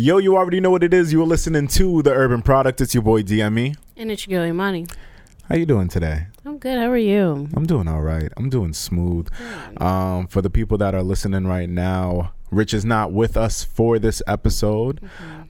[0.00, 1.12] Yo, you already know what it is.
[1.12, 2.80] You are listening to the Urban Product.
[2.80, 3.74] It's your boy DME.
[3.96, 4.86] And it's your girl Imani.
[5.48, 6.28] How you doing today?
[6.44, 6.78] I'm good.
[6.78, 7.48] How are you?
[7.52, 8.30] I'm doing all right.
[8.36, 9.26] I'm doing smooth.
[9.78, 13.98] Um, for the people that are listening right now, Rich is not with us for
[13.98, 15.00] this episode.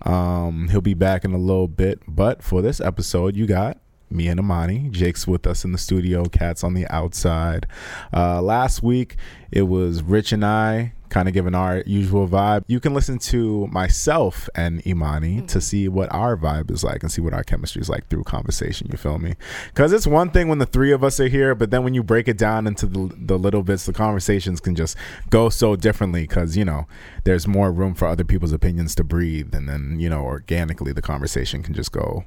[0.00, 3.78] Um, he'll be back in a little bit, but for this episode, you got
[4.08, 4.88] me and Imani.
[4.88, 6.24] Jake's with us in the studio.
[6.24, 7.66] Cat's on the outside.
[8.14, 9.16] Uh, last week,
[9.52, 12.64] it was Rich and I kind of giving our usual vibe.
[12.66, 15.62] You can listen to myself and Imani to mm.
[15.62, 18.88] see what our vibe is like and see what our chemistry is like through conversation.
[18.90, 19.34] You feel me?
[19.68, 22.02] Because it's one thing when the three of us are here, but then when you
[22.02, 24.96] break it down into the, the little bits, the conversations can just
[25.30, 26.86] go so differently because, you know,
[27.24, 29.54] there's more room for other people's opinions to breathe.
[29.54, 32.24] And then, you know, organically the conversation can just go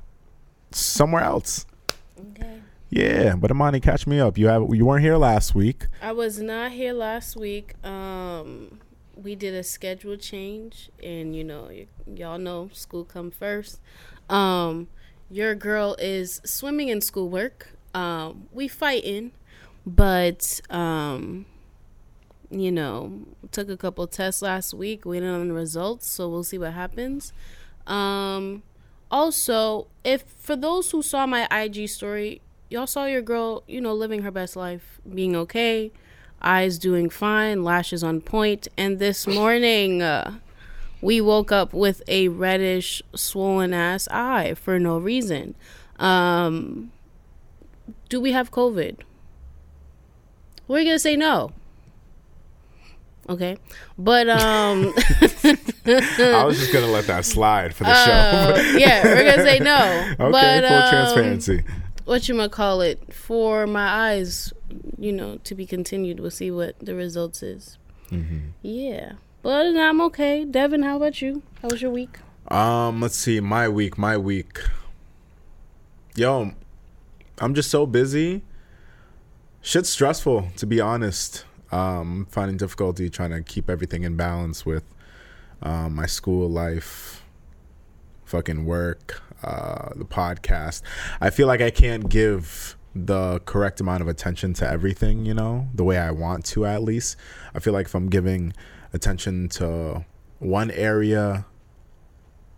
[0.72, 1.66] somewhere else.
[2.32, 2.51] Okay.
[2.92, 4.38] Yeah, but Imani, catch me up.
[4.38, 5.88] You have you weren't here last week.
[6.02, 7.74] I was not here last week.
[7.86, 8.80] Um,
[9.16, 13.80] we did a schedule change, and you know, y- y'all know school come first.
[14.30, 14.90] Um,
[15.30, 17.70] your girl is swimming in schoolwork.
[17.94, 19.32] Um, we fighting,
[19.86, 21.46] but um,
[22.50, 26.58] you know, took a couple tests last week, waiting on the results, so we'll see
[26.58, 27.32] what happens.
[27.88, 28.64] Um,
[29.10, 33.94] also, if for those who saw my IG story, y'all saw your girl, you know,
[33.94, 35.92] living her best life, being okay,
[36.42, 40.34] eyes doing fine, lashes on point, and this morning uh,
[41.02, 45.54] we woke up with a reddish, swollen ass eye for no reason.
[46.00, 46.92] Um,
[48.10, 49.00] do we have COVID?
[50.68, 51.52] We're gonna say no.
[53.30, 53.58] Okay,
[53.98, 54.94] but um.
[55.86, 58.78] I was just gonna let that slide for the Uh, show.
[58.78, 59.76] yeah, we're gonna say no.
[60.20, 61.64] okay, but, full um, transparency.
[62.12, 64.52] What you call it for my eyes,
[65.00, 66.20] you know, to be continued.
[66.20, 67.78] We'll see what the results is.
[68.10, 68.50] Mm-hmm.
[68.62, 70.44] Yeah, but I'm okay.
[70.44, 71.42] Devin, how about you?
[71.62, 72.20] How was your week?
[72.50, 73.40] Um, let's see.
[73.40, 74.60] My week, my week.
[76.14, 76.52] Yo,
[77.38, 78.42] I'm just so busy.
[79.62, 81.46] Shit's stressful, to be honest.
[81.72, 84.84] Um, finding difficulty trying to keep everything in balance with
[85.62, 87.24] um, my school life,
[88.26, 90.82] fucking work, uh, the podcast.
[91.20, 95.68] I feel like I can't give the correct amount of attention to everything, you know,
[95.74, 97.16] the way I want to at least.
[97.56, 98.54] I feel like if I'm giving
[98.94, 100.06] attention to
[100.40, 101.46] one area,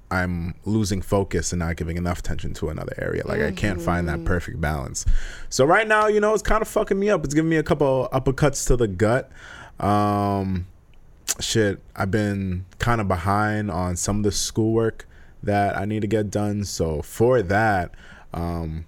[0.10, 3.26] I'm losing focus and not giving enough attention to another area.
[3.26, 5.06] Like I can't find that perfect balance.
[5.50, 7.24] So right now, you know, it's kind of fucking me up.
[7.26, 9.32] It's giving me a couple uppercuts to the gut.
[9.80, 10.68] Um,
[11.40, 15.08] shit, I've been kind of behind on some of the schoolwork
[15.44, 16.64] that I need to get done.
[16.64, 17.94] So for that,
[18.34, 18.86] um,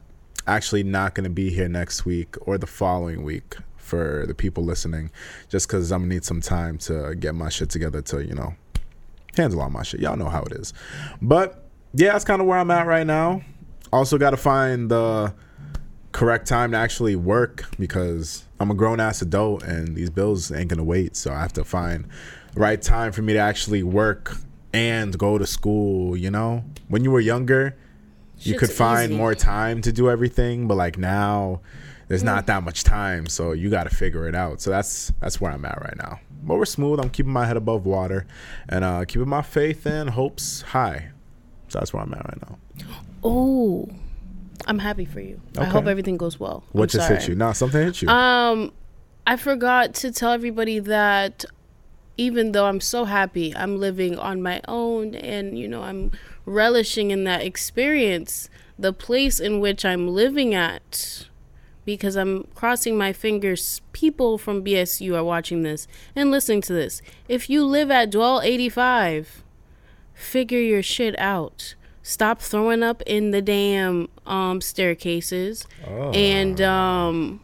[0.47, 3.55] actually not going to be here next week or the following week
[3.85, 5.11] for the people listening,
[5.47, 8.55] just because I'm gonna need some time to get my shit together to you know
[9.37, 9.99] handle all my shit.
[10.01, 10.73] Y'all know how it is.
[11.21, 11.63] But
[11.93, 13.41] yeah, that's kind of where I'm at right now.
[13.93, 15.33] Also got to find the
[16.11, 20.69] correct time to actually work because I'm a grown ass adult and these bills ain't
[20.69, 21.15] gonna wait.
[21.15, 22.07] So I have to find
[22.55, 24.37] right time for me to actually work
[24.75, 26.17] and go to school.
[26.17, 27.75] You know, when you were younger,
[28.39, 29.17] you Shit's could find easy.
[29.17, 31.61] more time to do everything, but like now,
[32.09, 33.27] there's not that much time.
[33.27, 34.61] So you got to figure it out.
[34.61, 36.19] So that's that's where I'm at right now.
[36.43, 36.99] But we're smooth.
[36.99, 38.27] I'm keeping my head above water
[38.69, 41.09] and uh, keeping my faith and hopes high.
[41.69, 42.57] So that's where I'm at right now.
[43.23, 43.89] Oh,
[44.67, 45.41] I'm happy for you.
[45.57, 46.63] I hope everything goes well.
[46.73, 47.19] What I'm just sorry.
[47.19, 47.35] hit you?
[47.35, 48.09] No, something hit you.
[48.09, 48.71] Um,
[49.25, 51.45] I forgot to tell everybody that
[52.17, 56.11] even though I'm so happy, I'm living on my own and, you know, I'm
[56.45, 61.27] relishing in that experience, the place in which I'm living at,
[61.85, 67.01] because I'm crossing my fingers, people from BSU are watching this and listening to this.
[67.27, 69.43] If you live at Dwell 85,
[70.13, 71.75] figure your shit out.
[72.01, 75.65] Stop throwing up in the damn um, staircases.
[76.13, 77.41] And um,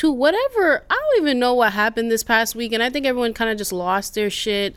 [0.00, 3.34] to whatever I don't even know what happened this past week, and I think everyone
[3.34, 4.74] kind of just lost their shit.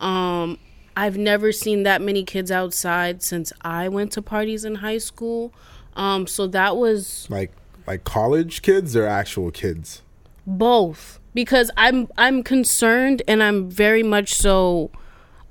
[0.00, 0.58] Um,
[0.94, 5.54] I've never seen that many kids outside since I went to parties in high school.
[5.94, 7.52] Um, so that was like
[7.86, 10.02] like college kids or actual kids?
[10.46, 14.90] both because I'm I'm concerned and I'm very much so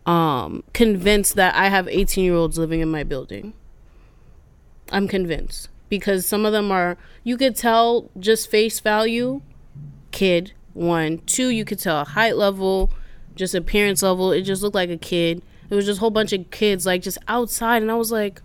[0.06, 3.54] um convinced that I have 18 year olds living in my building.
[4.92, 9.42] I'm convinced because some of them are you could tell just face value
[10.12, 12.92] kid one two you could tell height level
[13.36, 16.32] just appearance level it just looked like a kid it was just a whole bunch
[16.34, 18.42] of kids like just outside and i was like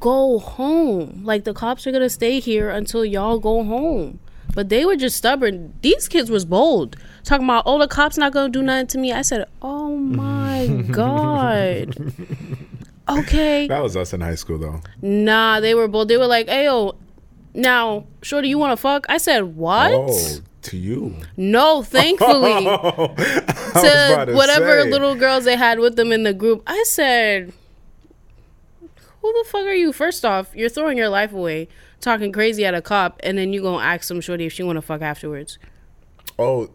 [0.00, 4.18] go home like the cops are gonna stay here until y'all go home
[4.52, 5.74] But they were just stubborn.
[5.80, 6.96] These kids was bold.
[7.22, 9.12] Talking about, oh, the cops not gonna do nothing to me.
[9.12, 11.94] I said, oh my god.
[13.18, 13.66] Okay.
[13.68, 14.80] That was us in high school, though.
[15.02, 16.08] Nah, they were bold.
[16.08, 16.96] They were like, hey, yo,
[17.54, 19.06] now, shorty, you want to fuck?
[19.08, 19.90] I said, what?
[19.92, 21.16] Oh, to you.
[21.36, 22.66] No, thankfully.
[23.72, 23.84] Oh,
[24.26, 26.62] to whatever little girls they had with them in the group.
[26.66, 27.52] I said,
[29.20, 29.92] who the fuck are you?
[29.92, 31.68] First off, you're throwing your life away,
[32.00, 34.82] talking crazy at a cop, and then you gonna ask some shorty if she wanna
[34.82, 35.58] fuck afterwards.
[36.36, 36.68] Oh,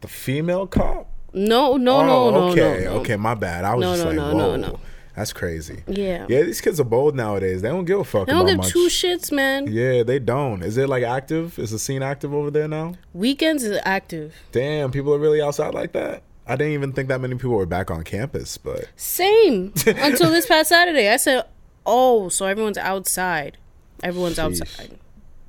[0.00, 1.10] the female cop?
[1.34, 3.00] No, no, no, oh, no, okay, no, no.
[3.00, 3.64] okay, my bad.
[3.64, 4.80] I was No, just no, like, no, whoa, no, no.
[5.18, 5.82] That's crazy.
[5.88, 6.26] Yeah.
[6.28, 7.60] Yeah, these kids are bold nowadays.
[7.62, 8.70] They don't give a fuck They don't about give much.
[8.72, 9.66] two shits, man.
[9.66, 10.62] yeah, they don't.
[10.62, 11.58] Is it like active?
[11.58, 12.94] Is the scene active over there now?
[13.12, 14.34] Weekends is active.
[14.52, 16.22] Damn, people are really outside like that.
[16.46, 19.72] I didn't even think that many people were back on campus, but Same.
[19.86, 21.08] Until this past Saturday.
[21.10, 21.44] I said,
[21.84, 23.58] oh, so everyone's outside.
[24.02, 24.44] Everyone's Sheesh.
[24.62, 24.98] outside.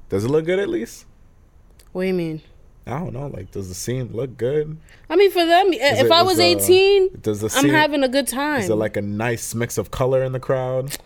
[0.09, 1.05] does it look good at least?
[1.91, 2.41] What do you mean?
[2.91, 3.27] I don't know.
[3.27, 4.77] Like, does the scene look good?
[5.09, 8.27] I mean, for them, if it- I was 18, Does the I'm having a good
[8.27, 8.61] time.
[8.61, 10.97] is it like a nice mix of color in the crowd?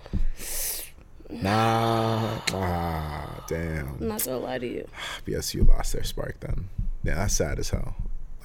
[1.29, 2.39] Nah.
[2.53, 3.97] Ah, damn.
[3.99, 4.87] I'm not gonna lie to you.
[5.25, 6.69] BSU lost their spark then.
[7.03, 7.95] Yeah, that's sad as hell.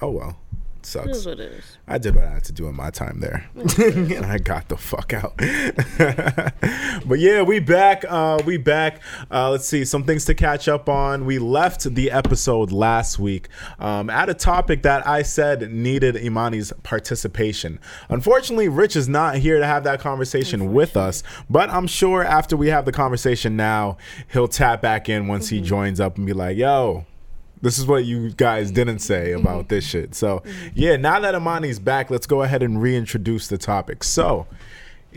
[0.01, 0.37] Oh well.
[0.79, 1.17] It Sucks.
[1.17, 1.77] is what it is.
[1.89, 4.77] I did what I had to do in my time there, and I got the
[4.77, 5.35] fuck out.
[7.05, 8.05] but yeah, we back.
[8.07, 9.01] Uh, we back.
[9.29, 11.25] Uh, let's see some things to catch up on.
[11.25, 16.71] We left the episode last week um, at a topic that I said needed Imani's
[16.83, 17.79] participation.
[18.07, 21.23] Unfortunately, Rich is not here to have that conversation with us.
[21.49, 23.97] But I'm sure after we have the conversation now,
[24.31, 27.05] he'll tap back in once he joins up and be like, "Yo."
[27.61, 30.15] This is what you guys didn't say about this shit.
[30.15, 34.03] So, yeah, now that Imani's back, let's go ahead and reintroduce the topic.
[34.03, 34.47] So,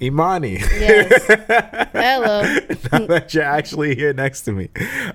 [0.00, 1.26] Imani, Yes.
[1.92, 2.42] Hello.
[2.90, 4.70] now that you're actually here next to me.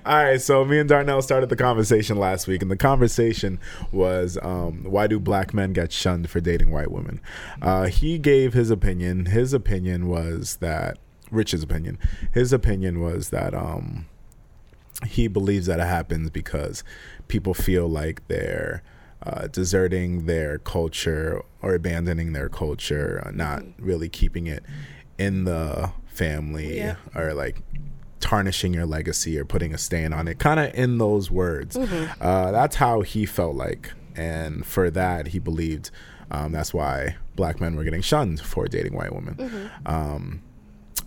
[0.06, 3.58] All right, so me and Darnell started the conversation last week, and the conversation
[3.90, 7.20] was um, why do black men get shunned for dating white women?
[7.60, 9.26] Uh, he gave his opinion.
[9.26, 10.98] His opinion was that,
[11.30, 11.98] Rich's opinion,
[12.32, 13.54] his opinion was that.
[13.54, 14.06] Um,
[15.06, 16.82] he believes that it happens because
[17.28, 18.82] people feel like they're
[19.22, 24.62] uh, deserting their culture or abandoning their culture, uh, not really keeping it
[25.18, 26.96] in the family Yeah.
[27.14, 27.62] or like
[28.20, 30.38] tarnishing your legacy or putting a stain on it.
[30.38, 31.76] Kind of in those words.
[31.76, 33.92] Uh, that's how he felt like.
[34.16, 35.90] And for that, he believed
[36.30, 39.70] um, that's why black men were getting shunned for dating white women.
[39.86, 40.42] Um,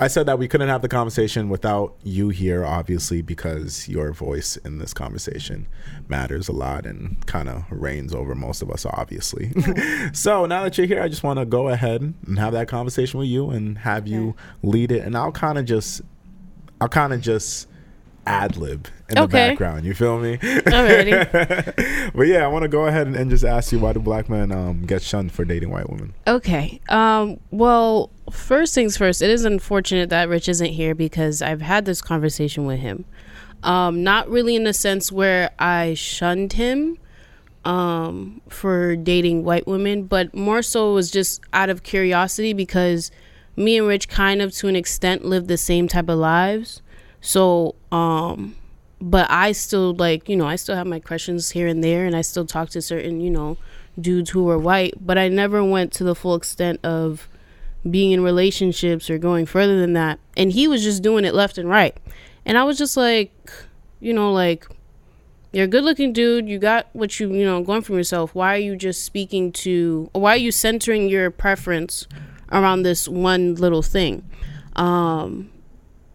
[0.01, 4.57] I said that we couldn't have the conversation without you here, obviously, because your voice
[4.57, 5.67] in this conversation
[6.07, 9.53] matters a lot and kind of reigns over most of us, obviously.
[10.13, 13.19] so now that you're here, I just want to go ahead and have that conversation
[13.19, 16.01] with you and have you lead it, and I'll kind of just,
[16.81, 17.67] I'll kind of just
[18.25, 19.85] ad lib in the background.
[19.85, 20.37] You feel me?
[20.37, 22.11] Alrighty.
[22.15, 24.29] but yeah, I want to go ahead and, and just ask you why do black
[24.29, 26.13] men um, get shunned for dating white women?
[26.27, 26.79] Okay.
[26.89, 31.85] Um, well, first things first, it is unfortunate that Rich isn't here because I've had
[31.85, 33.05] this conversation with him.
[33.63, 36.97] Um, not really in the sense where I shunned him
[37.63, 43.11] um, for dating white women, but more so it was just out of curiosity because
[43.55, 46.81] me and Rich kind of to an extent lived the same type of lives.
[47.21, 48.55] So, um,
[48.99, 52.15] but I still like, you know, I still have my questions here and there, and
[52.15, 53.57] I still talk to certain, you know,
[53.99, 57.27] dudes who were white, but I never went to the full extent of
[57.89, 60.19] being in relationships or going further than that.
[60.37, 61.97] And he was just doing it left and right.
[62.45, 63.51] And I was just like,
[63.99, 64.67] you know, like,
[65.51, 66.47] you're a good looking dude.
[66.47, 68.33] You got what you, you know, going from yourself.
[68.33, 72.07] Why are you just speaking to, why are you centering your preference
[72.51, 74.29] around this one little thing?
[74.75, 75.49] Um,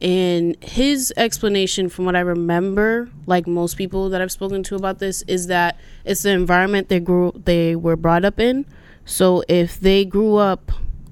[0.00, 4.98] and his explanation, from what I remember, like most people that I've spoken to about
[4.98, 8.66] this, is that it's the environment they grew, they were brought up in.
[9.04, 10.70] So if they grew up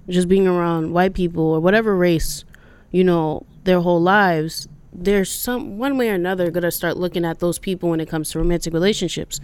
[0.08, 2.44] just being around white people or whatever race,
[2.90, 7.40] you know, their whole lives, there's some one way or another gonna start looking at
[7.40, 9.40] those people when it comes to romantic relationships.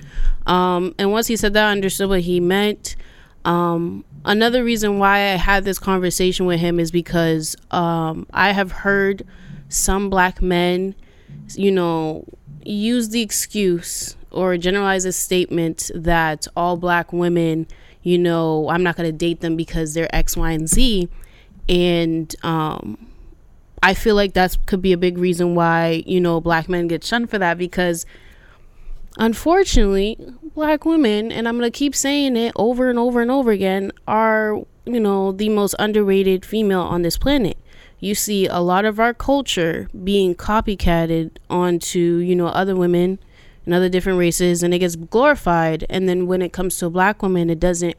[0.46, 2.94] Um, and once he said that, I understood what he meant.
[3.44, 8.72] Um, another reason why I had this conversation with him is because um, I have
[8.72, 9.26] heard
[9.68, 10.94] some black men,
[11.54, 12.24] you know,
[12.64, 17.66] use the excuse or generalize a statement that all black women,
[18.02, 21.08] you know, I'm not going to date them because they're X, Y, and Z.
[21.68, 23.10] And um,
[23.82, 27.04] I feel like that could be a big reason why, you know, black men get
[27.04, 28.06] shunned for that because
[29.16, 30.16] unfortunately,
[30.54, 33.92] black women, and I'm going to keep saying it over and over and over again,
[34.06, 37.56] are, you know, the most underrated female on this planet.
[37.98, 43.18] You see a lot of our culture being copycatted onto, you know, other women,
[43.66, 47.22] and other different races and it gets glorified and then when it comes to black
[47.22, 47.94] woman it doesn't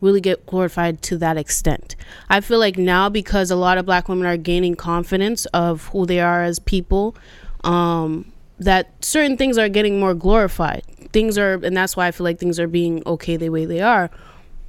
[0.00, 1.96] really get glorified to that extent.
[2.28, 6.04] I feel like now because a lot of black women are gaining confidence of who
[6.04, 7.16] they are as people,
[7.62, 10.82] um, that certain things are getting more glorified.
[11.14, 13.80] Things are, and that's why I feel like things are being okay the way they
[13.80, 14.10] are.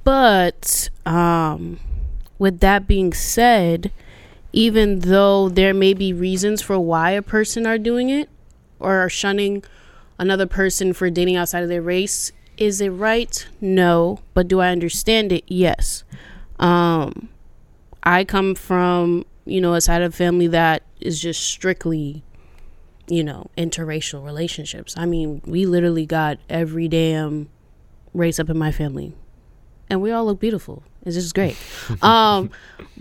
[0.04, 1.80] But um,
[2.38, 3.90] with that being said,
[4.52, 8.28] even though there may be reasons for why a person are doing it
[8.78, 9.64] or are shunning
[10.18, 13.46] another person for dating outside of their race, is it right?
[13.60, 14.20] No.
[14.32, 15.42] But do I understand it?
[15.48, 16.04] Yes.
[16.60, 17.28] Um,
[18.04, 22.22] I come from, you know, a side of family that is just strictly,
[23.08, 24.94] you know, interracial relationships.
[24.96, 27.48] I mean, we literally got every damn
[28.12, 29.14] race up in my family.
[29.88, 30.82] And we all look beautiful.
[31.04, 31.56] It's just great.
[32.02, 32.50] um,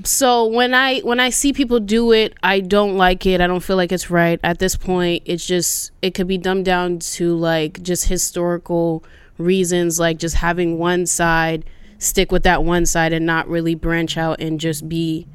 [0.03, 3.41] so when I when I see people do it, I don't like it.
[3.41, 4.39] I don't feel like it's right.
[4.43, 9.03] At this point, it's just it could be dumbed down to like just historical
[9.37, 11.65] reasons like just having one side
[11.97, 15.27] stick with that one side and not really branch out and just be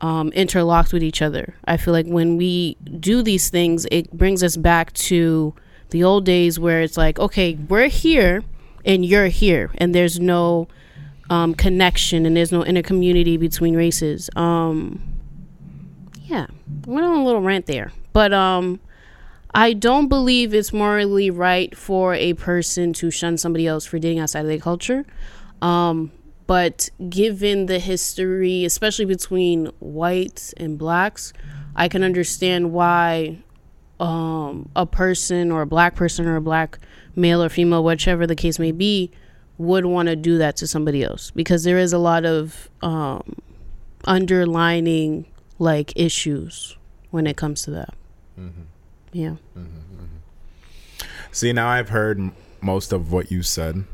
[0.00, 1.54] um, interlocked with each other.
[1.64, 5.54] I feel like when we do these things, it brings us back to
[5.90, 8.42] the old days where it's like, okay, we're here
[8.84, 10.68] and you're here, and there's no
[11.28, 14.30] um, connection and there's no inner community between races.
[14.36, 15.02] Um,
[16.24, 16.46] yeah,
[16.86, 18.80] went on a little rant there, but um,
[19.54, 24.18] I don't believe it's morally right for a person to shun somebody else for dating
[24.18, 25.04] outside of their culture.
[25.62, 26.12] Um,
[26.46, 31.32] but given the history, especially between whites and blacks,
[31.74, 33.38] I can understand why
[33.98, 36.78] um, a person or a black person or a black
[37.14, 39.10] male or female, whichever the case may be,
[39.58, 43.36] would want to do that to somebody else because there is a lot of um,
[44.04, 45.26] underlining
[45.58, 46.76] like issues
[47.10, 47.94] when it comes to that.
[48.38, 48.62] Mm-hmm.
[49.12, 49.36] Yeah.
[49.56, 51.06] Mm-hmm, mm-hmm.
[51.32, 53.84] See, now I've heard m- most of what you said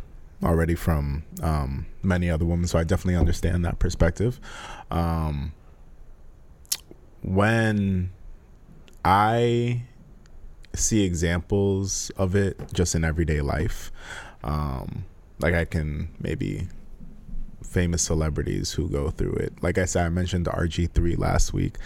[0.43, 4.41] already from um, many other women, so I definitely understand that perspective.
[4.91, 5.53] Um,
[7.23, 8.11] when
[9.05, 9.83] I
[10.75, 13.93] see examples of it just in everyday life,
[14.43, 15.05] um,
[15.39, 16.69] like I can maybe
[17.65, 19.63] famous celebrities who go through it.
[19.63, 21.77] Like I said, I mentioned RG3 last week.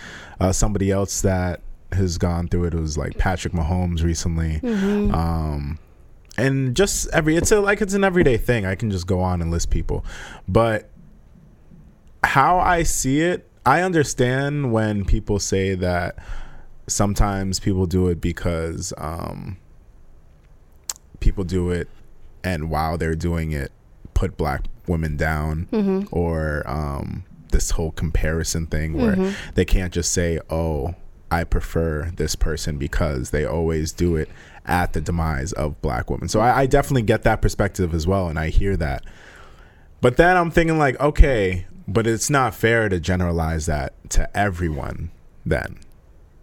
[0.40, 1.60] Uh, somebody else that
[1.92, 2.74] has gone through it.
[2.74, 4.60] Was like Patrick Mahomes recently.
[4.62, 5.14] Mm-hmm.
[5.14, 5.78] Um,
[6.36, 8.66] and just every it's a, like it's an everyday thing.
[8.66, 10.04] I can just go on and list people,
[10.46, 10.90] but
[12.24, 16.16] how I see it, I understand when people say that
[16.86, 19.58] sometimes people do it because um,
[21.20, 21.88] people do it,
[22.44, 23.72] and while they're doing it,
[24.14, 26.06] put black women down mm-hmm.
[26.10, 29.52] or um, this whole comparison thing where mm-hmm.
[29.54, 30.94] they can't just say, "Oh,
[31.30, 34.28] I prefer this person because they always do it
[34.66, 36.28] at the demise of black women.
[36.28, 39.04] So I, I, definitely get that perspective as well, and I hear that.
[40.00, 45.10] But then I'm thinking like, okay, but it's not fair to generalize that to everyone.
[45.44, 45.78] Then,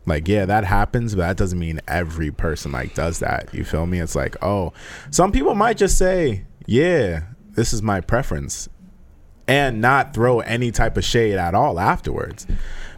[0.05, 3.53] like, yeah, that happens, but that doesn't mean every person like does that.
[3.53, 3.99] You feel me?
[3.99, 4.73] It's like, oh,
[5.11, 8.69] some people might just say, yeah, this is my preference,
[9.47, 12.47] and not throw any type of shade at all afterwards.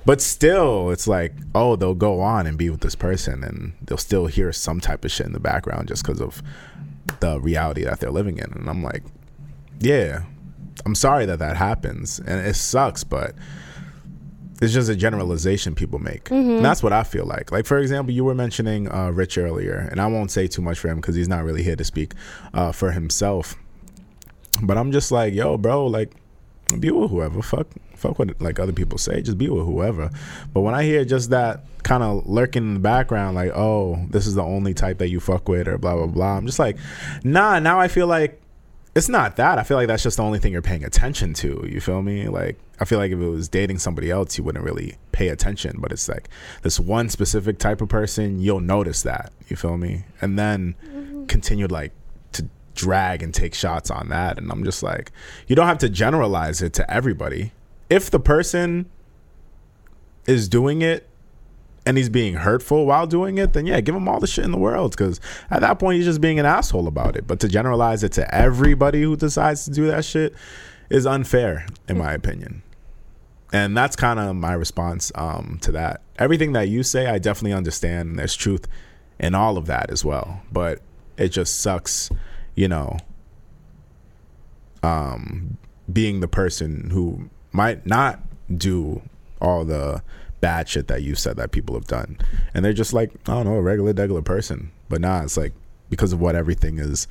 [0.06, 3.98] But still, it's like, oh, they'll go on and be with this person, and they'll
[3.98, 6.44] still hear some type of shit in the background just because of
[7.20, 8.52] the reality that they're living in.
[8.54, 9.04] And I'm like,
[9.80, 10.24] yeah,
[10.86, 13.34] I'm sorry that that happens, and it sucks, but
[14.62, 16.25] it's just a generalization people make.
[16.25, 16.58] Mm-hmm.
[16.58, 17.52] And that's what I feel like.
[17.52, 20.78] Like for example, you were mentioning uh, Rich earlier, and I won't say too much
[20.80, 22.14] for him because he's not really here to speak
[22.54, 23.56] uh, for himself.
[24.62, 26.12] But I'm just like, yo, bro, like
[26.79, 27.41] be with whoever.
[27.41, 29.22] Fuck, fuck what like other people say.
[29.22, 30.10] Just be with whoever.
[30.53, 34.25] But when I hear just that kind of lurking in the background, like, oh, this
[34.27, 36.38] is the only type that you fuck with, or blah blah blah.
[36.38, 36.77] I'm just like,
[37.24, 37.60] nah.
[37.60, 38.41] Now I feel like
[38.95, 39.60] it's not that.
[39.60, 41.67] I feel like that's just the only thing you're paying attention to.
[41.69, 42.27] You feel me?
[42.27, 45.77] Like I feel like if it was dating somebody else, you wouldn't really pay attention.
[45.79, 46.29] But it's like
[46.63, 49.31] this one specific type of person, you'll notice that.
[49.48, 50.05] You feel me?
[50.22, 51.25] And then mm-hmm.
[51.25, 51.91] continue like
[52.75, 54.38] drag and take shots on that.
[54.38, 55.12] And I'm just like,
[55.48, 57.51] you don't have to generalize it to everybody.
[57.89, 58.89] If the person
[60.27, 61.08] is doing it
[61.86, 64.51] and he's being hurtful while doing it, then yeah, give him all the shit in
[64.51, 64.91] the world.
[64.91, 67.27] Because at that point, he's just being an asshole about it.
[67.27, 70.36] But to generalize it to everybody who decides to do that shit
[70.89, 72.63] is unfair, in my opinion.
[73.53, 76.01] And that's kind of my response um, to that.
[76.17, 78.10] Everything that you say, I definitely understand.
[78.10, 78.67] And there's truth
[79.20, 80.41] in all of that as well.
[80.51, 80.82] But
[81.17, 82.10] it just sucks
[82.56, 82.98] you know,
[84.84, 85.58] um,
[85.92, 88.20] being the person who might not
[88.56, 89.02] do
[89.42, 90.02] all the
[90.42, 92.18] bad shit that you said that people have done.
[92.54, 94.72] And they're just like, I don't know, a regular, regular person.
[94.90, 95.54] But nah, it's like
[95.90, 97.08] because of what everything is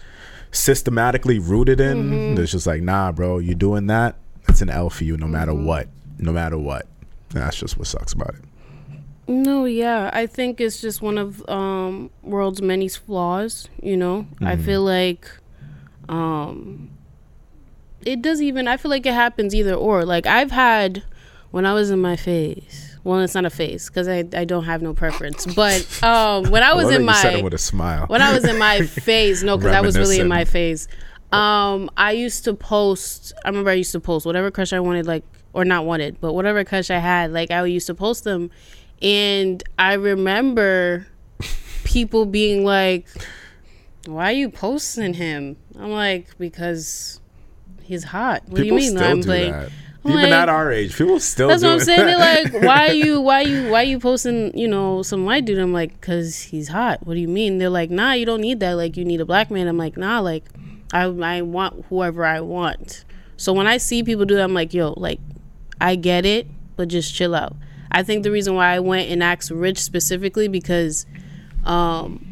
[0.53, 2.11] systematically rooted in.
[2.11, 2.43] Mm-hmm.
[2.43, 4.17] It's just like, nah, bro, you doing that?
[4.49, 5.67] It's an L for you, no matter Mm-hmm.
[5.67, 6.87] what, no matter what.
[7.31, 8.43] That's just what sucks about it.
[9.27, 13.69] No, yeah, I think it's just one of um world's many flaws.
[13.83, 15.31] You know, I feel like
[16.09, 16.91] um
[18.05, 18.69] it does even.
[18.69, 20.05] I feel like it happens either or.
[20.05, 21.03] Like I've had
[21.51, 22.99] when I was in my phase.
[23.03, 25.47] Well, it's not a phase because I I don't have no preference.
[25.47, 28.07] But um when I was love in that you said my it with a smile.
[28.09, 30.87] when I was in my phase, no, because I was really in my phase.
[31.33, 33.33] Um, I used to post.
[33.45, 36.33] I remember I used to post whatever crush I wanted, like or not wanted, but
[36.35, 38.51] whatever crush I had, like I used to post them,
[39.05, 41.07] and I remember
[41.85, 43.07] people being like,
[44.07, 47.21] "Why are you posting him?" I'm like, "Because
[47.83, 48.99] he's hot." What people do you mean?
[49.03, 49.71] I'm like, that.
[50.05, 52.05] I'm Even like- at our age, people still that's what I'm saying.
[52.07, 55.25] They're like, why are you, why are you, why are you posting, you know, some
[55.25, 55.59] white dude?
[55.59, 57.07] I'm like, cause he's hot.
[57.07, 57.57] What do you mean?
[57.57, 58.75] They're like, nah, you don't need that.
[58.75, 59.67] Like, you need a black man.
[59.67, 60.45] I'm like, nah, like,
[60.93, 63.07] I, I want whoever I want.
[63.39, 65.21] So when I see people do that, I'm like, yo, like,
[65.81, 67.57] I get it, but just chill out.
[67.95, 71.07] I think the reason why I went and asked Rich specifically because,
[71.65, 72.27] um,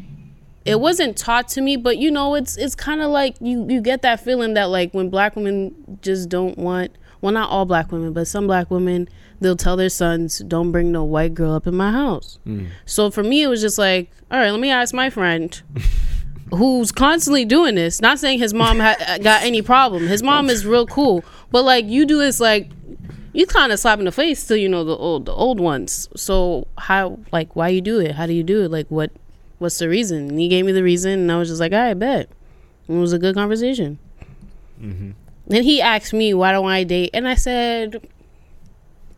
[0.65, 3.81] it wasn't taught to me, but you know, it's it's kind of like you you
[3.81, 6.91] get that feeling that like when black women just don't want
[7.21, 9.07] well, not all black women, but some black women
[9.39, 12.37] they'll tell their sons, "Don't bring no white girl up in my house."
[12.85, 15.61] So for me, it was just like, all right, let me ask my friend.
[16.51, 17.99] Who's constantly doing this?
[17.99, 20.05] Not saying his mom ha- got any problem.
[20.07, 22.69] His mom is real cool, but like you do this, like
[23.33, 26.07] you kind of slap in the face to you know the old the old ones.
[26.15, 28.13] So how like why you do it?
[28.13, 28.71] How do you do it?
[28.71, 29.11] Like what
[29.57, 30.29] what's the reason?
[30.29, 32.29] And he gave me the reason, and I was just like, all right, bet.
[32.87, 33.97] And it was a good conversation.
[34.81, 35.11] Mm-hmm.
[35.47, 37.09] Then he asked me, why don't I date?
[37.13, 38.07] And I said,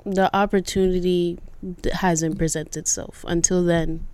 [0.05, 1.39] the opportunity
[1.93, 3.25] hasn't presented itself.
[3.27, 4.05] Until then,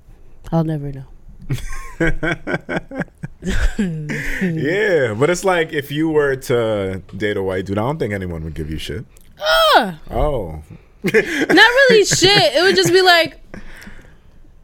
[0.52, 1.06] I'll never know.
[3.80, 8.14] yeah, but it's like if you were to date a white dude, I don't think
[8.14, 9.06] anyone would give you shit.
[9.42, 10.00] Ah!
[10.12, 10.62] Oh,
[11.04, 12.54] Not really shit.
[12.56, 13.40] It would just be like,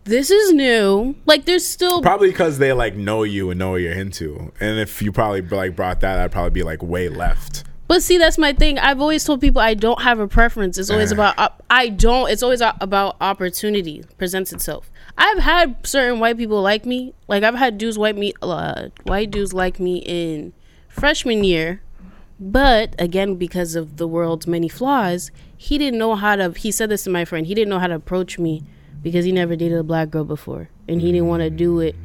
[0.03, 1.15] this is new.
[1.25, 2.01] Like, there's still.
[2.01, 4.51] probably because they like know you and know what you're into.
[4.59, 7.63] And if you probably like brought that, I'd probably be like way left.
[7.87, 8.77] But see, that's my thing.
[8.79, 10.77] I've always told people I don't have a preference.
[10.77, 11.15] It's always Uh.
[11.15, 12.29] about op- I don't.
[12.29, 14.91] It's always about opportunity presents itself.
[15.17, 17.13] I've had certain white people like me.
[17.27, 20.53] Like I've had dudes white me, uh, white dudes like me in
[20.89, 21.81] freshman year.
[22.39, 26.51] But again, because of the world's many flaws, he didn't know how to.
[26.51, 27.47] He said this to my friend.
[27.47, 28.63] He didn't know how to approach me
[29.01, 31.95] because he never dated a black girl before, and he didn't want to do it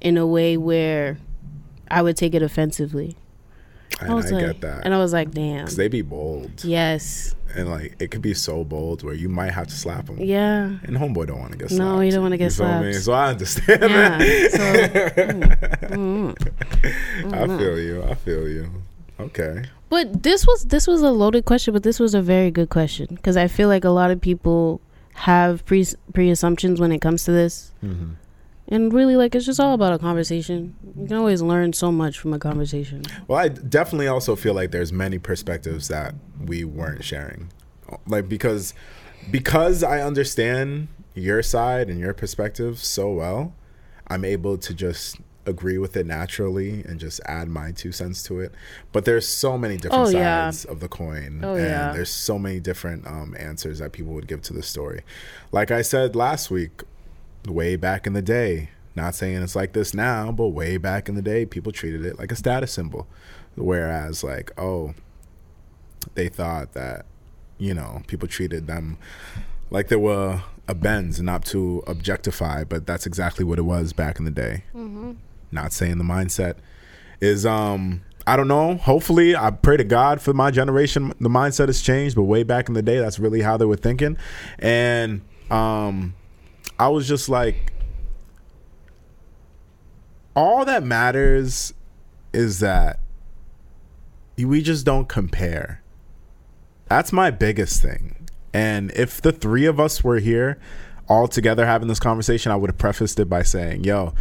[0.00, 1.18] in a way where
[1.90, 3.16] I would take it offensively.
[4.00, 4.84] And I, was like, get that.
[4.84, 5.66] and I was like, damn.
[5.66, 6.64] 'Cause they be bold.
[6.64, 7.34] Yes.
[7.54, 10.18] And like it could be so bold where you might have to slap them.
[10.20, 10.76] Yeah.
[10.84, 11.80] And homeboy don't want to get slapped.
[11.82, 12.92] No, he don't get You feel me?
[12.92, 13.04] slapped.
[13.04, 14.18] So I understand Yeah.
[14.18, 14.50] that.
[14.52, 16.36] So, mm, mm
[17.34, 17.58] I mm, mm.
[17.58, 18.02] feel you.
[18.04, 18.70] I feel you.
[19.20, 19.64] Okay.
[19.88, 23.06] but this was this was a loaded question, but this was a very good question
[23.14, 24.80] because I feel like a lot of people
[25.14, 28.14] have pre pre assumptions when it comes to this, Mhm.
[28.68, 30.74] and really like it's just all about a conversation.
[30.96, 33.02] You can always learn so much from a conversation.
[33.28, 37.50] Well, I definitely also feel like there's many perspectives that we weren't sharing,
[38.06, 38.72] like because
[39.30, 43.52] because I understand your side and your perspective so well,
[44.06, 45.16] I'm able to just
[45.50, 48.52] agree with it naturally and just add my two cents to it.
[48.92, 50.50] But there's so many different Oh, yeah.
[50.50, 51.92] sides of the coin, Oh, and yeah.
[51.92, 55.02] there's so many different um, answers that people would give to the story.
[55.52, 56.82] Like I said last week,
[57.46, 58.70] way back in the day.
[58.96, 62.18] Not saying it's like this now, but way back in the day, people treated it
[62.18, 63.06] like a status symbol.
[63.54, 64.94] Whereas, like, oh,
[66.14, 67.06] they thought that,
[67.56, 68.98] you know, people treated them
[69.70, 74.18] like they were a Benz, not to objectify, but that's exactly what it was back
[74.18, 74.64] in the day.
[75.52, 76.56] Not saying the mindset
[77.20, 78.76] is, um, I don't know.
[78.76, 82.68] Hopefully, I pray to God for my generation, the mindset has changed, but way back
[82.68, 84.16] in the day, that's really how they were thinking.
[84.58, 86.14] And, um,
[86.78, 87.72] I was just like,
[90.34, 91.74] all that matters
[92.32, 93.00] is that
[94.38, 95.82] we just don't compare.
[96.88, 98.28] That's my biggest thing.
[98.52, 100.58] And if the three of us were here
[101.08, 104.14] all together having this conversation, I would have prefaced it by saying, yo,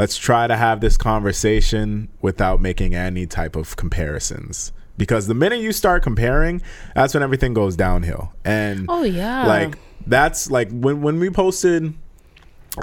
[0.00, 4.72] let's try to have this conversation without making any type of comparisons.
[4.96, 6.62] Because the minute you start comparing,
[6.94, 8.32] that's when everything goes downhill.
[8.42, 9.46] And Oh yeah.
[9.46, 11.92] like that's like when when we posted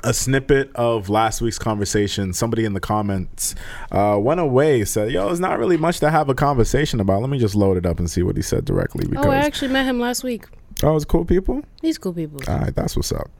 [0.04, 3.56] a snippet of last week's conversation somebody in the comments
[3.92, 7.30] uh went away said yo it's not really much to have a conversation about let
[7.30, 9.70] me just load it up and see what he said directly because oh, I actually
[9.72, 10.46] met him last week.
[10.84, 12.40] oh it's cool people He's cool people.
[12.50, 13.32] all right that's what's up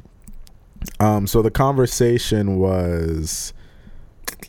[1.02, 3.54] um so the conversation was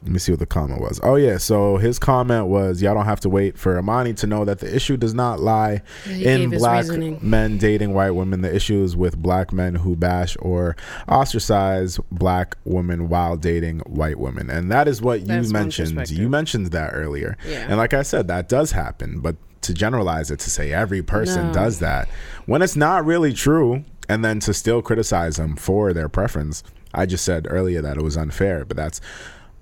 [0.02, 1.00] let me see what the comment was.
[1.02, 4.44] Oh yeah, so his comment was, "Y'all don't have to wait for Imani to know
[4.44, 6.86] that the issue does not lie in black
[7.22, 8.42] men dating white women.
[8.42, 10.76] The issue is with black men who bash or
[11.08, 16.10] ostracize black women while dating white women, and that is what you That's one mentioned.
[16.10, 17.66] You mentioned that earlier, Yeah.
[17.68, 21.48] and like I said, that does happen, but." To generalize it to say every person
[21.48, 21.52] No.
[21.52, 22.08] does that
[22.46, 26.62] when it's not really true, and then to still criticize them for their preference.
[26.94, 29.00] I just said earlier that it was unfair, but that's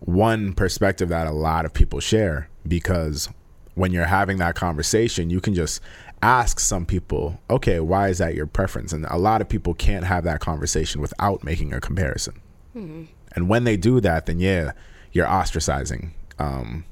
[0.00, 3.28] one perspective that a lot of people share because
[3.74, 5.80] when you're having that conversation, you can just
[6.22, 8.92] ask some people, okay, why is that your preference?
[8.92, 12.40] And a lot of people can't have that conversation without making a comparison.
[13.34, 14.72] And when they do that, then yeah,
[15.12, 16.84] you're ostracizing um,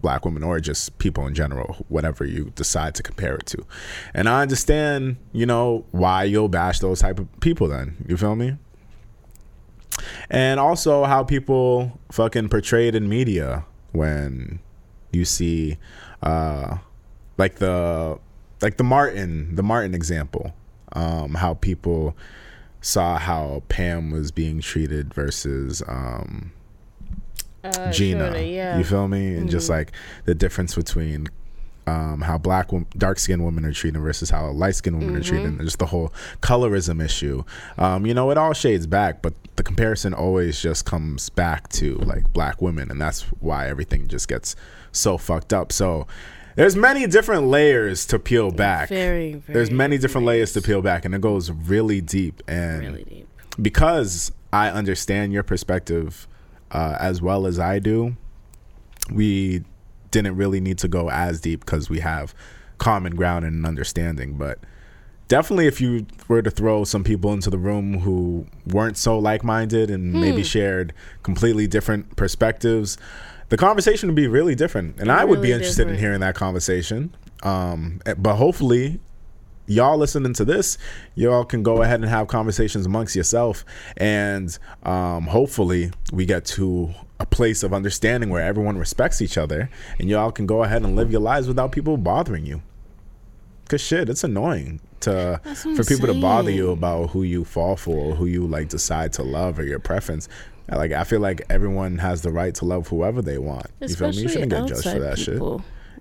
[0.00, 3.64] black women or just people in general, whatever you decide to compare it to.
[4.14, 8.04] And I understand, you know, why you'll bash those type of people then.
[8.06, 8.56] You feel me?
[10.30, 14.60] And also how people fucking portray it in media when
[15.12, 15.76] you see
[16.22, 16.78] uh
[17.38, 18.18] like the
[18.62, 20.54] like the Martin, the Martin example.
[20.92, 22.16] Um how people
[22.80, 26.52] saw how Pam was being treated versus um
[27.64, 28.40] Uh, Gina.
[28.40, 28.78] Yeah.
[28.78, 29.34] You feel me?
[29.36, 29.92] And just like
[30.24, 31.28] the difference between
[31.86, 35.46] um, how black, dark skinned women are treated versus how light skinned women are treated,
[35.46, 37.42] and just the whole colorism issue.
[37.78, 41.96] Um, you know, it all shades back, but the comparison always just comes back to
[41.98, 44.54] like black women, and that's why everything just gets
[44.92, 45.72] so fucked up.
[45.72, 46.06] So
[46.54, 48.88] there's many different layers to peel back.
[48.88, 52.42] Very, very there's many different layers to peel back, and it goes really deep.
[52.46, 53.28] And really deep.
[53.60, 56.28] because I understand your perspective
[56.70, 58.16] uh, as well as I do,
[59.10, 59.64] we
[60.12, 62.32] didn't really need to go as deep because we have
[62.78, 64.34] common ground and an understanding.
[64.34, 64.58] But
[65.28, 69.42] definitely, if you were to throw some people into the room who weren't so like
[69.42, 70.20] minded and Hmm.
[70.20, 72.96] maybe shared completely different perspectives,
[73.48, 74.98] the conversation would be really different.
[75.00, 77.14] And I would be Really interested in hearing that conversation.
[77.42, 79.00] Um, eh, but hopefully,
[79.66, 80.78] y'all listening to this,
[81.14, 83.64] y'all can go ahead and have conversations amongst yourself,
[83.96, 89.70] and um, hopefully we get to a place of understanding where everyone respects each other,
[89.98, 92.62] and y'all can go ahead and live your lives without people bothering you.
[93.68, 97.96] Cause shit, it's annoying to for people to bother you about who you fall for,
[98.12, 100.28] or who you like decide to love, or your preference.
[100.68, 103.66] Like I feel like everyone has the right to love whoever they want.
[103.80, 104.10] you feel me?
[104.10, 105.40] Especially You shouldn't get judged for that shit.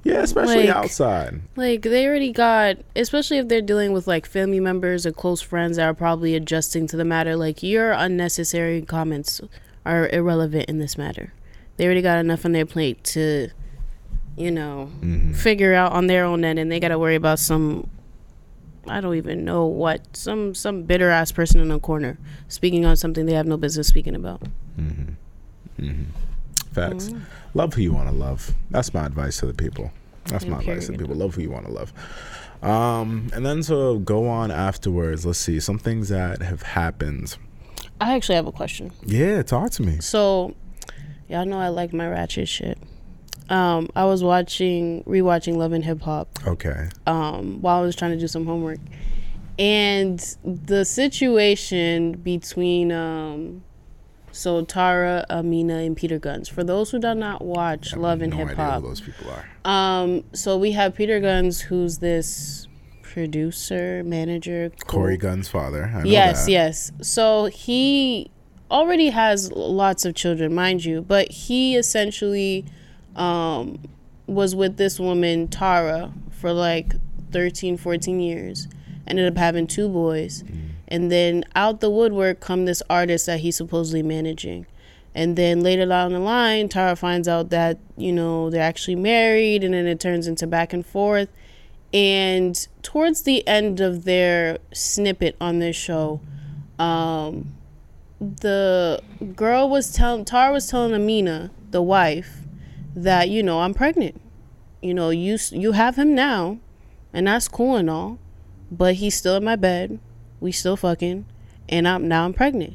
[0.04, 1.42] Yeah, especially Like- outside.
[1.56, 5.78] Like they already got, especially if they're dealing with like family members or close friends
[5.78, 7.36] that are probably adjusting to the matter.
[7.36, 9.42] Like your unnecessary comments
[9.86, 11.34] are irrelevant in this matter.
[11.78, 13.50] They already got enough on their plate to,
[14.38, 15.34] you know, Mm-hmm.
[15.34, 17.88] figure out on their own end, and they got to worry about some.
[18.88, 22.96] I don't even know what some some bitter ass person in a corner speaking on
[22.96, 24.42] something they have no business speaking about.
[26.74, 27.10] Facts.
[27.10, 27.20] Mm-hmm.
[27.54, 28.54] Love who you want to love.
[28.70, 29.92] That's my advice to the people.
[30.26, 31.16] That's Yeah, my advice to the people.
[31.16, 31.92] Love who you want to love.
[32.64, 37.38] Um, and then to go on afterwards, let's see some things that have happened.
[38.00, 38.92] I actually have a question.
[39.06, 40.00] Yeah, talk to me.
[40.00, 40.56] So,
[41.28, 42.78] y'all know I like my ratchet shit.
[43.50, 46.88] Um, I was watching, rewatching Love and Hip Hop Okay.
[47.06, 48.80] um, while I was trying to do some homework,
[49.60, 53.64] and the situation between um,
[54.32, 56.50] so Tara, Amina, and Peter Gunz.
[56.50, 59.46] For those who do not watch Love and no Hip Hop, those people are.
[59.72, 62.68] um, so we have Peter Gunz, who's this
[63.02, 66.02] producer, manager, Cory co- Gunz's father.
[66.06, 66.52] Yes, that.
[66.52, 66.92] yes.
[67.02, 68.32] So he
[68.70, 72.66] already has lots of children, mind you, but he essentially
[73.16, 73.80] um,
[74.28, 76.94] was with this woman, Tara, for like
[77.32, 78.68] 13, 14 years.
[79.08, 80.44] Ended up having two boys.
[80.92, 84.66] And then out the woodwork come this artist that he's supposedly managing.
[85.16, 89.64] And then later down the line, Tara finds out that, you know, they're actually married
[89.64, 91.30] and then it turns into back and forth.
[91.94, 96.20] And towards the end of their snippet on this show,
[96.78, 97.56] um,
[98.20, 99.02] the
[99.34, 102.40] girl was telling Tara was telling Amina, the wife,
[102.96, 104.20] that you know I'm pregnant.
[104.82, 106.60] You know you you have him now,
[107.14, 108.20] and that's cool and all,
[108.70, 110.00] but he's still in my bed.
[110.42, 111.26] We still fucking,
[111.70, 112.74] and I'm now I'm pregnant.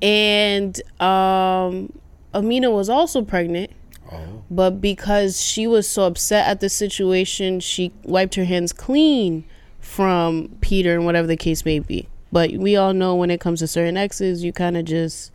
[0.00, 1.92] And um,
[2.34, 3.70] Amina was also pregnant,
[4.10, 4.42] Oh.
[4.50, 9.44] but because she was so upset at the situation, she wiped her hands clean
[9.80, 12.08] from Peter and whatever the case may be.
[12.30, 15.32] But we all know when it comes to certain exes, you kind of just,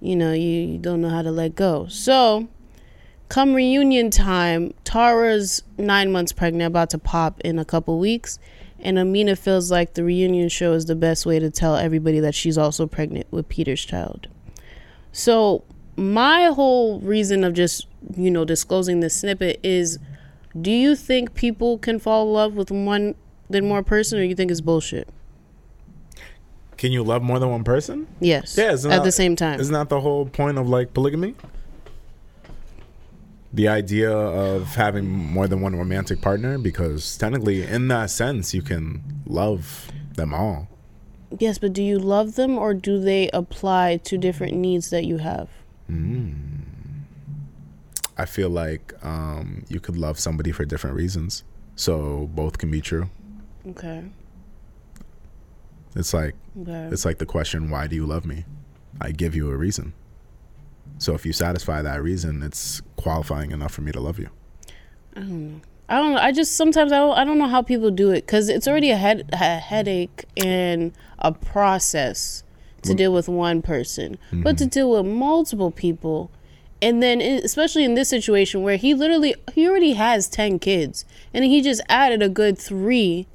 [0.00, 1.86] you know, you, you don't know how to let go.
[1.88, 2.48] So,
[3.28, 8.38] come reunion time, Tara's nine months pregnant, about to pop in a couple weeks.
[8.82, 12.34] And Amina feels like the reunion show is the best way to tell everybody that
[12.34, 14.26] she's also pregnant with Peter's child.
[15.12, 15.62] So,
[15.96, 19.98] my whole reason of just you know disclosing this snippet is
[20.60, 23.14] do you think people can fall in love with one
[23.48, 25.06] than more person or you think it's bullshit
[26.78, 28.06] Can you love more than one person?
[28.20, 31.34] yes Yeah, at the same time Isn't that the whole point of like polygamy?
[33.54, 38.62] The idea of having more than one romantic partner, because technically, in that sense, you
[38.62, 40.68] can love them all.
[41.40, 45.16] yes but do you love them or do they apply to different needs that you
[45.18, 45.48] have
[48.16, 51.44] I feel like um, you could love somebody for different reasons,
[51.76, 53.08] so both can be true.
[53.72, 54.04] okay
[55.96, 58.44] It's like okay it's like the question, "Why do you love me?"
[59.00, 59.94] I give you a reason.
[61.02, 64.28] So if you satisfy that reason, it's qualifying enough for me to love you.
[65.16, 65.60] I don't know.
[65.88, 66.18] I don't know.
[66.18, 68.90] I just sometimes I don't, I don't know how people do it because it's already
[68.90, 72.44] a, head, a headache and a process
[72.82, 74.68] to deal with one person, but to mm-hmm.
[74.68, 76.30] deal with multiple people,
[76.80, 81.44] and then especially in this situation where he literally he already has ten kids and
[81.44, 83.26] he just added a good three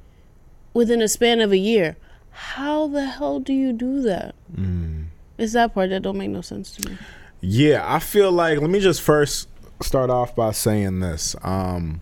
[0.74, 1.96] within a span of a year.
[2.30, 4.34] How the hell do you do that?
[4.54, 5.06] Mm.
[5.38, 6.98] It's that part that don't make no sense to me.
[7.40, 9.48] Yeah, I feel like let me just first
[9.80, 11.36] start off by saying this.
[11.42, 12.00] Um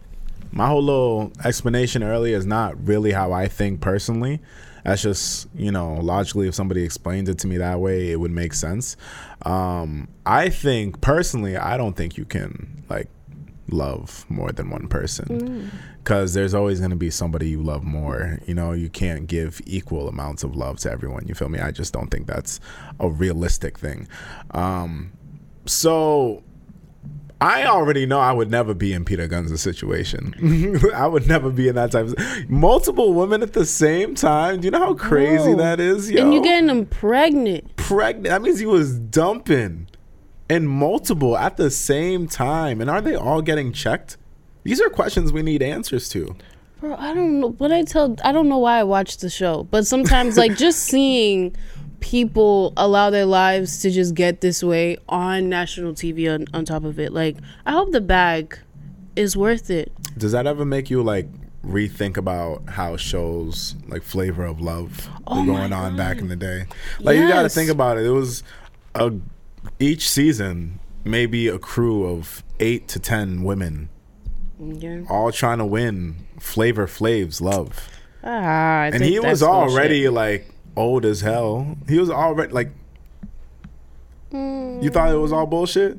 [0.52, 4.40] my whole little explanation earlier is not really how I think personally.
[4.84, 8.30] That's just, you know, logically if somebody explained it to me that way, it would
[8.30, 8.96] make sense.
[9.42, 13.08] Um I think personally, I don't think you can like
[13.68, 18.38] love more than one person because there's always going to be somebody you love more
[18.46, 21.72] you know you can't give equal amounts of love to everyone you feel me i
[21.72, 22.60] just don't think that's
[23.00, 24.06] a realistic thing
[24.52, 25.12] um
[25.66, 26.42] so
[27.40, 30.80] I already know I would never be in Peter Gunz' situation.
[30.94, 34.60] I would never be in that type of multiple women at the same time.
[34.60, 35.56] Do you know how crazy Bro.
[35.56, 36.10] that is?
[36.10, 36.22] Yo?
[36.22, 37.76] And you're getting them pregnant.
[37.76, 38.28] pregnant.
[38.28, 39.88] That means he was dumping
[40.48, 42.80] and multiple at the same time.
[42.80, 44.16] And are they all getting checked?
[44.62, 46.34] These are questions we need answers to.
[46.80, 47.50] Bro, I don't know.
[47.52, 50.78] What I tell, I don't know why I watch the show, but sometimes, like, just
[50.84, 51.54] seeing
[52.10, 56.84] people allow their lives to just get this way on national TV on, on top
[56.84, 58.56] of it, like, I hope the bag
[59.16, 59.92] is worth it.
[60.16, 61.26] Does that ever make you like
[61.64, 66.36] rethink about how shows like Flavor of Love Oh were going on back in the
[66.36, 66.66] day?
[67.00, 68.06] Like you got to think about it.
[68.06, 68.44] It was
[68.94, 69.12] a
[69.80, 73.88] each season maybe a crew of eight to ten women
[74.60, 75.02] Yeah.
[75.10, 77.88] all trying to win Flavor Flav's love,
[78.22, 79.72] Ah, and he was that's bullshit.
[79.72, 81.76] already like old as hell.
[81.88, 82.70] He was already like.
[84.32, 85.98] You thought it was all bullshit?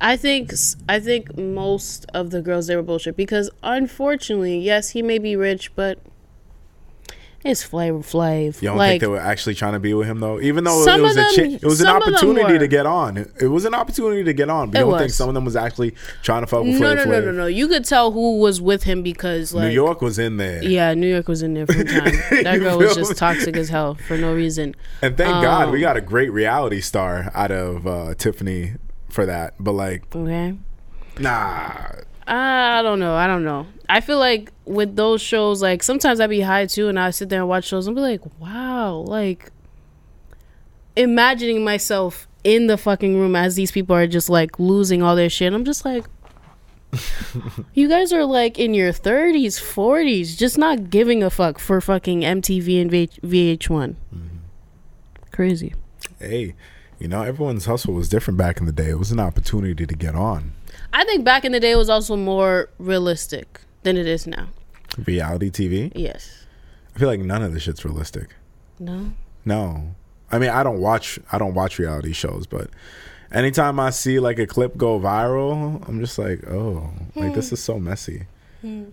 [0.00, 0.52] I think
[0.88, 5.36] I think most of the girls they were bullshit because unfortunately, yes, he may be
[5.36, 5.98] rich, but
[7.48, 8.60] it's Flavor Flav.
[8.62, 10.40] You don't like think they were actually trying to be with him though?
[10.40, 12.86] Even though it was of a them- cha- it was an them opportunity to get
[12.86, 13.16] on.
[13.40, 14.70] It, was an opportunity to get on.
[14.70, 16.94] But you don't think some of them was actually trying to fuck with no, Flavor
[16.96, 17.24] no, no, Flav?
[17.26, 17.46] no, no.
[17.46, 20.62] You could tell who was with him because like New York was in there.
[20.62, 22.12] Yeah, New York was in there for a time.
[22.44, 23.16] That girl was just me?
[23.16, 24.74] toxic as hell for no reason.
[25.02, 28.74] And thank God we Um, got a great reality star out of uh, Tiffany
[29.08, 29.54] for that.
[29.58, 30.56] But like, Okay.
[31.18, 31.72] nah.
[32.26, 33.14] I don't know.
[33.14, 33.66] I don't know.
[33.88, 37.28] I feel like with those shows, like sometimes I'd be high too, and I sit
[37.28, 39.52] there and watch shows and be like, wow, like
[40.96, 45.30] imagining myself in the fucking room as these people are just like losing all their
[45.30, 45.52] shit.
[45.52, 46.04] I'm just like,
[47.74, 52.22] you guys are like in your 30s, 40s, just not giving a fuck for fucking
[52.22, 53.58] MTV and VH- VH1.
[53.68, 54.26] Mm-hmm.
[55.30, 55.74] Crazy.
[56.18, 56.54] Hey,
[56.98, 58.88] you know everyone's hustle was different back in the day.
[58.88, 60.55] It was an opportunity to get on
[60.92, 64.48] I think back in the day it was also more realistic than it is now.
[65.04, 65.92] reality TV.
[65.94, 66.46] Yes.
[66.94, 68.34] I feel like none of this shit's realistic.
[68.78, 69.12] No.
[69.44, 69.94] No.
[70.30, 72.70] I mean, I don't watch I don't watch reality shows, but
[73.30, 77.62] anytime I see like a clip go viral, I'm just like, "Oh, like this is
[77.62, 78.26] so messy."
[78.62, 78.84] Hmm.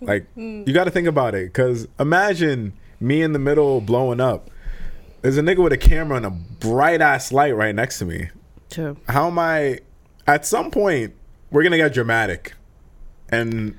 [0.00, 0.64] like hmm.
[0.66, 4.50] you got to think about it cuz imagine me in the middle blowing up.
[5.22, 8.30] There's a nigga with a camera and a bright ass light right next to me.
[8.70, 8.96] True.
[9.08, 9.80] How am I
[10.26, 11.14] at some point
[11.50, 12.54] we're going to get dramatic.
[13.28, 13.78] And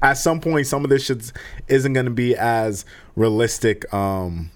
[0.00, 1.30] at some point some of this shit
[1.68, 2.84] isn't going to be as
[3.14, 4.50] realistic um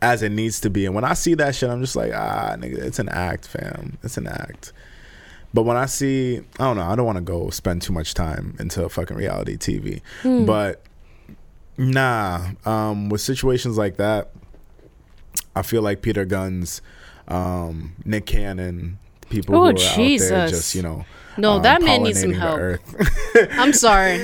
[0.00, 0.84] as it needs to be.
[0.86, 3.96] And when I see that shit, I'm just like, ah, nigga, it's an act, fam.
[4.02, 4.72] It's an act.
[5.54, 8.12] But when I see, I don't know, I don't want to go spend too much
[8.12, 10.02] time into fucking reality TV.
[10.46, 10.82] But
[11.78, 14.30] nah, um, with situations like that,
[15.56, 16.80] I feel like Peter Gunz,
[17.28, 18.98] um, Nick Cannon,
[19.30, 22.32] people Oh, who are out there just, you know, No, um, that man needs some
[22.32, 22.80] help.
[23.52, 24.18] I'm sorry.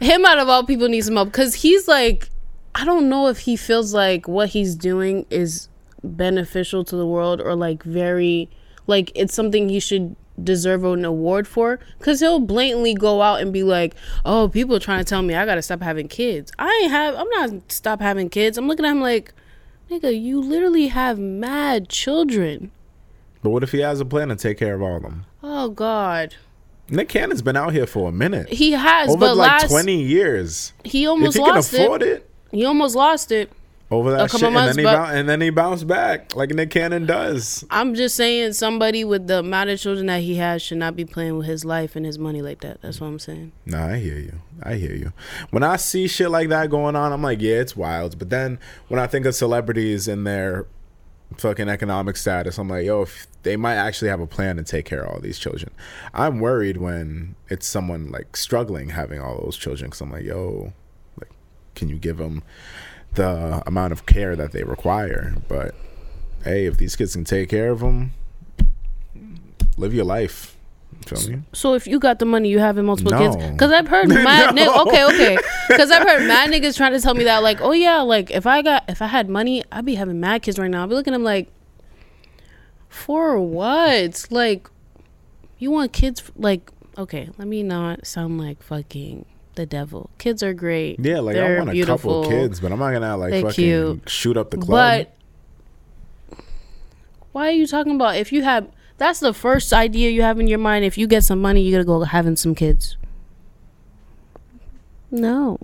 [0.00, 2.28] Him out of all people needs some help because he's like,
[2.74, 5.68] I don't know if he feels like what he's doing is
[6.02, 8.48] beneficial to the world or like very
[8.86, 13.52] like it's something he should deserve an award for because he'll blatantly go out and
[13.52, 16.80] be like oh people are trying to tell me i gotta stop having kids i
[16.82, 19.34] ain't have i'm not stop having kids i'm looking at him like
[19.90, 22.70] nigga you literally have mad children
[23.42, 25.26] But what if he has a plan to take care of all of them?
[25.42, 26.34] Oh god
[26.92, 28.48] Nick Cannon's been out here for a minute.
[28.48, 30.72] he has Over like last 20 years.
[30.84, 32.08] he If almost he can lost afford it.
[32.08, 33.52] it, he almost lost it
[33.92, 37.64] over that shit, and then, he and then he bounced back like Nick Cannon does.
[37.70, 41.04] i'm just saying somebody with the amount of children that he has should not be
[41.04, 43.98] playing with his life and his money like that that's what i'm saying Nah, I
[43.98, 44.34] hear you.
[44.62, 45.12] I hear you.
[45.50, 48.18] When I see shit like that going on, I'm like, yeah, it's wild.
[48.18, 50.66] But then when I think of celebrities and their
[51.36, 54.84] fucking economic status, I'm like, yo, if they might actually have a plan to take
[54.84, 55.72] care of all these children.
[56.12, 60.72] I'm worried when it's someone like struggling having all those children because I'm like, yo,
[61.18, 61.30] like,
[61.74, 62.42] can you give them
[63.14, 65.34] the amount of care that they require?
[65.48, 65.74] But
[66.44, 68.12] hey, if these kids can take care of them,
[69.76, 70.56] live your life.
[71.28, 71.38] Me?
[71.52, 73.36] So if you got the money, you having multiple kids?
[73.36, 74.62] Because I've heard mad No.
[74.72, 74.86] niggas.
[74.86, 75.38] Okay, okay.
[75.68, 78.46] Because I've heard mad niggas trying to tell me that, like, oh yeah, like if
[78.46, 80.82] I got if I had money, I'd be having mad kids right now.
[80.84, 81.50] I'd be looking at them like,
[82.88, 84.26] for what?
[84.30, 84.68] Like,
[85.58, 86.22] you want kids?
[86.36, 90.10] Like, okay, let me not sound like fucking the devil.
[90.18, 91.00] Kids are great.
[91.00, 92.22] Yeah, like I They're want a beautiful.
[92.22, 94.08] couple kids, but I'm not gonna like They're fucking cute.
[94.08, 95.06] shoot up the club.
[96.28, 96.40] But
[97.32, 98.68] why are you talking about if you have
[99.00, 100.84] that's the first idea you have in your mind.
[100.84, 102.98] If you get some money you gotta go having some kids.
[105.10, 105.58] No.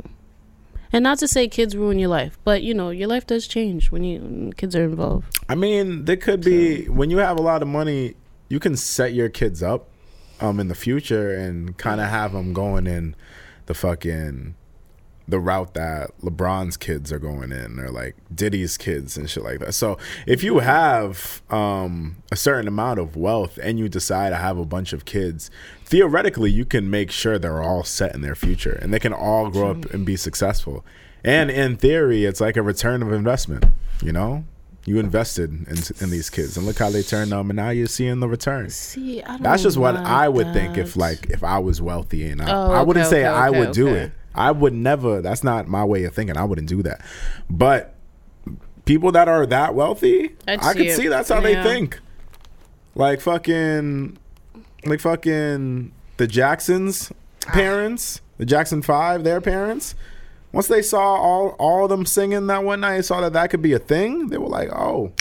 [0.91, 3.91] And not to say kids ruin your life but you know your life does change
[3.93, 5.39] when you when kids are involved.
[5.49, 8.15] I mean, there could be when you have a lot of money,
[8.49, 9.89] you can set your kids up
[10.41, 13.15] um in the future and kind of have them going in
[13.67, 14.55] the fucking
[15.29, 19.59] the route that LeBron's kids are going in or like Diddy's kids and shit like
[19.59, 19.73] that.
[19.75, 24.57] So, if you have um a certain amount of wealth and you decide to have
[24.59, 25.51] a bunch of kids,
[25.85, 29.51] theoretically you can make sure they're all set in their future and they can all
[29.51, 30.85] grow up and be successful.
[31.25, 33.65] And in theory, it's like a return of investment,
[34.03, 34.45] you know?
[34.85, 37.89] You invested in, in these kids and look how they turned them and now you're
[37.89, 38.71] seeing the return.
[38.71, 42.29] see I don't That's just what I would think if like if I was wealthy
[42.29, 44.13] and I, Oh, I wouldn't say okay, I okay, would do it.
[44.37, 45.21] I would never.
[45.23, 46.37] That's not my way of thinking.
[46.37, 47.05] I wouldn't do that.
[47.51, 47.95] But
[48.85, 50.97] people that are that wealthy, I'd I see could it.
[50.97, 52.01] see that's how they think.
[52.95, 54.19] Like fucking,
[54.85, 57.13] like fucking the Jacksons'
[57.47, 57.51] ah.
[57.51, 59.95] parents, the Jackson Five, their parents.
[60.53, 63.63] Once they saw all all of them singing that one night, saw that that could
[63.63, 64.29] be a thing.
[64.29, 65.13] They were like, "Oh,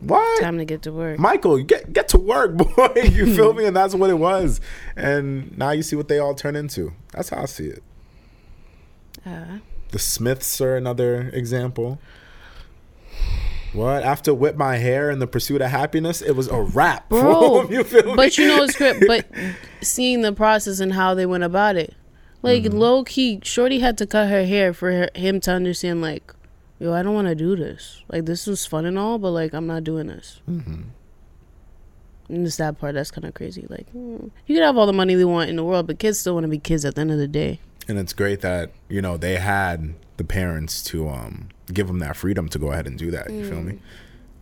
[0.00, 0.40] what?
[0.40, 2.92] time to get to work Michael, get get to work, boy.
[3.02, 3.66] You feel me?
[3.66, 4.60] And that's what it was.
[4.94, 6.92] And now you see what they all turn into.
[7.12, 7.82] That's how I see it.
[9.26, 9.58] Uh,
[9.90, 11.98] The Smiths are another example.
[13.72, 14.02] What?
[14.04, 17.08] After whip my hair in the pursuit of happiness, it was a wrap.
[17.10, 17.84] bro you
[18.16, 19.26] but you know it's great but
[19.82, 21.94] seeing the process and how they went about it
[22.42, 22.78] like Mm-hmm.
[22.78, 26.32] low key shorty had to cut her hair for her, him to understand like
[26.78, 29.52] yo i don't want to do this like this was fun and all but like
[29.52, 30.82] i'm not doing this Mm-hmm.
[32.28, 34.92] and it's that part that's kind of crazy like mm, you can have all the
[34.92, 37.00] money they want in the world but kids still want to be kids at the
[37.00, 37.58] end of the day
[37.88, 42.16] and it's great that you know they had the parents to um give them that
[42.16, 43.30] freedom to go ahead and do that.
[43.32, 43.64] You feel Mm.
[43.66, 43.78] me?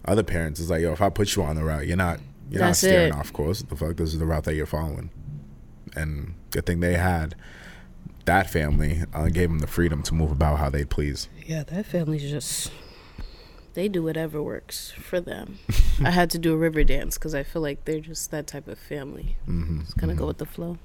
[0.05, 2.61] Other parents is like, yo, if I put you on the route, you're not you're
[2.61, 3.15] That's not steering it.
[3.15, 3.63] off course.
[3.63, 5.11] The fuck, this is the route that you're following.
[5.97, 7.35] And good thing they had
[8.27, 11.29] that family uh, gave them the freedom to move about how they please.
[11.47, 12.73] yeah that family's just
[13.75, 15.59] they do whatever works for them
[16.05, 18.67] i had to do a river dance because i feel like they're just that type
[18.67, 20.79] of family hmm just kind of go with the flow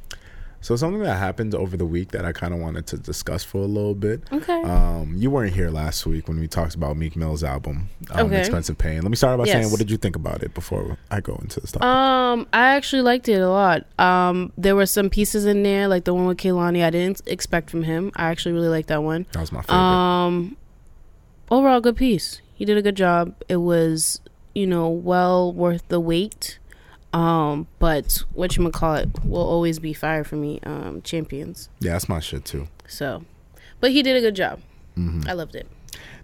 [0.61, 3.59] So something that happened over the week that I kind of wanted to discuss for
[3.59, 4.21] a little bit.
[4.31, 8.25] okay Um, you weren't here last week when we talked about Meek Mill's album, um,
[8.27, 8.39] Okay.
[8.39, 11.21] "Expensive Pain." Let me start by saying, what did you think about it before I
[11.21, 11.81] go into the stuff?
[11.81, 13.85] Um, I actually liked it a lot.
[13.97, 17.69] Um, there were some pieces in there, like the one with Kehlani, I didn't expect
[17.69, 18.11] from him.
[18.17, 19.25] I actually really liked that one.
[19.31, 19.77] that was my favorite.
[19.77, 20.57] Um,
[21.49, 22.41] overall, good piece.
[22.53, 23.33] He did a good job.
[23.47, 24.19] It was,
[24.53, 26.58] you know, well worth the wait.
[27.11, 30.59] Um, but what you call it will always be fire for me.
[30.63, 31.69] Um, champions.
[31.79, 32.67] yeah, that's my shit too.
[32.87, 33.25] So,
[33.79, 34.59] but he did a good job.
[34.97, 35.27] Mm-hmm.
[35.27, 35.67] I loved it.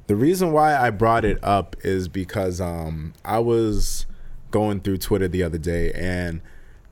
[0.07, 4.05] The reason why I brought it up is because um, I was
[4.51, 6.41] going through Twitter the other day and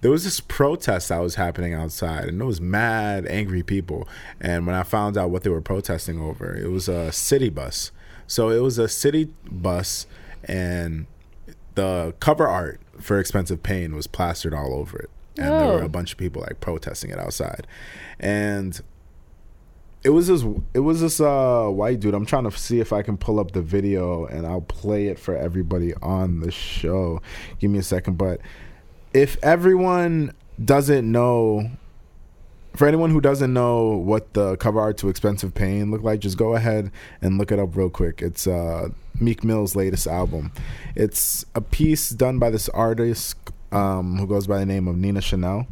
[0.01, 4.07] there was this protest that was happening outside and there was mad angry people.
[4.41, 7.91] And when I found out what they were protesting over, it was a city bus.
[8.27, 10.07] So it was a city bus
[10.43, 11.05] and
[11.75, 15.09] the cover art for Expensive Pain was plastered all over it.
[15.37, 15.85] And there were Oh.
[15.85, 17.65] a bunch of people like protesting it outside.
[18.19, 18.79] And
[20.03, 22.13] it was this it was this uh white dude.
[22.13, 25.17] I'm trying to see if I can pull up the video and I'll play it
[25.17, 27.21] for everybody on the show.
[27.59, 28.41] Give me a second, but
[29.13, 30.33] if everyone
[30.63, 31.69] doesn't know
[32.75, 36.37] for anyone who doesn't know what the cover art to Expensive Pain looked like, just
[36.37, 38.21] go ahead and look it up real quick.
[38.21, 40.51] It's uh, Meek Mill's latest album.
[40.95, 43.37] It's a piece done by this artist
[43.71, 45.67] um, who goes by the name of Nina Chanel.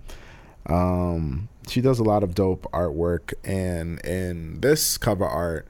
[0.68, 5.68] Um, she does a lot of dope artwork, and in this cover art,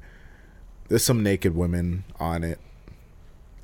[0.89, 2.59] there's some naked women on it.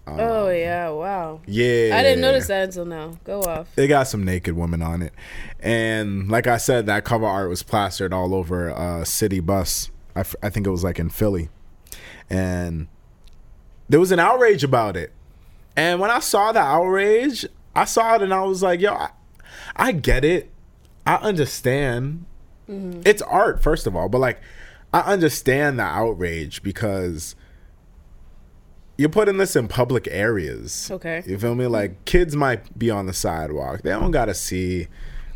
[0.08, 0.88] Um, oh yeah!
[0.90, 1.42] Wow.
[1.46, 1.92] Yeah.
[1.94, 3.18] I didn't notice that until now.
[3.26, 3.76] Go off.
[3.76, 5.14] They got some naked women on it,
[5.60, 9.92] and like I said, that cover art was plastered all over a city bus.
[10.16, 11.50] I, f- I think it was like in Philly,
[12.30, 12.88] and
[13.90, 15.12] there was an outrage about it.
[15.76, 17.46] And when I saw the outrage,
[17.76, 19.10] I saw it and I was like, "Yo, I,
[19.76, 20.50] I get it.
[21.06, 22.24] I understand.
[22.70, 23.02] Mm-hmm.
[23.06, 24.40] It's art, first of all, but like,
[24.94, 27.36] I understand the outrage because."
[28.98, 30.90] You're putting this in public areas.
[30.92, 31.24] Okay.
[31.26, 31.68] You feel me?
[31.68, 33.84] Like kids might be on the sidewalk.
[33.84, 34.88] They don't gotta see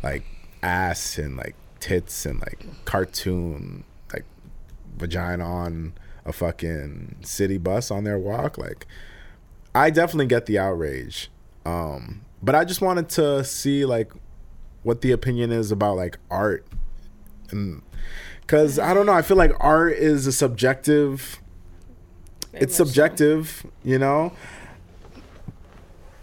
[0.02, 0.24] like
[0.62, 4.24] ass and like tits and like cartoon like
[4.96, 5.94] vagina on
[6.24, 8.58] a fucking city bus on their walk.
[8.58, 8.86] Like
[9.74, 11.30] I definitely get the outrage.
[11.64, 14.12] Um, but I just wanted to see like
[14.82, 16.66] what the opinion is about like art
[17.50, 17.82] and
[18.40, 21.41] because I don't know, I feel like art is a subjective
[22.52, 23.70] it's subjective, so.
[23.84, 24.32] you know.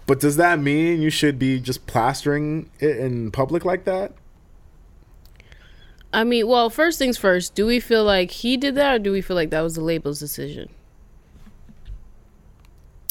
[0.05, 4.13] But does that mean you should be just plastering it in public like that?
[6.11, 9.11] I mean, well, first things first, do we feel like he did that or do
[9.11, 10.69] we feel like that was the label's decision?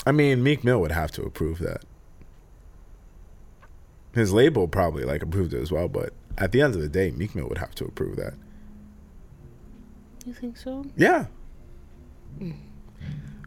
[0.05, 1.85] I mean, Meek Mill would have to approve that.
[4.15, 7.13] His label probably like approved it as well, but at the end of the day,
[7.13, 8.35] Meek Mill would have to approve that.
[10.27, 10.85] You think so?
[10.97, 11.27] Yeah.
[12.41, 12.57] Mm.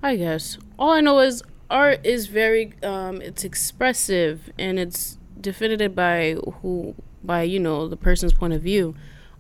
[0.04, 0.58] I guess.
[0.80, 6.94] All I know is art is very um it's expressive and it's definitive by who
[7.24, 8.96] by you know the person's point of view.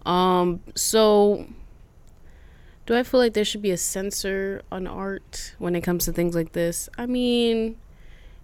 [0.05, 1.47] Um so
[2.86, 6.14] do I feel like there should be a censor on art when it comes to
[6.14, 6.89] things like this?
[6.97, 7.78] I mean,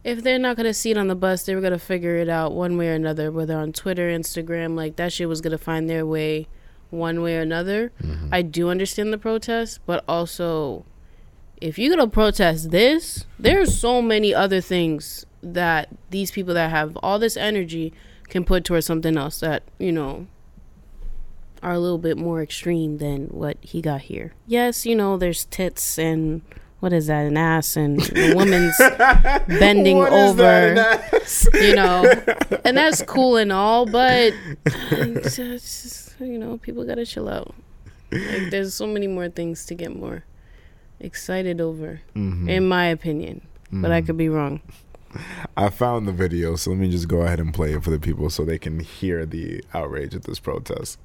[0.04, 2.54] if they're not gonna see it on the bus, they were gonna figure it out
[2.54, 6.06] one way or another, whether on Twitter, Instagram, like that shit was gonna find their
[6.06, 6.48] way
[6.90, 7.92] one way or another.
[8.02, 8.30] Mm-hmm.
[8.32, 10.86] I do understand the protest, but also
[11.62, 16.98] if you're gonna protest this, there's so many other things that these people that have
[16.98, 17.94] all this energy
[18.30, 20.28] can put towards something else that you know
[21.64, 24.34] are a little bit more extreme than what he got here.
[24.46, 26.42] Yes, you know, there's tits and
[26.80, 28.78] what is that, an ass and a woman's
[29.48, 30.76] bending over,
[31.56, 32.04] you know,
[32.64, 34.34] and that's cool and all, but
[35.24, 37.56] just, you know, people gotta chill out.
[38.12, 40.24] Like, there's so many more things to get more
[41.00, 42.50] excited over, mm-hmm.
[42.50, 43.42] in my opinion.
[43.66, 43.82] Mm-hmm.
[43.82, 44.08] But I mm-hmm.
[44.08, 44.62] could be wrong.
[45.58, 48.00] I found the video, so let me just go ahead and play it for the
[48.00, 51.00] people so they can hear the outrage at this protest.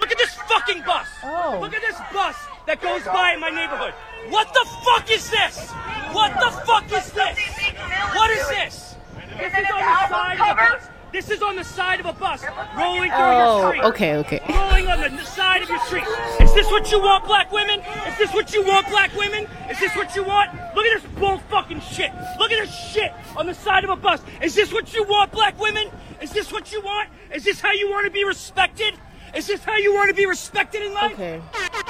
[0.00, 1.06] Look at this fucking bus!
[1.22, 1.58] Oh.
[1.60, 2.36] Look at this bus
[2.66, 3.94] that goes by in my neighborhood.
[4.28, 5.70] What the fuck is this?
[6.12, 7.38] What the fuck is this?
[8.14, 8.96] What is this?
[9.38, 10.99] This is on the side of the bus.
[11.12, 12.44] This is on the side of a bus
[12.78, 13.84] rolling through oh, your street.
[13.84, 14.40] okay, okay.
[14.48, 16.04] Rolling on the side of your street.
[16.40, 17.80] Is this what you want, black women?
[18.06, 19.48] Is this what you want, black women?
[19.68, 20.52] Is this what you want?
[20.76, 22.12] Look at this bull fucking shit.
[22.38, 24.20] Look at this shit on the side of a bus.
[24.40, 25.88] Is this what you want, black women?
[26.22, 27.08] Is this what you want?
[27.34, 28.94] Is this how you want to be respected?
[29.34, 31.12] Is this how you want to be respected in life?
[31.12, 31.40] Okay.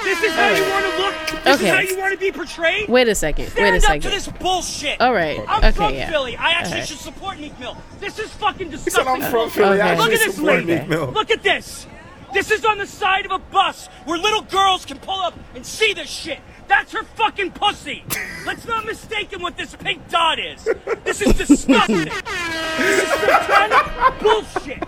[0.03, 1.43] This is how you want to look.
[1.43, 1.65] This okay.
[1.65, 2.87] is how you want to be portrayed.
[2.87, 3.47] Wait a second.
[3.49, 3.97] Stand Wait a second.
[3.97, 5.01] up to this bullshit.
[5.01, 5.39] All right.
[5.47, 6.09] I'm okay, from yeah.
[6.09, 6.37] Philly.
[6.37, 7.77] I actually should support Meek Mill.
[7.99, 9.03] This is fucking disgusting.
[9.03, 9.81] He said I'm from Philly.
[9.81, 9.97] Okay.
[9.97, 10.81] Look at this lady.
[10.87, 11.87] Look at this.
[12.33, 15.65] This is on the side of a bus where little girls can pull up and
[15.65, 16.39] see this shit.
[16.67, 18.05] That's her fucking pussy.
[18.45, 20.63] Let's not mistake him what this pink dot is.
[21.03, 22.05] This is disgusting.
[22.05, 24.83] this is satanic bullshit.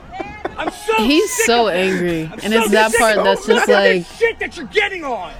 [0.57, 4.39] I'm so He's so angry, I'm and so it's that part that's just like shit
[4.39, 5.33] that you're getting on.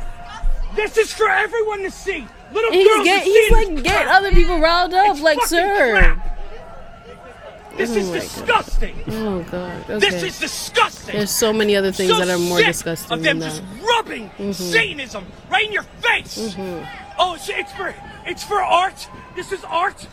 [0.75, 2.25] This is for everyone to see.
[2.51, 5.97] Little he's girls get, he's like getting other people riled up, it's like sir.
[5.99, 6.33] Crap.
[7.77, 8.95] This oh is disgusting.
[8.97, 9.13] God.
[9.15, 9.89] Oh god.
[9.89, 9.99] Okay.
[9.99, 11.15] This is disgusting.
[11.15, 14.29] There's so many other things so that are more disgusting of them than just rubbing
[14.29, 14.51] mm-hmm.
[14.51, 16.37] Satanism right in your face.
[16.37, 16.85] Mm-hmm.
[17.17, 17.95] Oh, it's for
[18.25, 19.07] it's for art.
[19.35, 20.07] This is art.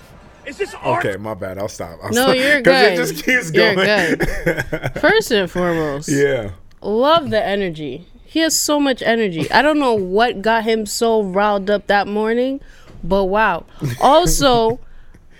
[0.50, 1.06] Is this art?
[1.06, 1.58] Okay, my bad.
[1.58, 2.00] I'll stop.
[2.02, 2.36] I'll no, stop.
[2.36, 2.92] you're good.
[2.92, 4.18] it just keeps you're going.
[4.18, 4.92] good.
[5.00, 8.04] First and foremost, yeah, love the energy.
[8.24, 9.48] He has so much energy.
[9.52, 12.60] I don't know what got him so riled up that morning,
[13.04, 13.64] but wow.
[14.00, 14.80] Also,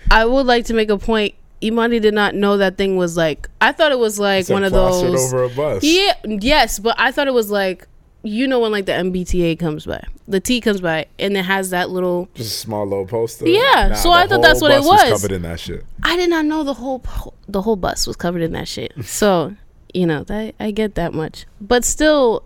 [0.09, 1.35] I would like to make a point.
[1.61, 3.49] Imani did not know that thing was like.
[3.59, 5.33] I thought it was like one of those.
[5.33, 5.83] over a bus.
[5.83, 6.13] Yeah.
[6.23, 7.85] Yes, but I thought it was like
[8.23, 11.69] you know when like the MBTA comes by, the T comes by, and it has
[11.71, 12.29] that little.
[12.35, 13.47] Just a small little poster.
[13.47, 15.21] Yeah, so I thought that's what it bus was.
[15.21, 15.85] Covered in that shit.
[16.03, 18.93] I did not know the whole po- the whole bus was covered in that shit.
[19.05, 19.55] So
[19.93, 22.43] you know that I get that much, but still,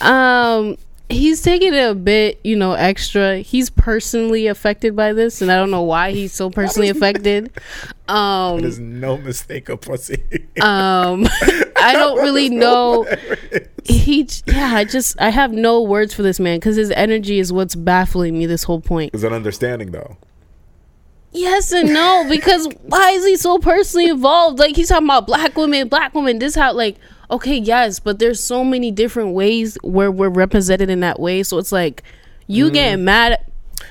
[0.00, 0.76] um,
[1.08, 3.38] he's taking it a bit, you know, extra.
[3.38, 7.50] He's personally affected by this, and I don't know why he's so personally affected.
[8.08, 10.22] Um, There's no mistake of pussy.
[10.60, 11.26] um,
[11.76, 13.06] I don't really know.
[13.84, 17.52] He, yeah, I just I have no words for this man because his energy is
[17.52, 18.46] what's baffling me.
[18.46, 19.14] This whole point.
[19.14, 20.16] Is an understanding though.
[21.32, 24.60] Yes and no, because why is he so personally involved?
[24.60, 26.38] Like he's talking about black women, black women.
[26.38, 26.96] This how like
[27.34, 31.42] okay, yes, but there's so many different ways where we're represented in that way.
[31.42, 32.02] So it's like
[32.46, 32.74] you mm-hmm.
[32.74, 33.32] getting mad.
[33.32, 33.50] At,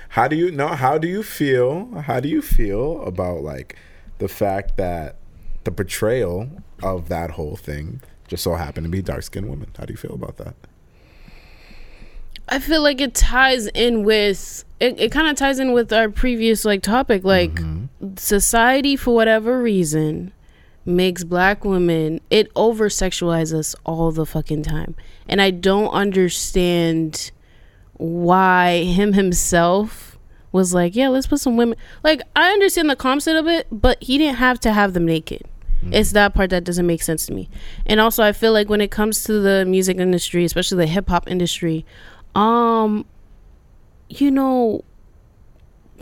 [0.09, 0.69] How do you know?
[0.69, 1.93] How do you feel?
[2.01, 3.75] How do you feel about like
[4.19, 5.17] the fact that
[5.65, 6.49] the portrayal
[6.81, 9.69] of that whole thing just so happened to be dark skinned women?
[9.77, 10.55] How do you feel about that?
[12.47, 14.99] I feel like it ties in with it.
[14.99, 18.15] It kind of ties in with our previous like topic, like mm-hmm.
[18.15, 20.31] society for whatever reason
[20.85, 24.95] makes black women it over sexualizes us all the fucking time,
[25.27, 27.31] and I don't understand
[27.93, 30.17] why him himself
[30.51, 31.77] was like, yeah, let's put some women.
[32.03, 35.43] Like I understand the concept of it, but he didn't have to have them naked.
[35.91, 37.49] It's that part that doesn't make sense to me.
[37.85, 41.09] And also I feel like when it comes to the music industry, especially the hip
[41.09, 41.85] hop industry,
[42.35, 43.05] um
[44.09, 44.83] you know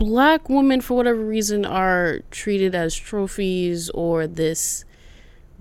[0.02, 4.84] black women for whatever reason are treated as trophies or this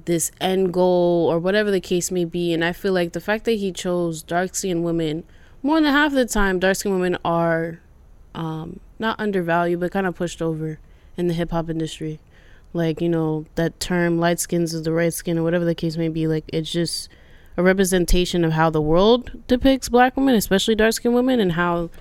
[0.05, 2.51] this end goal or whatever the case may be.
[2.51, 5.25] And i feel like the fact that he chose dark skinned women
[5.61, 7.81] more than half the time dark skinned women are
[8.33, 10.79] um not undervalued but kind of pushed over
[11.17, 12.19] in the hip hop industry.
[12.73, 15.97] Like you know that term light skins is the right skin or whatever the case
[15.97, 17.09] may be like it's just
[17.57, 21.91] a representation of how the world depicts black women especially dark skinned women and how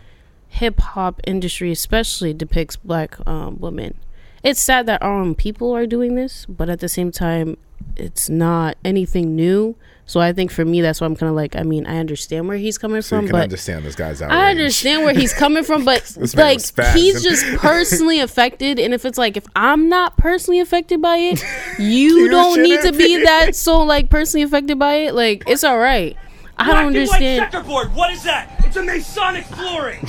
[0.50, 3.94] hip hop industry especially depicts black um, women
[4.42, 7.56] it's sad that our own people are doing this but at the same time
[7.96, 9.74] it's not anything new
[10.06, 12.46] so i think for me that's why i'm kind of like i mean i understand
[12.48, 14.36] where he's coming So you from can but understand this guy's outrage.
[14.38, 16.60] I understand where he's coming from, but like
[16.94, 18.78] he's just personally affected.
[18.78, 21.42] And if it's like if I'm not personally affected by it,
[21.78, 23.24] you, You don't need to be be.
[23.24, 25.14] that so like personally affected by it.
[25.14, 26.16] Like it's all right.
[26.58, 27.50] I don't and white understand.
[27.52, 27.94] checkerboard.
[27.94, 28.52] What is that?
[28.66, 30.06] It's a Masonic flooring.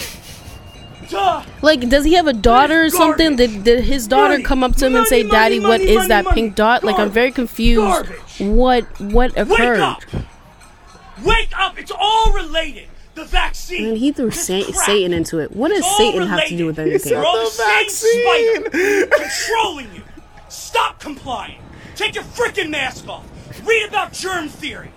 [1.12, 1.44] Duh.
[1.62, 3.36] Like, does he have a daughter or something?
[3.36, 5.82] Did, did his daughter Money, come up to him and money, say, money, "Daddy, what
[5.82, 6.36] money, is money, that money.
[6.36, 7.82] pink dot?" Like, I'm very confused.
[8.08, 8.40] Garbage.
[8.40, 10.02] What what Wake up.
[11.24, 11.78] Wake up.
[11.78, 12.88] It's all related.
[13.14, 13.90] The vaccine.
[13.90, 15.52] And he threw sa- Satan into it.
[15.54, 17.12] What does It's all Satan have to do with anything?
[17.12, 18.72] You're all the, The same vaccine.
[18.72, 20.02] spider controlling you.
[20.48, 21.62] Stop complying.
[21.96, 23.26] Take your freaking mask off.
[23.66, 24.92] Read about germ theory.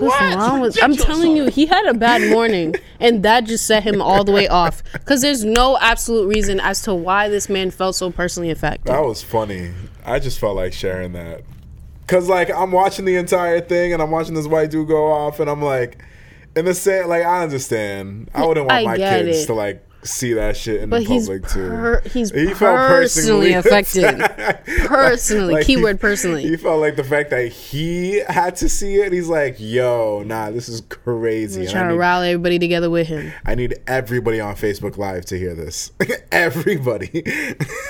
[0.00, 0.82] What's wrong with?
[0.82, 4.32] I'm telling you, he had a bad morning, and that just set him all the
[4.32, 4.82] way off.
[4.92, 8.92] Because there's no absolute reason as to why this man felt so personally affected.
[8.92, 9.72] That was funny.
[10.04, 11.42] I just felt like sharing that.
[12.06, 15.40] Cause like I'm watching the entire thing and I'm watching this white dude go off
[15.40, 16.04] and I'm like
[16.54, 18.30] in the same like I understand.
[18.34, 19.46] I wouldn't want I my kids it.
[19.46, 21.68] to like see that shit in But the he's public too.
[21.68, 24.18] per- he's He felt personally affected.
[24.86, 26.42] Personally, Like, keyword he- personally.
[26.42, 29.12] He felt like the fact that he had to see it.
[29.12, 33.06] He's like, "Yo, nah, this is crazy." He's trying to need- rally everybody together with
[33.08, 33.32] him.
[33.46, 35.92] I need everybody on Facebook Live to hear this.
[36.32, 37.22] everybody.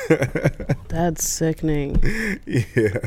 [0.89, 2.01] That's sickening.
[2.47, 2.99] yeah.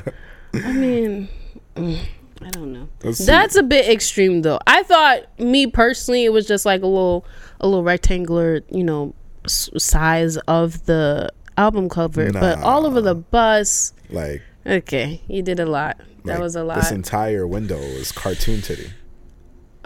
[0.54, 1.30] I mean,
[1.76, 2.00] mm,
[2.42, 2.88] I don't know.
[3.00, 4.60] That's a bit extreme, though.
[4.68, 7.26] I thought, me personally, it was just like a little,
[7.60, 9.14] a little rectangular, you know,
[9.46, 12.32] s- size of the album cover.
[12.32, 15.98] But all over the bus, Like, okay, you did a lot.
[16.26, 16.76] That like, was a lot.
[16.76, 18.92] This entire window is cartoon titty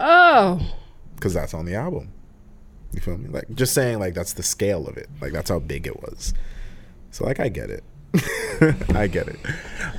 [0.00, 0.74] oh,
[1.14, 2.08] because that's on the album.
[2.92, 3.28] You feel me?
[3.28, 5.08] Like, just saying, like that's the scale of it.
[5.20, 6.34] Like that's how big it was.
[7.10, 7.84] So, like, I get it.
[8.94, 9.38] I get it.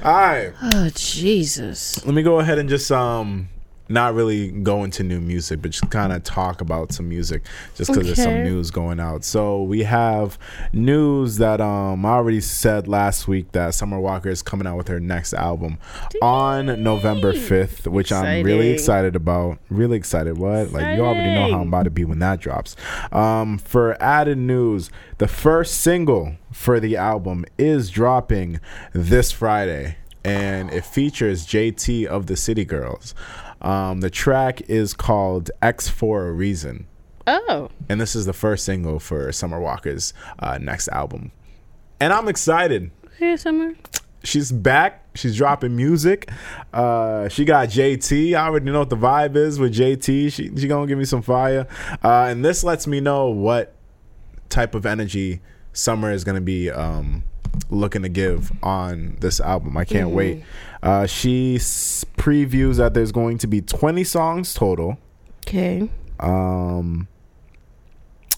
[0.03, 0.53] All right.
[0.61, 2.05] oh, Jesus.
[2.05, 3.49] let me go ahead and just um
[3.89, 7.43] not really go into new music but just kind of talk about some music
[7.75, 9.23] just because there's some news going out.
[9.23, 10.37] So we have
[10.71, 14.87] news that um i already said last week that summer walker is coming out with
[14.87, 15.77] her next album
[16.21, 19.15] on november 5th which i'm really excited.
[19.15, 19.59] about.
[19.69, 20.37] Really excited.
[20.37, 20.71] What?
[20.71, 22.75] Like you already know how i'm about to be when that drops.
[23.11, 28.59] Um for added news the first single for the album is dropping
[28.93, 33.13] this friday and it features JT of the City Girls.
[33.63, 36.87] Um, the track is called Ex for a Reason,
[37.25, 41.31] Oh, and this is the first single for Summer Walker's uh, next album.
[41.99, 42.91] And I'm excited.
[43.15, 43.73] okay, Summer.
[44.25, 45.05] She's back.
[45.15, 46.29] She's dropping music.
[46.73, 48.33] Uh, she got JT.
[48.35, 50.31] I already know what the vibe is with JT.
[50.33, 51.67] She she gonna give me some fire.
[52.03, 53.75] Uh, and this lets me know what
[54.49, 55.39] type of energy
[55.73, 57.23] Summer is gonna be um,
[57.69, 59.77] looking to give on this album.
[59.77, 60.43] I can't wait.
[60.81, 64.97] Uh, she s- previews that there's going to be 20 songs total.
[65.47, 65.89] Okay.
[66.19, 67.07] Um,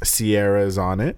[0.04, 1.18] Ciara's on it.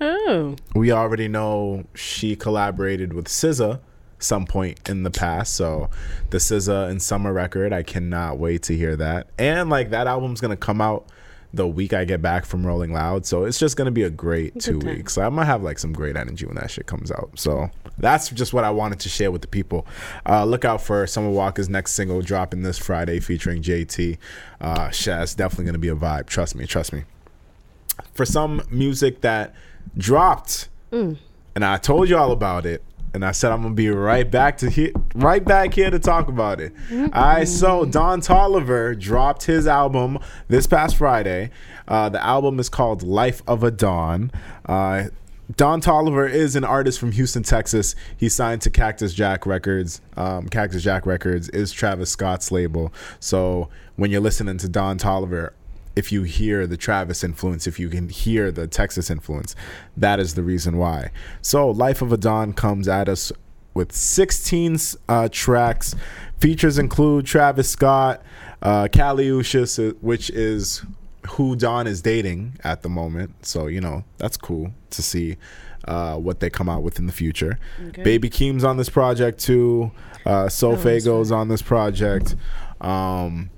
[0.00, 0.54] Oh.
[0.76, 3.80] we already know she collaborated with SZA
[4.20, 5.54] some point in the past.
[5.56, 5.90] So
[6.30, 9.28] the SZA and Summer record, I cannot wait to hear that.
[9.38, 11.06] And like that album's gonna come out
[11.52, 13.24] the week I get back from Rolling Loud.
[13.26, 14.96] So it's just gonna be a great two time.
[14.96, 15.16] weeks.
[15.16, 17.30] I'm gonna have like some great energy when that shit comes out.
[17.36, 19.86] So that's just what I wanted to share with the people.
[20.26, 24.18] Uh, look out for Summer Walker's next single dropping this Friday featuring JT.
[24.60, 26.26] Uh, shit, that's definitely gonna be a vibe.
[26.26, 27.04] Trust me, trust me
[28.12, 29.54] for some music that
[29.96, 30.68] dropped,
[31.54, 32.82] and I told you all about it,
[33.18, 36.28] and I said I'm gonna be right back to here, right back here to talk
[36.28, 36.72] about it.
[36.92, 41.50] All right, so Don Toliver dropped his album this past Friday.
[41.88, 44.30] Uh, the album is called Life of a Don.
[44.66, 45.06] Uh,
[45.56, 47.96] Don Toliver is an artist from Houston, Texas.
[48.16, 50.00] He signed to Cactus Jack Records.
[50.16, 52.92] Um, Cactus Jack Records is Travis Scott's label.
[53.18, 55.54] So when you're listening to Don Toliver,
[55.98, 59.56] if you hear the Travis influence, if you can hear the Texas influence,
[59.96, 61.10] that is the reason why.
[61.42, 63.32] So, Life of a Don comes at us
[63.74, 64.78] with 16
[65.08, 65.96] uh, tracks.
[66.38, 68.22] Features include Travis Scott,
[68.62, 70.84] uh, Kali Uchis, uh, which is
[71.30, 73.44] who Don is dating at the moment.
[73.44, 75.36] So, you know, that's cool to see
[75.84, 77.58] uh, what they come out with in the future.
[78.04, 79.90] Baby Keem's on this project too.
[80.24, 82.36] Uh, SoFaygo's on this project.
[82.80, 83.50] Um,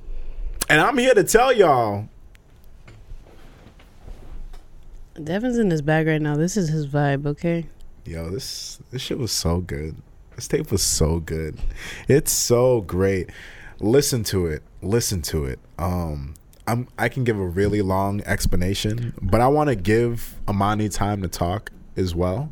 [0.70, 2.08] and I'm here to tell y'all
[5.14, 6.36] Devin's in his bag right now.
[6.36, 7.66] This is his vibe, okay?
[8.04, 9.96] Yo, this this shit was so good.
[10.36, 11.58] This tape was so good.
[12.08, 13.30] It's so great.
[13.80, 14.62] Listen to it.
[14.82, 15.58] Listen to it.
[15.78, 16.34] Um
[16.66, 21.22] I'm I can give a really long explanation, but I want to give Imani time
[21.22, 22.50] to talk as well.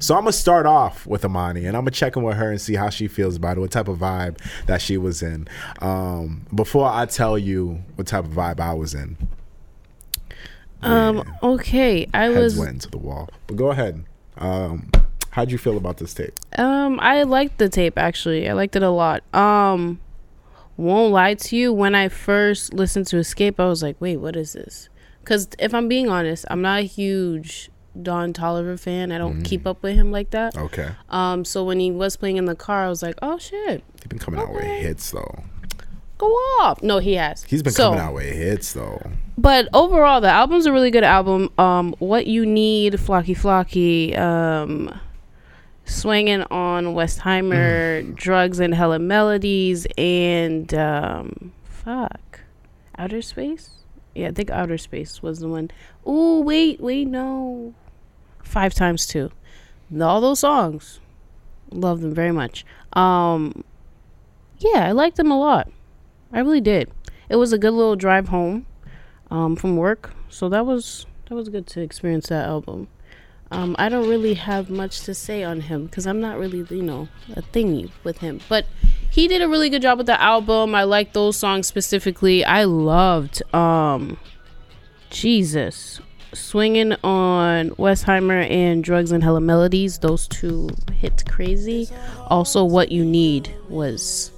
[0.00, 2.60] So I'm gonna start off with Imani, and I'm gonna check in with her and
[2.60, 5.48] see how she feels about it, what type of vibe that she was in.
[5.80, 9.16] Um, before I tell you what type of vibe I was in,
[10.82, 12.06] Um, okay.
[12.14, 13.28] I heads was went into the wall.
[13.46, 14.04] But go ahead.
[14.36, 14.90] Um,
[15.30, 16.34] how'd you feel about this tape?
[16.56, 18.48] Um, I liked the tape actually.
[18.48, 19.22] I liked it a lot.
[19.34, 20.00] Um,
[20.76, 21.72] won't lie to you.
[21.72, 24.88] When I first listened to Escape, I was like, "Wait, what is this?"
[25.20, 27.70] Because if I'm being honest, I'm not a huge
[28.00, 29.10] Don Toliver fan.
[29.10, 30.56] I don't keep up with him like that.
[30.56, 30.90] Okay.
[31.10, 34.06] Um, so when he was playing in the car, I was like, "Oh shit, He's
[34.08, 34.82] been coming out with Okay.
[34.82, 35.42] hits though.
[36.18, 36.26] Go
[36.60, 37.44] off!" No, he has.
[37.44, 39.00] He's been So- coming out with hits though.
[39.36, 41.48] But overall, the album's a really good album.
[41.58, 44.92] Um, what you need, Flocky Flocky, um,
[45.86, 52.40] swangin' on Westheimer, drugs and hella melodies, and um, fuck,
[52.98, 53.70] outer space.
[54.14, 55.70] Yeah, I think outer space was the one.
[56.04, 57.74] Oh wait, wait, no,
[58.42, 59.30] five times two.
[60.00, 60.98] All those songs,
[61.70, 62.66] love them very much.
[62.94, 63.62] Um,
[64.58, 65.70] yeah, I like them a lot.
[66.32, 66.90] I really did.
[67.28, 68.66] It was a good little drive home
[69.30, 70.12] um, from work.
[70.28, 72.88] So that was that was good to experience that album.
[73.50, 76.82] Um, I don't really have much to say on him because I'm not really you
[76.82, 78.66] know a thingy with him, but
[79.10, 80.74] he did a really good job with the album.
[80.74, 82.44] I like those songs specifically.
[82.44, 84.18] I loved um,
[85.10, 86.00] Jesus
[86.32, 89.98] swangin' on Westheimer and drugs and hella melodies.
[89.98, 91.88] Those two hit crazy.
[92.26, 94.30] Also, what you need was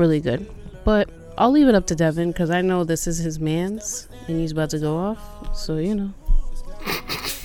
[0.00, 0.50] really good.
[0.84, 4.40] But I'll leave it up to Devin because I know this is his man's and
[4.40, 5.56] he's about to go off.
[5.56, 6.14] So, you know.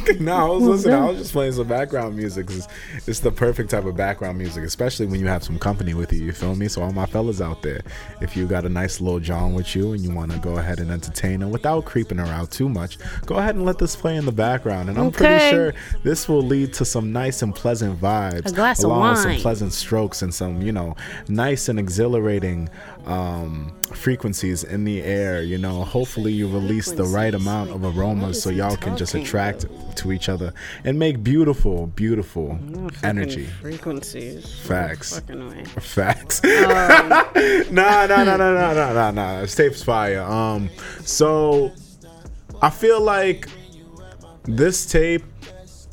[0.20, 0.96] no, I was oh, listening.
[0.96, 2.50] I was just playing some background music.
[2.50, 2.68] It's,
[3.08, 6.24] it's the perfect type of background music, especially when you have some company with you.
[6.24, 6.68] You feel me?
[6.68, 7.82] So all my fellas out there,
[8.22, 10.80] if you got a nice little John with you and you want to go ahead
[10.80, 14.16] and entertain her without creeping her out too much, go ahead and let this play
[14.16, 14.90] in the background.
[14.90, 18.80] And I'm pretty sure this will lead to some nice and pleasant vibes, A glass
[18.84, 20.96] of along with some pleasant strokes and some, you know,
[21.28, 22.70] nice and exhilarating
[23.06, 25.44] um, frequencies in the air.
[25.44, 29.66] You know, hopefully you release the right amount of aromas so y'all can just attract
[29.98, 30.54] to each other
[30.84, 32.60] and make beautiful, beautiful
[33.04, 33.46] energy.
[33.46, 34.60] Frequencies.
[34.60, 35.20] Facts.
[35.80, 36.44] Facts.
[36.44, 39.42] nah, nah, nah, nah, nah, nah, nah, nah.
[39.42, 40.22] This tape's fire.
[40.22, 40.70] Um,
[41.02, 41.72] so
[42.62, 43.48] I feel like
[44.44, 45.24] this tape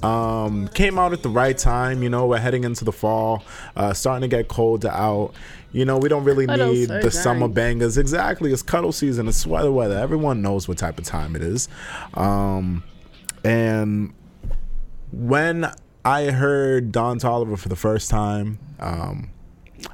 [0.03, 2.03] um came out at the right time.
[2.03, 3.45] You know, we're heading into the fall,
[3.77, 5.33] uh, starting to get cold out.
[5.73, 7.11] You know, we don't really need the season.
[7.11, 7.97] summer bangers.
[7.97, 9.29] Exactly, it's cuddle season.
[9.29, 9.99] It's sweater weather.
[9.99, 11.69] Everyone knows what type of time it is.
[12.15, 12.83] Um,
[13.45, 14.13] and
[15.13, 15.71] when
[16.05, 18.59] I heard Don Toliver for the first time.
[18.81, 19.31] Um,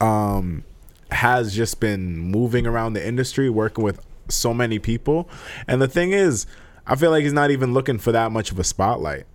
[0.01, 0.65] um
[1.11, 5.29] has just been moving around the industry working with so many people.
[5.69, 6.47] And the thing is,
[6.87, 9.27] I feel like he's not even looking for that much of a spotlight.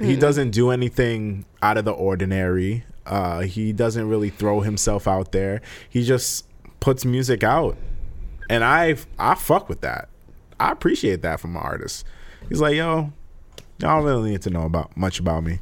[0.00, 2.84] He doesn't do anything out of the ordinary.
[3.04, 5.60] Uh, he doesn't really throw himself out there.
[5.90, 6.46] He just
[6.80, 7.76] puts music out,
[8.48, 10.08] and I I fuck with that.
[10.58, 12.06] I appreciate that from an artist.
[12.48, 13.12] He's like, yo,
[13.78, 15.60] y'all don't really need to know about much about me.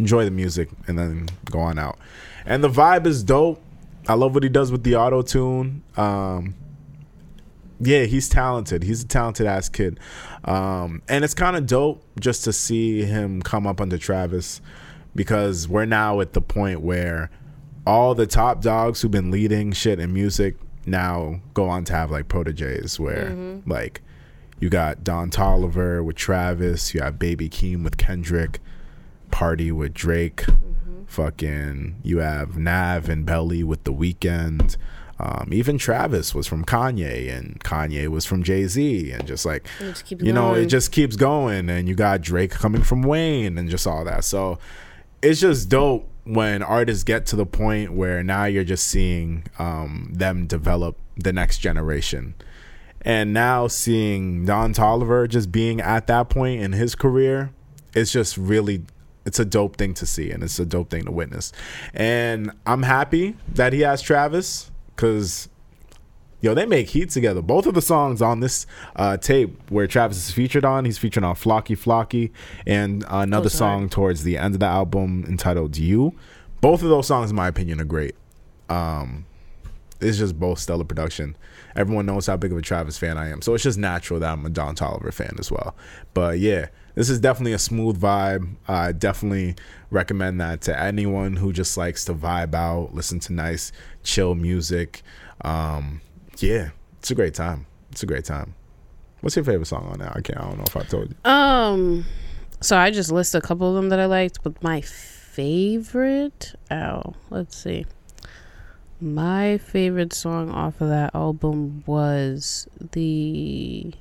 [0.00, 1.98] Enjoy the music and then go on out.
[2.46, 3.62] And the vibe is dope.
[4.08, 5.82] I love what he does with the auto tune.
[5.96, 6.54] Um,
[7.80, 8.82] yeah, he's talented.
[8.82, 9.98] He's a talented ass kid.
[10.44, 14.60] Um, and it's kind of dope just to see him come up under Travis
[15.14, 17.30] because we're now at the point where
[17.86, 22.10] all the top dogs who've been leading shit in music now go on to have
[22.10, 23.30] like proteges where
[23.66, 24.02] like
[24.60, 28.60] you got Don Toliver with Travis, you have Baby Keem with Kendrick,
[29.30, 30.44] Party with Drake,
[31.10, 34.76] fucking you have Nav and Belly with The Weeknd.
[35.18, 39.68] Um, even Travis was from Kanye, and Kanye was from Jay Z, and just like
[39.78, 41.68] just you know, it just keeps going.
[41.68, 44.24] And you got Drake coming from Wayne, and just all that.
[44.24, 44.58] So
[45.20, 50.10] it's just dope when artists get to the point where now you're just seeing um,
[50.12, 52.34] them develop the next generation.
[53.02, 57.50] And now seeing Don Toliver just being at that point in his career,
[57.94, 58.84] it's just really
[59.24, 61.52] it's a dope thing to see and it's a dope thing to witness.
[61.94, 65.48] And I'm happy that he has Travis cuz
[66.40, 67.42] yo, they make heat together.
[67.42, 68.66] Both of the songs on this
[68.96, 72.30] uh, tape where Travis is featured on, he's featured on Flocky Flocky
[72.66, 73.52] and another hard.
[73.52, 76.14] song towards the end of the album entitled You.
[76.60, 78.14] Both of those songs in my opinion are great.
[78.68, 79.26] Um
[80.00, 81.36] it's just both stellar production.
[81.76, 84.32] Everyone knows how big of a Travis fan I am, so it's just natural that
[84.32, 85.76] I'm a Don Toliver fan as well.
[86.14, 88.56] But yeah, this is definitely a smooth vibe.
[88.66, 89.56] I definitely
[89.90, 93.72] recommend that to anyone who just likes to vibe out, listen to nice,
[94.02, 95.02] chill music.
[95.42, 96.00] Um,
[96.38, 97.66] yeah, it's a great time.
[97.90, 98.54] It's a great time.
[99.20, 100.16] What's your favorite song on that?
[100.16, 100.38] I can't.
[100.38, 101.30] I don't know if I told you.
[101.30, 102.06] Um,
[102.60, 107.14] so I just list a couple of them that I liked, but my favorite, oh,
[107.30, 107.86] let's see.
[109.00, 113.94] My favorite song off of that album was the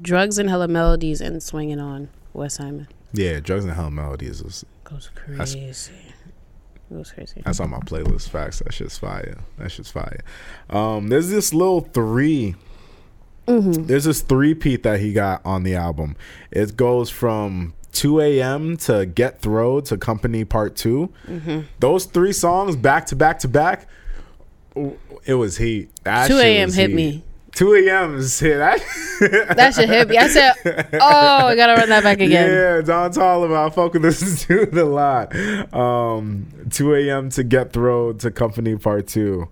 [0.00, 2.86] Drugs and Hella Melodies and Swinging On, Westheimer.
[3.12, 5.72] Yeah, Drugs and hella Melodies is Goes crazy.
[6.92, 7.42] Goes crazy.
[7.44, 8.28] That's on my playlist.
[8.28, 8.60] Facts.
[8.60, 9.38] That shit's fire.
[9.58, 10.20] That shit's fire.
[10.68, 12.54] Um, there's this little 3
[13.46, 16.16] There's this three peat that he got on the album.
[16.50, 18.76] It goes from 2 a.m.
[18.78, 21.12] to Get Throwed to Company Part 2
[21.80, 23.88] Those three songs back to back to back.
[25.24, 25.90] It was heat.
[26.04, 26.72] That 2 a.m.
[26.72, 26.96] hit heat.
[26.96, 27.24] me.
[27.52, 28.16] 2 a.m.
[28.16, 28.58] is hit.
[29.20, 30.16] That, should hit me.
[30.16, 30.52] I said,
[30.94, 32.50] oh, I gotta run that back again.
[32.50, 33.66] Yeah, Don Toliver.
[33.66, 35.34] I fuck with this dude a lot.
[35.74, 37.28] Um, 2 a.m.
[37.30, 39.46] to Get Throwed to Company Part 2.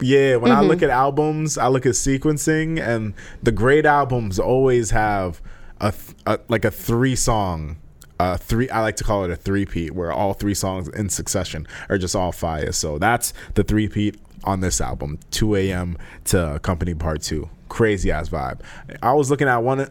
[0.00, 0.68] Yeah, when I Mm-hmm.
[0.68, 5.40] look at albums, I look at sequencing, and the great albums always have
[5.80, 7.76] a, th- a like a three song.
[8.22, 8.70] Uh, three.
[8.70, 11.98] I like to call it a three peat, where all three songs in succession are
[11.98, 12.70] just all fire.
[12.70, 15.18] So that's the three peat on this album.
[15.32, 15.98] 2 a.m.
[16.26, 17.48] to Company Part Two.
[17.68, 18.60] Crazy ass vibe.
[19.02, 19.90] I was looking at one.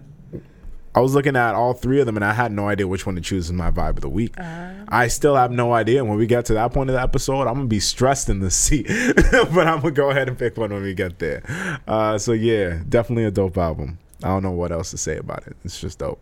[0.95, 3.15] I was looking at all three of them and I had no idea which one
[3.15, 4.39] to choose as my vibe of the week.
[4.39, 6.05] I still have no idea.
[6.05, 8.51] When we get to that point of the episode, I'm gonna be stressed in the
[8.51, 8.87] seat,
[9.31, 11.43] but I'm gonna go ahead and pick one when we get there.
[11.85, 13.99] Uh, so yeah, definitely a dope album.
[14.23, 15.57] I don't know what else to say about it.
[15.65, 16.21] It's just dope.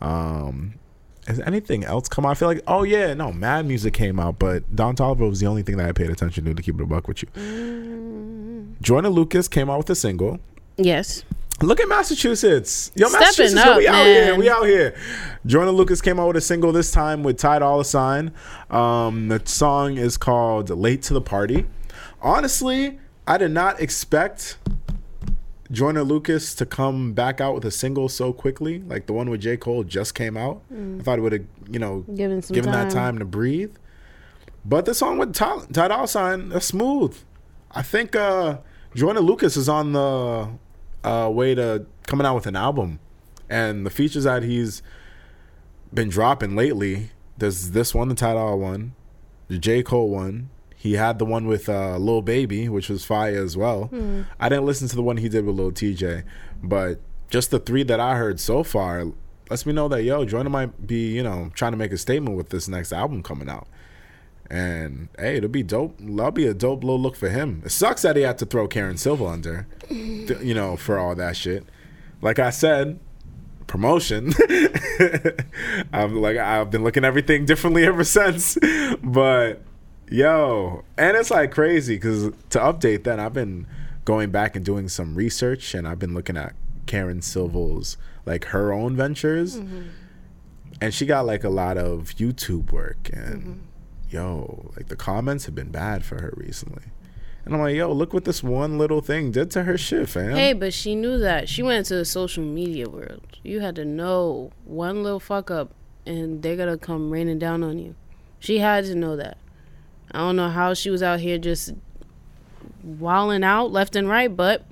[0.00, 0.74] Um,
[1.26, 2.30] has anything else come out?
[2.30, 5.46] I feel like oh yeah, no, Mad Music came out, but Don Toliver was the
[5.46, 8.76] only thing that I paid attention to to keep it a buck with you.
[8.80, 10.40] Joyner Lucas came out with a single.
[10.76, 11.24] Yes.
[11.62, 12.90] Look at Massachusetts.
[12.94, 14.34] Yo, Stepping Massachusetts, up, we out here.
[14.34, 14.96] We out here.
[15.44, 18.32] Joyner Lucas came out with a single this time with Ty Dolla Sign.
[18.70, 21.66] Um, the song is called "Late to the Party."
[22.22, 24.56] Honestly, I did not expect
[25.70, 28.80] Joyner Lucas to come back out with a single so quickly.
[28.80, 29.56] Like the one with J.
[29.56, 30.62] Cole just came out.
[30.72, 33.14] I thought it would have, you know, Given some given that time.
[33.14, 33.74] time to breathe.
[34.64, 37.16] But the song with Ty, Ty Dolla Sign, that's smooth.
[37.70, 38.58] I think uh
[38.94, 40.48] Joyner Lucas is on the
[41.04, 42.98] uh, way to coming out with an album,
[43.48, 44.82] and the features that he's
[45.94, 47.10] been dropping lately.
[47.38, 48.94] There's this one, the Ty Dolla one,
[49.46, 50.50] the J Cole one.
[50.80, 53.90] He had the one with uh, Lil Baby, which was fire as well.
[54.40, 56.24] I didn't listen to the one he did with Lil Tjay,
[56.62, 59.04] but just the three that I heard so far
[59.50, 62.34] lets me know that yo, Joyner might be you know trying to make a statement
[62.38, 63.68] with this next album coming out.
[64.48, 65.98] And hey, it'll be dope.
[66.00, 67.60] That'll be a dope little look for him.
[67.64, 71.14] It sucks that he had to throw Karen Silva under, th- you know, for all
[71.14, 71.66] that shit.
[72.22, 72.98] Like I said,
[73.66, 74.32] promotion.
[75.92, 78.56] I'm like I've been looking at everything differently ever since.
[79.02, 79.62] But
[80.10, 83.66] yo, and it's like crazy because to update that, I've been
[84.04, 86.54] going back and doing some research, and I've been looking at
[86.86, 87.96] Karen Silva's
[88.26, 89.82] like her own ventures, mm-hmm.
[90.80, 93.60] and she got like a lot of YouTube work and mm-hmm.
[94.10, 96.84] yo, like the comments have been bad for her recently.
[97.44, 100.32] And I'm like, yo, look what this one little thing did to her shit, fam.
[100.32, 101.48] Hey, but she knew that.
[101.48, 103.38] She went into the social media world.
[103.42, 105.72] You had to know one little fuck up
[106.04, 107.94] and they're gonna come raining down on you.
[108.38, 109.38] She had to know that.
[110.12, 111.72] I don't know how she was out here just
[112.82, 114.64] walling out left and right, but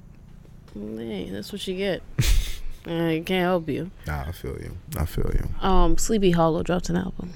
[0.75, 2.03] hey, that's what you get.
[2.87, 3.91] I can't help you.
[4.07, 4.77] Nah, I feel you.
[4.97, 5.67] I feel you.
[5.67, 7.33] Um, Sleepy Hallow dropped an album.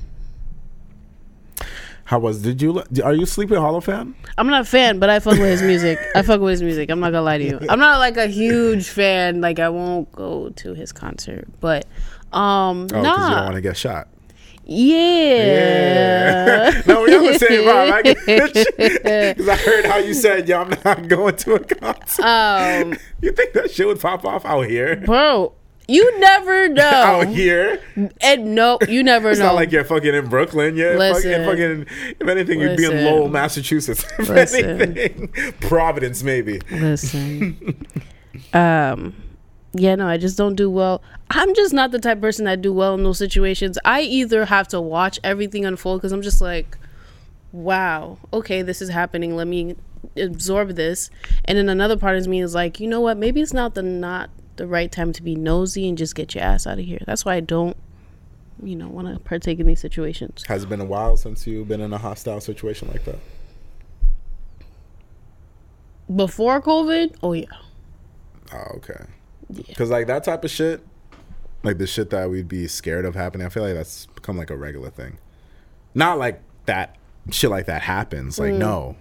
[2.05, 2.43] How was?
[2.43, 2.83] Did you?
[3.05, 4.15] Are you a Sleepy Hallow fan?
[4.37, 5.99] I'm not a fan, but I fuck with his music.
[6.15, 6.91] I fuck with his music.
[6.91, 7.59] I'm not gonna lie to you.
[7.69, 9.41] I'm not like a huge fan.
[9.41, 11.87] Like I won't go to his concert, but
[12.33, 14.09] um, Oh, because you don't want to get shot.
[14.65, 16.83] Yeah.
[16.87, 17.93] no, we have the same vibe.
[17.93, 18.27] I get
[19.37, 23.33] Because I heard how you said, "Yo, I'm not going to a concert." um, you
[23.33, 24.97] think that shit would pop off out here?
[24.97, 25.53] bro,
[25.89, 26.83] you never know.
[26.83, 27.81] Out here,
[28.21, 29.47] And no, you never it's know.
[29.47, 30.77] not like you're fucking in Brooklyn.
[30.77, 31.87] You're fucking, fucking.
[32.21, 34.05] If anything, you'd be in Lowell, Massachusetts.
[34.19, 34.81] If Listen.
[34.83, 36.61] anything, Providence, maybe.
[36.71, 37.87] Listen.
[38.53, 39.15] um
[39.75, 41.03] yeah, no, I just don't do well.
[41.31, 43.79] I'm just not the type of person that do well in those situations.
[43.85, 46.77] I either have to watch everything unfold because I'm just like,
[47.53, 49.35] wow, okay, this is happening.
[49.35, 49.77] Let me
[50.17, 51.11] absorb this.
[51.47, 53.17] And then another part of me is like, you know what?
[53.17, 56.45] Maybe it's not the not the right time to be nosy and just get your
[56.45, 57.01] ass out of here.
[57.07, 57.77] That's why I don't,
[58.63, 60.45] you know, want to partake in these situations.
[60.49, 63.19] Has it been a while since you've been in a hostile situation like that?
[66.15, 67.47] Before COVID, oh yeah,
[68.53, 69.05] Oh, okay.
[69.51, 69.63] Yeah.
[69.69, 70.85] Because like that type of shit,
[71.63, 74.51] like the shit that we'd be scared of happening, I feel like that's become like
[74.51, 75.19] a regular thing.
[75.95, 76.97] Not like that
[77.31, 78.37] shit like that happens.
[78.37, 78.41] Mm.
[78.41, 78.97] Like no,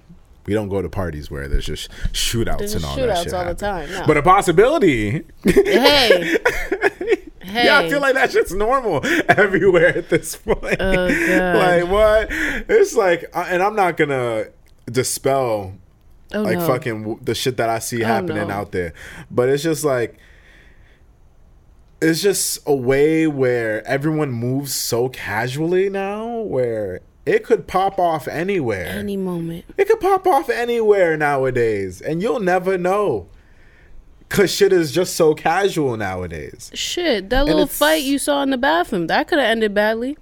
[0.45, 3.27] we don't go to parties where there's just shootouts There's and all that shit.
[3.27, 4.05] shootouts all the time, no.
[4.07, 5.23] But a possibility.
[5.43, 10.77] hey, hey, Yeah, I feel like that shit's normal everywhere at this point.
[10.79, 12.27] Oh, like what?
[12.69, 14.45] It's like, uh, and I'm not gonna
[14.85, 15.73] dispel
[16.33, 16.67] oh, like no.
[16.67, 18.53] fucking the shit that I see happening no.
[18.53, 18.93] out there.
[19.29, 20.17] But it's just like
[22.01, 28.27] it's just a way where everyone moves so casually now where it could pop off
[28.27, 28.87] anywhere.
[28.87, 29.65] any moment.
[29.77, 33.27] it could pop off anywhere nowadays and you'll never know.
[34.29, 36.71] Cause shit is just so casual nowadays.
[36.73, 40.17] Shit, that little fight you saw in the bathroom, that could have ended badly.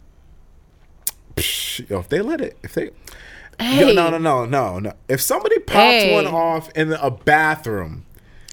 [1.36, 2.90] Psh, Yo, if they let it, if they,
[3.60, 4.94] Hey, Yo, no, no, no, no, no.
[5.08, 6.14] If somebody popped Hey.
[6.14, 8.06] one off in a bathroom,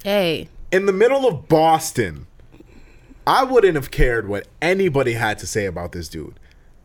[0.05, 2.27] hey, in the middle of Boston,
[3.27, 6.39] I wouldn't have cared what anybody had to say about this dude.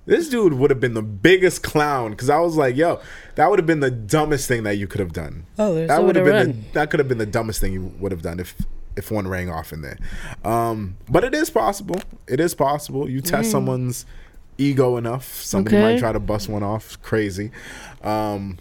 [0.05, 2.99] This dude would have been the biggest clown because I was like, "Yo,
[3.35, 6.03] that would have been the dumbest thing that you could have done." Oh, there's that
[6.03, 8.39] would have been the, that could have been the dumbest thing you would have done
[8.39, 8.55] if
[8.97, 9.97] if one rang off in there.
[10.43, 12.01] Um, but it is possible.
[12.27, 13.07] It is possible.
[13.09, 14.05] You test someone's
[14.57, 15.79] ego enough, somebody Mm.
[15.79, 15.93] Okay.
[15.93, 17.01] might try to bust one off.
[17.03, 17.51] Crazy.
[18.03, 18.57] Um,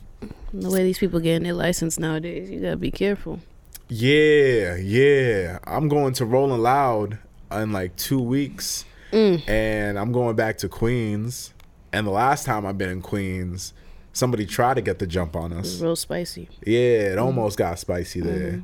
[0.53, 3.41] the way these people getting their license nowadays, you gotta be careful.
[3.89, 5.59] Yeah, yeah.
[5.65, 7.19] I'm going to Rolling Loud
[7.53, 9.49] in like two weeks, Mm.
[9.49, 11.53] and I'm going back to Queens.
[11.93, 13.73] And the last time I've been in Queens,
[14.13, 15.81] somebody tried to get the jump on us.
[15.81, 16.49] Real spicy.
[16.65, 17.13] Yeah, Mm.
[17.13, 18.63] it almost got spicy there.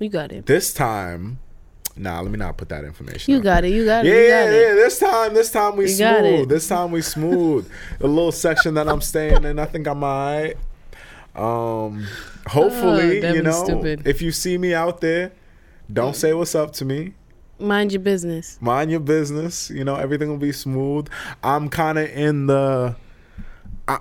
[0.00, 0.46] You got it.
[0.46, 1.38] This time,
[1.94, 3.34] nah, let me not put that information.
[3.34, 3.72] You got it.
[3.72, 4.08] You got it.
[4.08, 4.74] yeah, you got yeah, it.
[4.76, 6.24] This time, this time we You smooth.
[6.24, 6.48] it.
[6.48, 7.68] This time we smooth.
[7.98, 10.56] the little section that I'm staying in, I think I'm alright.
[11.36, 12.06] Um,
[12.46, 14.06] hopefully, Oh, you know, stupid.
[14.06, 15.32] if you see me out there,
[15.92, 17.12] don't say what's up to me.
[17.60, 18.58] Mind your business.
[18.60, 19.70] Mind your business.
[19.70, 21.08] You know, everything will be smooth.
[21.42, 22.96] I'm kind of in the,
[23.86, 23.98] I,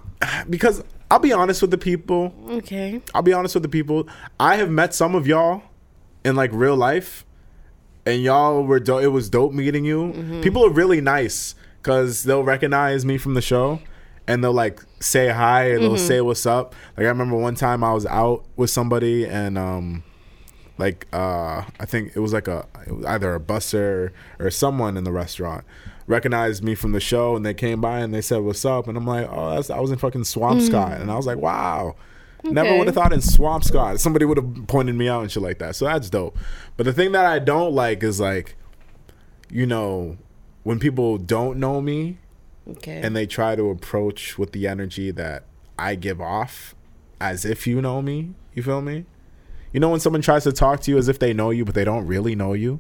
[0.50, 2.34] because I'll be honest with the people.
[2.50, 3.02] Okay.
[3.14, 4.08] I'll be honest with the people.
[4.40, 5.64] I have met some of y'all
[6.24, 7.26] in like real life,
[8.06, 9.04] and y'all were dope.
[9.04, 10.40] It was dope meeting you.
[10.42, 13.80] People are really nice because they'll recognize me from the show,
[14.28, 16.76] and they'll like say hi and they'll say what's up.
[16.96, 20.04] Like I remember one time I was out with somebody and um.
[20.80, 24.10] Like uh, I think it was like a it was either a busser
[24.40, 25.64] or someone in the restaurant
[26.08, 28.98] recognized me from the show and they came by and they said what's up and
[28.98, 31.96] I'm like oh that's I was in fucking Swampscott and I was like wow
[32.44, 34.00] Never would have thought in Swampscott.
[34.00, 35.76] Somebody would have pointed me out and shit like that.
[35.76, 36.38] So that's dope.
[36.78, 38.56] But the thing that I don't like is like,
[39.52, 40.18] you know,
[40.64, 42.18] when people don't know me
[42.66, 43.02] Okay.
[43.04, 45.44] and they try to approach with the energy that
[45.78, 46.76] I give off
[47.20, 48.36] as if you know me.
[48.54, 49.06] You feel me?
[49.74, 51.76] You know when someone tries to talk to you as if they know you, but
[51.76, 52.80] they don't really know you.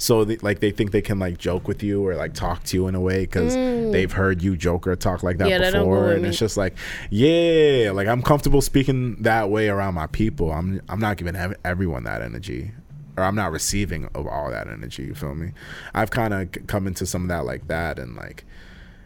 [0.00, 2.76] So they, like they think they can like joke with you or like talk to
[2.76, 5.50] you in a way because they've heard you joke or talk like that Mm.
[5.50, 6.28] Yeah, that don't go before, and me.
[6.28, 6.76] it's just like,
[7.10, 10.52] yeah, like I'm comfortable speaking that way around my people.
[10.52, 12.70] I'm I'm not giving ev- everyone that energy,
[13.16, 15.02] or I'm not receiving of all that energy.
[15.04, 15.50] You feel me?
[15.94, 18.44] I've kind of come into some of that like that, and like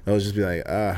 [0.04, 0.96] it'll just be like, uh,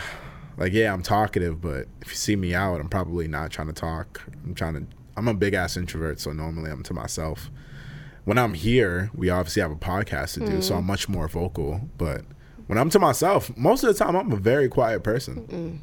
[0.56, 3.72] like yeah, I'm talkative, but if you see me out, I'm probably not trying to
[3.74, 4.22] talk.
[4.44, 4.86] I'm trying to.
[5.16, 7.50] I'm a big ass introvert, so normally I'm to myself.
[8.24, 10.86] When I'm here, we obviously have a podcast to do, so I'm mm.
[10.86, 11.82] much more vocal.
[11.98, 12.22] But
[12.66, 15.80] when I'm to myself, most of the time I'm a very quiet person.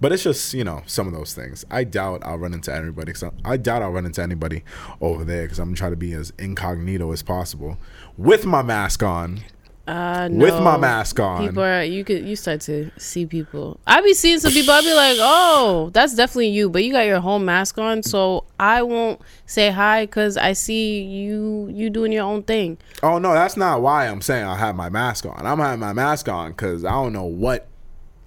[0.00, 1.64] But it's just you know some of those things.
[1.70, 3.12] I doubt I'll run into anybody.
[3.12, 4.64] 'cause I I doubt I'll run into anybody
[5.00, 7.78] over there because I'm gonna try to be as incognito as possible
[8.16, 9.40] with my mask on.
[9.86, 11.46] Uh, With my mask on.
[11.46, 13.78] People are you could you start to see people.
[13.86, 14.72] I be seeing some people.
[14.72, 18.44] I be like, oh, that's definitely you, but you got your whole mask on, so
[18.58, 22.78] I won't say hi because I see you you doing your own thing.
[23.02, 25.44] Oh no, that's not why I'm saying I have my mask on.
[25.44, 27.68] I'm having my mask on because I don't know what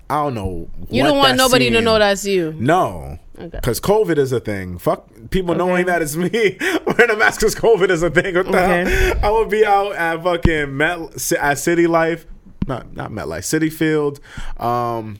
[0.09, 0.69] I don't know.
[0.89, 2.53] You don't want nobody to know that's you.
[2.57, 3.49] No, Okay.
[3.49, 4.77] because COVID is a thing.
[4.77, 6.29] Fuck people knowing that it's me
[6.87, 8.33] wearing a mask because COVID is a thing.
[8.35, 8.89] What the Okay.
[8.89, 9.19] hell?
[9.21, 12.25] I would be out at fucking Met at City Life,
[12.67, 14.19] not not MetLife, Citi Field,
[14.57, 15.17] um,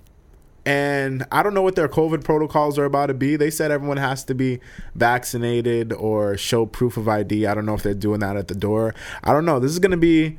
[0.66, 3.36] and I don't know what their COVID protocols are about to be.
[3.36, 4.60] They said everyone has to be
[4.96, 7.46] vaccinated or show proof of ID.
[7.46, 8.96] I don't know if they're doing that at the door.
[9.24, 9.60] I don't know.
[9.60, 10.38] This is gonna be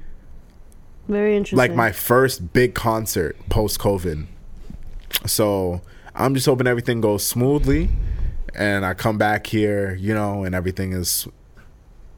[1.06, 1.58] Very interesting.
[1.58, 4.26] like my first big concert post COVID.
[5.26, 5.80] So
[6.14, 7.90] I'm just hoping everything goes smoothly
[8.54, 11.28] and I come back here, you know, and everything is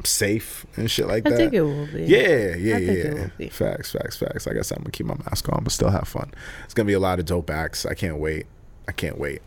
[0.04, 1.34] safe and shit like I that.
[1.34, 2.04] I think it will be.
[2.04, 3.28] Yeah, yeah, yeah.
[3.38, 3.48] yeah.
[3.50, 4.46] Facts, facts, facts.
[4.46, 6.32] Like I said, I'm gonna keep my mask on, but still have fun.
[6.64, 7.84] It's gonna be a lot of dope acts.
[7.84, 8.46] I can't wait.
[8.88, 9.42] I can't wait.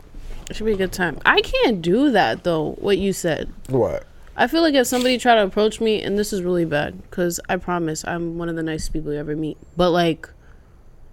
[0.48, 1.18] It should be a good time.
[1.24, 2.72] I can't do that though.
[2.78, 3.52] What you said.
[3.68, 4.06] What?
[4.36, 7.38] I feel like if somebody tried to approach me, and this is really bad, because
[7.48, 9.56] I promise I'm one of the nicest people you ever meet.
[9.76, 10.28] But like,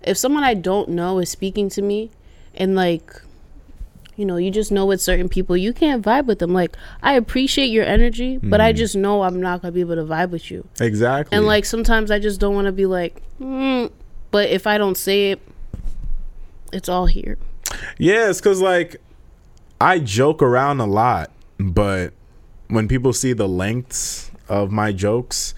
[0.02, 2.10] if someone I don't know is speaking to me,
[2.56, 3.12] and like,
[4.16, 6.54] you know, you just know with certain people, you can't vibe with them.
[6.54, 10.04] Like, I appreciate your energy, but I just know I'm not gonna be able to
[10.04, 10.68] vibe with you.
[10.80, 11.36] Exactly.
[11.36, 13.92] And like, sometimes I just don't want to be like, mm,
[14.30, 15.42] but if I don't say it,
[16.72, 17.38] it's all here.
[17.98, 18.98] Yeah, it's because like
[19.80, 22.14] I joke around a lot, but
[22.68, 25.54] when people see the lengths of my jokes,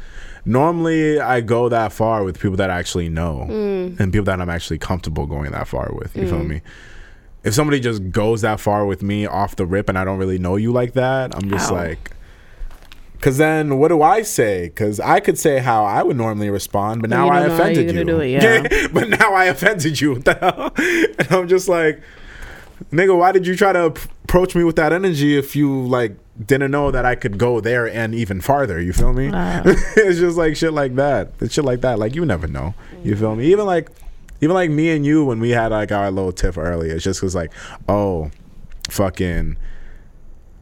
[0.46, 4.00] normally I go that far with people that I actually know Mm.
[4.00, 6.16] and people that I'm actually comfortable going that far with.
[6.16, 6.62] You feel me?
[7.44, 10.38] If somebody just goes that far with me off the rip and I don't really
[10.40, 11.76] know you like that, I'm just Ow.
[11.76, 12.12] like.
[13.22, 14.70] Cause then what do I say?
[14.76, 17.56] Cause I could say how I would normally respond, but now you I don't how
[17.68, 18.20] you're offended you.
[18.20, 18.30] it,
[18.72, 18.88] yeah.
[18.92, 20.14] but now I offended you.
[20.16, 20.74] What the hell?
[21.20, 22.02] And I'm just like,
[22.92, 26.72] nigga, why did you try to approach me with that energy if you like didn't
[26.72, 28.82] know that I could go there and even farther?
[28.82, 29.30] You feel me?
[29.30, 29.64] Wow.
[29.66, 31.32] it's just like shit like that.
[31.40, 32.00] It's shit like that.
[32.00, 32.74] Like you never know.
[33.04, 33.52] You feel me?
[33.52, 33.90] Even like,
[34.42, 36.96] even like me and you when we had like our little tiff earlier.
[36.96, 37.52] It's just cause like,
[37.88, 38.32] oh,
[38.90, 39.58] fucking,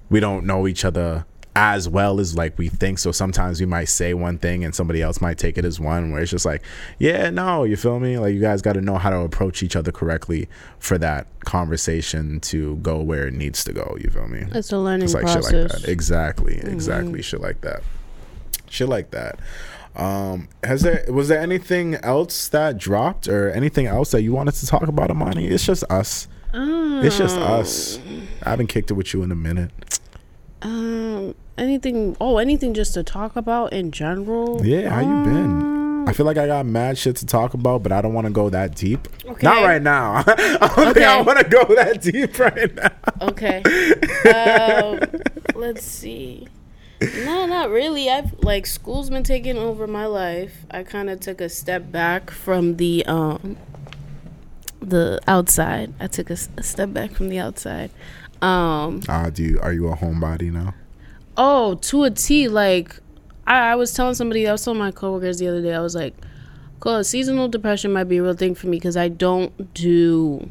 [0.09, 1.25] we don't know each other
[1.55, 2.99] as well as like we think.
[2.99, 6.11] So sometimes we might say one thing and somebody else might take it as one
[6.11, 6.63] where it's just like
[6.97, 8.17] yeah no you feel me?
[8.17, 10.47] Like you guys got to know how to approach each other correctly
[10.79, 14.45] for that conversation to go where it needs to go you feel me?
[14.51, 15.49] It's a learning it's like process.
[15.49, 15.89] shit like that.
[15.89, 17.83] Exactly exactly shit like that.
[18.69, 19.37] Shit like that.
[19.95, 24.53] Um has there was there anything else that dropped or anything else that you wanted
[24.53, 26.29] to talk about Imani it's just us.
[26.53, 27.99] It's just us.
[28.43, 29.71] I haven't kicked it with you in a minute
[30.61, 32.15] Um, anything?
[32.19, 34.65] Oh, anything just to talk about in general?
[34.65, 36.07] Yeah, how you been?
[36.07, 38.33] I feel like I got mad shit to talk about, but I don't want to
[38.33, 39.07] go that deep.
[39.25, 39.45] Okay.
[39.45, 40.23] Not right now.
[40.27, 42.91] I don't think I want to go that deep right now.
[43.21, 43.61] Okay.
[44.33, 44.99] um,
[45.55, 46.47] let's see.
[47.25, 48.09] No, not really.
[48.09, 50.65] I've like school's been taking over my life.
[50.69, 53.57] I kind of took a step back from the um
[54.81, 55.93] the outside.
[55.99, 57.91] I took a step back from the outside.
[58.41, 60.73] Um Uh, do you are you a homebody now?
[61.37, 62.99] oh, to a T like
[63.47, 65.95] I, I was telling somebody, I was telling my coworkers the other day, I was
[65.95, 66.13] like,
[66.79, 70.49] "Cause seasonal depression might be a real thing for me because I don't do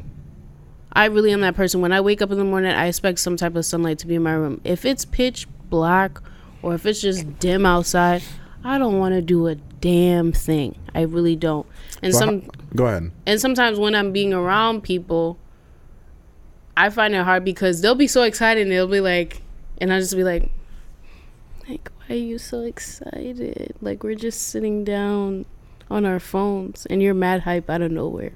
[0.93, 1.79] I really am that person.
[1.81, 4.15] When I wake up in the morning, I expect some type of sunlight to be
[4.15, 4.59] in my room.
[4.63, 6.19] If it's pitch black
[6.61, 8.21] or if it's just dim outside,
[8.63, 10.77] I don't want to do a damn thing.
[10.93, 11.65] I really don't.
[12.01, 13.11] And some go ahead.
[13.25, 15.37] and sometimes when I'm being around people,
[16.75, 19.41] I find it hard because they'll be so excited and they'll be like,
[19.79, 20.49] and I'll just be like,
[21.67, 23.75] like, why are you so excited?
[23.81, 25.45] Like we're just sitting down
[25.89, 28.33] on our phones and you're mad hype out of nowhere.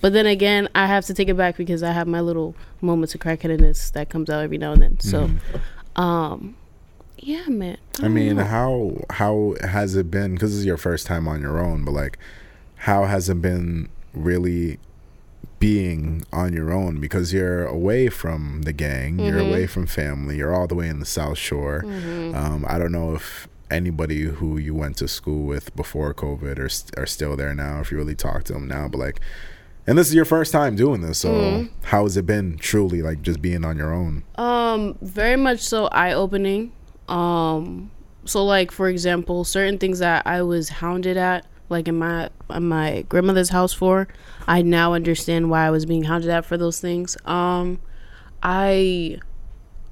[0.00, 3.14] But then again, I have to take it back because I have my little moments
[3.14, 5.00] of crackheadedness that comes out every now and then.
[5.00, 5.30] So,
[5.96, 6.56] um,
[7.18, 7.78] yeah, man.
[8.00, 8.44] I mean, know.
[8.44, 10.34] how how has it been?
[10.34, 12.16] Because this is your first time on your own, but like,
[12.76, 14.78] how has it been really
[15.58, 17.00] being on your own?
[17.00, 19.48] Because you're away from the gang, you're Mm-hmm.
[19.48, 21.84] away from family, you're all the way in the South Shore.
[21.84, 26.68] Um, I don't know if anybody who you went to school with before COVID are
[26.68, 27.80] st- are still there now.
[27.80, 29.20] If you really talk to them now, but like.
[29.86, 31.66] And this is your first time doing this, so Mm-hmm.
[31.86, 34.22] how has it been truly like just being on your own?
[34.36, 36.72] Um, very much so eye opening.
[37.08, 37.90] Um,
[38.26, 42.68] so like for example, certain things that I was hounded at, like in my in
[42.68, 44.08] my grandmother's house for,
[44.46, 47.16] I now understand why I was being hounded at for those things.
[47.24, 47.80] Um,
[48.42, 49.18] I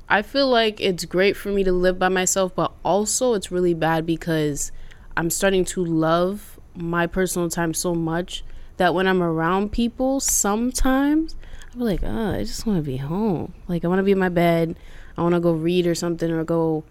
[0.09, 3.74] I feel like it's great for me to live by myself, but also it's really
[3.74, 4.70] bad because
[5.16, 8.45] I'm starting to love my personal time so much
[8.77, 11.35] that when I'm around people, sometimes
[11.72, 13.55] I'm like, oh, I just want to be home.
[13.68, 14.77] Like I want to be in my bed.
[15.16, 16.85] I want to go read or something or go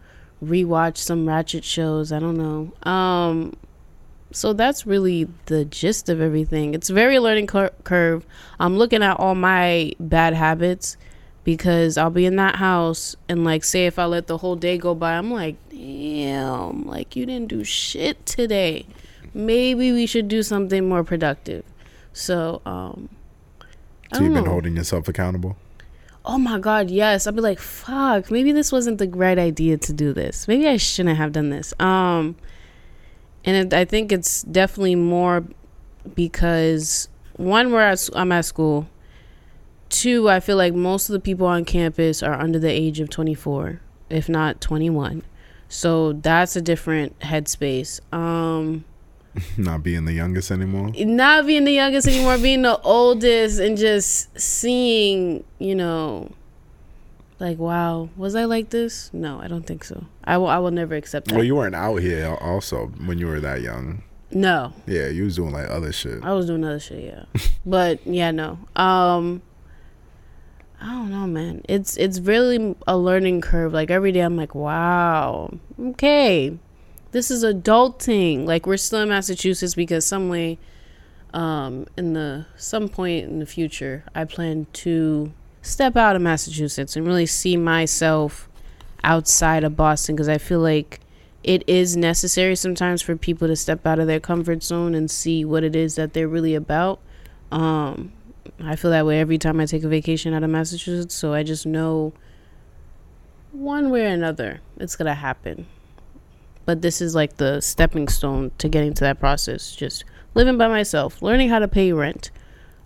[0.43, 2.11] rewatch some ratchet shows.
[2.11, 2.73] I don't know.
[2.89, 3.55] Um
[4.35, 6.73] so that's really the gist of everything.
[6.73, 8.25] It's very learning cur- curve.
[8.59, 10.97] I'm looking at all my bad habits
[11.43, 14.77] because I'll be in that house and like say if I let the whole day
[14.77, 18.85] go by, I'm like, damn, like you didn't do shit today.
[19.33, 21.63] Maybe we should do something more productive.
[22.13, 23.09] So, um
[24.13, 24.51] So you've don't been know.
[24.51, 25.55] holding yourself accountable.
[26.27, 27.27] Oh my god, yes.
[27.27, 30.47] I'd be like, fuck, maybe this wasn't the right idea to do this.
[30.47, 31.73] Maybe I shouldn't have done this.
[31.79, 32.35] Um
[33.45, 35.43] and it, I think it's definitely more
[36.15, 38.87] because one where I s- I'm at school.
[39.89, 43.09] Two, I feel like most of the people on campus are under the age of
[43.09, 43.79] 24,
[44.09, 45.23] if not 21.
[45.69, 47.99] So that's a different headspace.
[48.13, 48.83] Um
[49.57, 50.91] Not being the youngest anymore.
[50.95, 56.31] not being the youngest anymore, being the oldest, and just seeing, you know,
[57.39, 59.09] like, wow, was I like this?
[59.13, 60.05] No, I don't think so.
[60.23, 61.35] I will, I will never accept that.
[61.35, 64.03] Well, you weren't out here also when you were that young.
[64.31, 66.23] no, Yeah, you was doing like other shit.
[66.23, 67.41] I was doing other shit, yeah.
[67.65, 68.59] but yeah, no.
[68.75, 69.41] Um,
[70.81, 71.61] I don't know, man.
[71.67, 73.73] It's it's really a learning curve.
[73.73, 76.57] Like every day, I'm like, wow, okay,
[77.11, 78.45] this is adulting.
[78.45, 80.57] Like we're still in Massachusetts because some way,
[81.33, 85.31] um, in the some point in the future, I plan to
[85.65, 88.47] step out of Massachusetts and really see myself
[89.03, 90.99] outside of Boston because I feel like
[91.43, 95.45] it is necessary sometimes for people to step out of their comfort zone and see
[95.45, 96.99] what it is that they're really about.
[97.51, 98.13] Um,
[98.63, 101.43] I feel that way every time I take a vacation out of Massachusetts, so I
[101.43, 102.13] just know
[103.51, 105.67] one way or another it's gonna happen.
[106.65, 109.75] But this is like the stepping stone to getting to that process.
[109.75, 110.03] Just
[110.33, 112.31] living by myself, learning how to pay rent,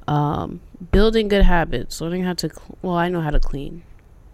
[0.07, 0.59] um,
[0.91, 2.49] building good habits, learning how to.
[2.49, 3.83] Cl- well, I know how to clean.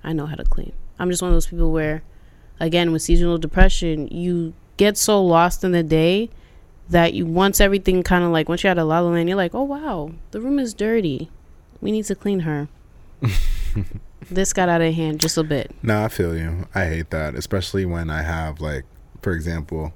[0.03, 0.73] I know how to clean.
[0.99, 2.03] I'm just one of those people where,
[2.59, 6.29] again, with seasonal depression, you get so lost in the day
[6.89, 9.35] that you once everything kind of like once you're at a la la land, you're
[9.35, 11.29] like, oh wow, the room is dirty.
[11.81, 12.67] We need to clean her.
[14.29, 15.71] this got out of hand just a bit.
[15.81, 16.67] No, I feel you.
[16.75, 18.83] I hate that, especially when I have like,
[19.21, 19.93] for example,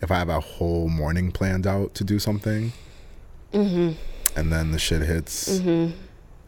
[0.00, 2.72] if I have a whole morning planned out to do something,
[3.52, 3.92] Mm-hmm.
[4.36, 5.68] And then the shit hits, Mm-hmm.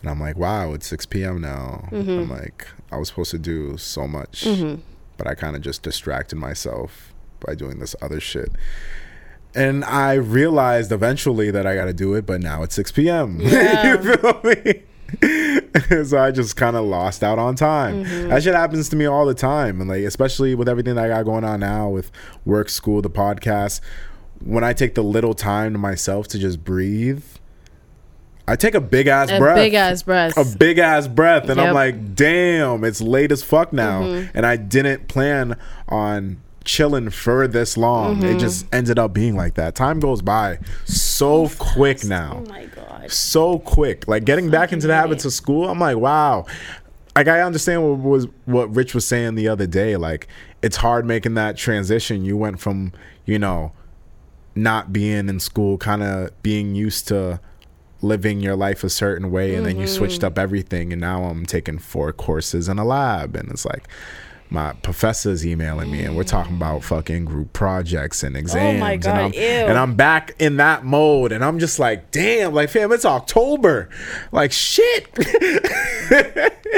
[0.01, 1.41] and I'm like, wow, it's 6 p.m.
[1.41, 1.89] now.
[1.93, 4.81] I'm like, I was supposed to do so much, Mm-hmm.
[5.17, 7.13] but I kind of just distracted myself
[7.47, 8.51] by doing this other shit.
[9.55, 13.39] And I realized eventually that I got to do it, but now it's 6 p.m.
[13.41, 13.95] Yeah.
[14.03, 14.83] you feel me?
[16.05, 18.03] so I just kind of lost out on time.
[18.29, 21.09] That shit happens to me all the time, and like especially with everything that I
[21.09, 22.11] got going on now with
[22.45, 23.81] work, school, the podcast.
[24.41, 27.23] when I take the little time to myself to just breathe,
[28.47, 29.57] I take a big ass A breath.
[29.57, 30.37] big ass breath.
[30.37, 34.03] a big ass breath and i'm like damn it's late as fuck now.
[34.03, 34.37] Mm-hmm.
[34.37, 35.57] and i didn't plan
[35.89, 38.17] on chilling for this long.
[38.17, 38.25] Mm-hmm.
[38.37, 39.75] it just ended up being like that.
[39.75, 42.43] Time goes by so quick now.
[42.45, 43.11] Oh my god.
[43.11, 44.09] so quick.
[44.09, 46.47] Like getting back into the habits of school i'm like wow.
[47.17, 49.97] Like i understand what was what rich was saying the other day.
[49.97, 50.27] Like
[50.63, 52.25] it's hard making that transition.
[52.25, 52.93] You went from
[53.27, 53.73] you know
[54.55, 57.41] not being in school kind of being used to
[58.05, 60.27] living your life a certain way and then you switched Mm-hmm.
[60.27, 63.89] up everything and now i'm taking four courses in a lab and it's like
[64.51, 69.11] my professor's emailing me and we're talking about fucking group projects and oh exams Oh
[69.11, 72.71] God, and, I'm, and I'm back in that mode and I'm just like damn like
[72.71, 73.89] fam it's October
[74.31, 75.09] like shit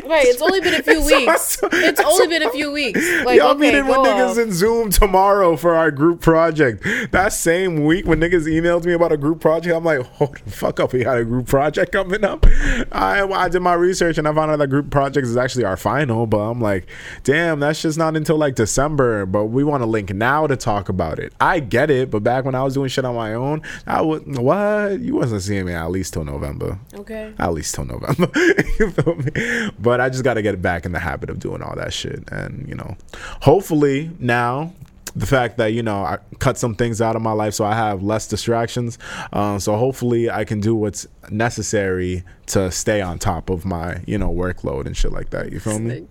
[0.05, 1.28] Right, it's only been a few It's weeks.
[1.62, 1.68] awesome.
[1.72, 3.01] It's only been a few weeks.
[3.26, 4.38] Like, Y'all okay, meeting with niggas off.
[4.38, 6.84] in Zoom tomorrow for our group project.
[7.10, 10.51] That same week when niggas emailed me about a group project, I'm like, hold the
[10.51, 12.47] fuck up, we got a group project coming up.
[12.93, 15.76] I, I did my research and I found out that group project is actually our
[15.76, 16.86] final, but I'm like,
[17.24, 19.26] damn, that's just not until like December.
[19.26, 21.32] But we want to link now to talk about it.
[21.40, 24.38] I get it, but back when I was doing shit on my own, I would
[24.38, 25.00] what?
[25.00, 27.32] You wasn't seeing me at least till November Okay.
[27.38, 28.28] at least till November.
[28.78, 29.70] you feel me?
[29.78, 32.22] But I just got to get back in the habit of doing all that shit.
[32.30, 32.96] And, you know,
[33.42, 34.72] hopefully now,
[35.14, 37.74] the fact that, you know, I cut some things out of my life so I
[37.74, 38.98] have less distractions.
[39.32, 44.18] Um, so hopefully I can do what's necessary to stay on top of my, you
[44.18, 45.52] know, workload and shit like that.
[45.52, 46.06] You feel me?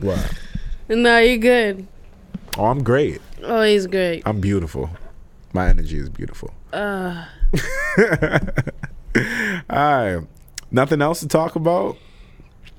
[0.00, 0.32] What?
[0.88, 1.86] No, you're good.
[2.56, 3.20] Oh, I'm great.
[3.42, 4.22] Oh, he's great.
[4.26, 4.90] I'm beautiful.
[5.52, 6.52] My energy is beautiful.
[6.72, 7.24] Uh,
[9.16, 9.22] All
[9.70, 10.20] right.
[10.70, 11.96] Nothing else to talk about?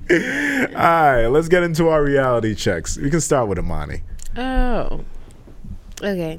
[0.74, 2.96] All right, let's get into our reality checks.
[2.96, 4.02] We can start with Imani.
[4.36, 5.04] Oh.
[6.00, 6.38] Okay.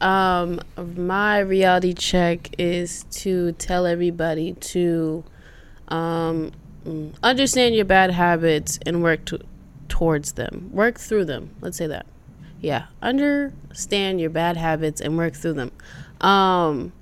[0.00, 5.24] Um my reality check is to tell everybody to
[5.88, 6.52] um
[7.22, 9.38] understand your bad habits and work to,
[9.88, 10.70] towards them.
[10.72, 11.50] Work through them.
[11.60, 12.06] Let's say that.
[12.60, 15.72] Yeah, understand your bad habits and work through them.
[16.20, 16.92] Um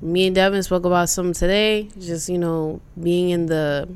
[0.00, 3.88] me and Devin spoke about some today, just you know, being in the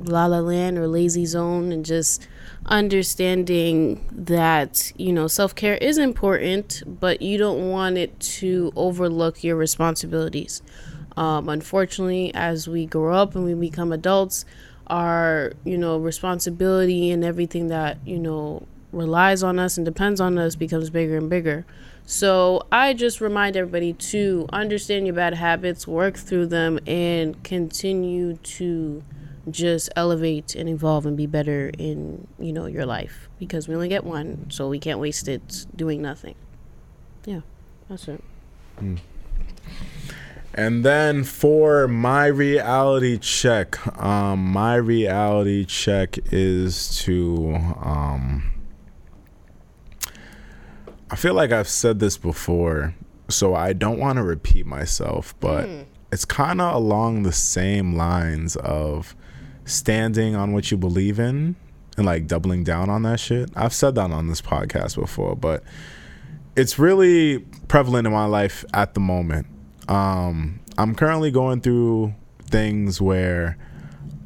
[0.00, 2.26] la la land or lazy zone and just
[2.66, 9.56] understanding that you know self-care is important but you don't want it to overlook your
[9.56, 10.62] responsibilities
[11.16, 14.44] um, unfortunately as we grow up and we become adults
[14.88, 20.38] our you know responsibility and everything that you know relies on us and depends on
[20.38, 21.66] us becomes bigger and bigger.
[22.06, 28.36] So i just remind everybody to understand your bad habits work through them and continue
[28.36, 29.02] to
[29.50, 33.28] just elevate and evolve and be better in you know your life.
[33.38, 36.34] Because we only get one so we can't waste it doing nothing.
[37.24, 37.40] Yeah
[37.88, 38.22] that's it.
[40.56, 48.52] And then for my reality check, um, my reality check is to um,
[51.14, 52.92] I feel like I've said this before,
[53.28, 55.68] so I don't want to repeat myself, but
[56.10, 59.14] it's kind of along the same lines of
[59.64, 61.54] standing on what you believe in
[61.96, 63.48] and like doubling down on that shit.
[63.54, 65.62] I've said that on this podcast before, but
[66.56, 67.38] it's really
[67.68, 69.46] prevalent in my life at the moment.
[69.86, 73.56] Um, I'm currently going through things where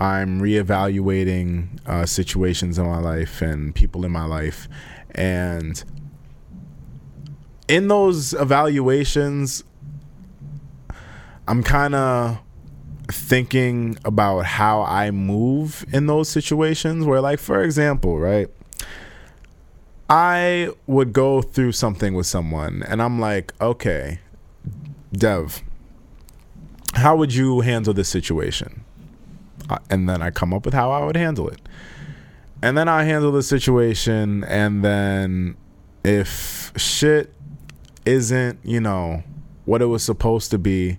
[0.00, 4.70] I'm reevaluating uh, situations in my life and people in my life,
[5.10, 5.84] and
[7.68, 9.62] in those evaluations,
[11.46, 12.40] I'm kind of
[13.08, 18.48] thinking about how I move in those situations where, like, for example, right?
[20.10, 24.20] I would go through something with someone and I'm like, okay,
[25.12, 25.62] Dev,
[26.94, 28.84] how would you handle this situation?
[29.68, 31.60] Uh, and then I come up with how I would handle it.
[32.62, 35.56] And then I handle the situation, and then
[36.02, 37.32] if shit
[38.08, 39.22] isn't, you know,
[39.66, 40.98] what it was supposed to be,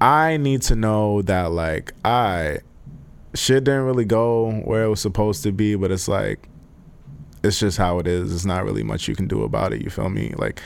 [0.00, 2.58] I need to know that, like, I
[3.34, 6.48] shit didn't really go where it was supposed to be, but it's like,
[7.42, 8.32] it's just how it is.
[8.32, 9.82] It's not really much you can do about it.
[9.82, 10.34] You feel me?
[10.36, 10.60] Like,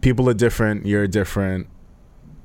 [0.00, 0.84] people are different.
[0.84, 1.68] You're different,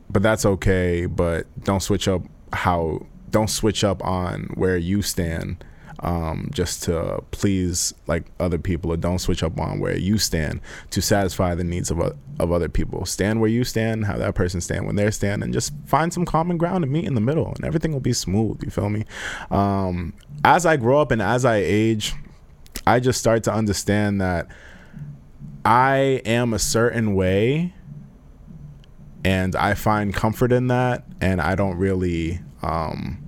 [0.09, 1.05] but that's okay.
[1.07, 3.05] But don't switch up how.
[3.29, 5.63] Don't switch up on where you stand,
[6.01, 10.61] um, just to please like other people, or don't switch up on where you stand
[10.91, 11.99] to satisfy the needs of
[12.39, 13.05] of other people.
[13.05, 14.05] Stand where you stand.
[14.05, 17.05] Have that person stand when they're stand, and just find some common ground and meet
[17.05, 18.63] in the middle, and everything will be smooth.
[18.63, 19.05] You feel me?
[19.49, 20.13] Um,
[20.43, 22.13] as I grow up and as I age,
[22.85, 24.47] I just start to understand that
[25.63, 27.73] I am a certain way
[29.23, 33.20] and I find comfort in that and I don't really um,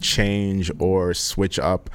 [0.00, 1.90] change or switch up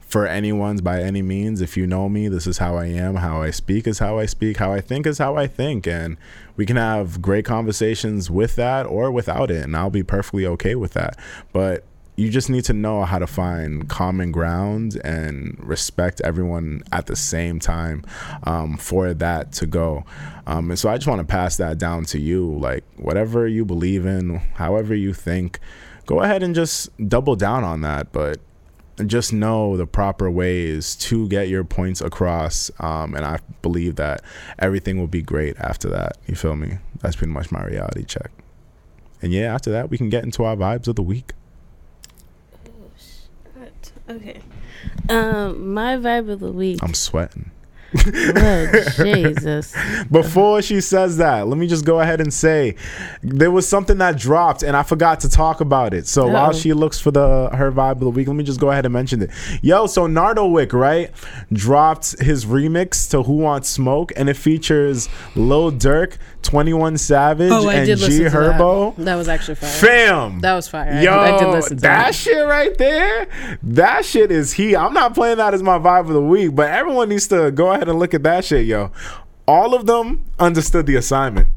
[0.00, 1.60] for anyone's by any means.
[1.60, 3.16] If you know me, this is how I am.
[3.16, 4.56] How I speak is how I speak.
[4.56, 5.86] How I think is how I think.
[5.86, 6.16] And
[6.56, 9.64] we can have great conversations with that or without it.
[9.64, 11.18] And I'll be perfectly okay with that.
[11.52, 11.84] But
[12.16, 17.14] you just need to know how to find common ground and respect everyone at the
[17.14, 18.02] same time
[18.42, 20.04] um, for that to go.
[20.46, 22.58] Um, and so I just want to pass that down to you.
[22.58, 25.60] Like, whatever you believe in, however you think,
[26.08, 28.10] go ahead and just double down on that.
[28.12, 28.40] But
[29.06, 32.70] just know the proper ways to get your points across.
[32.80, 34.22] Um, and I believe that
[34.58, 36.16] everything will be great after that.
[36.26, 36.78] You feel me?
[37.00, 38.32] That's pretty much my reality check.
[39.20, 41.32] And yeah, after that, we can get into our vibes of the week.
[43.54, 43.92] What?
[44.08, 44.40] Okay.
[45.08, 46.80] Um, my vibe of the week.
[46.82, 47.50] I'm sweating.
[47.94, 49.74] Lord Jesus.
[50.10, 52.76] Before she says that, let me just go ahead and say
[53.22, 56.06] there was something that dropped and I forgot to talk about it.
[56.06, 56.52] So while oh.
[56.52, 58.92] she looks for the her vibe of the week, let me just go ahead and
[58.92, 59.30] mention it.
[59.62, 61.10] Yo, so Nardo Wick, right,
[61.52, 67.68] dropped his remix to Who Wants Smoke and it features Lil Durk, 21 Savage, Oh,
[67.68, 68.96] and G Herbo.
[68.96, 69.04] that.
[69.04, 69.70] That was actually fire.
[69.70, 70.40] Fam.
[70.40, 70.92] That was fire.
[70.94, 72.14] Yo, did- I did listen to that that.
[72.14, 73.28] shit right there,
[73.62, 74.76] that shit is he.
[74.76, 77.72] I'm not playing that as my vibe of the week, but everyone needs to go
[77.72, 78.90] ahead and look at that shit, yo.
[79.46, 81.48] All of them understood the assignment.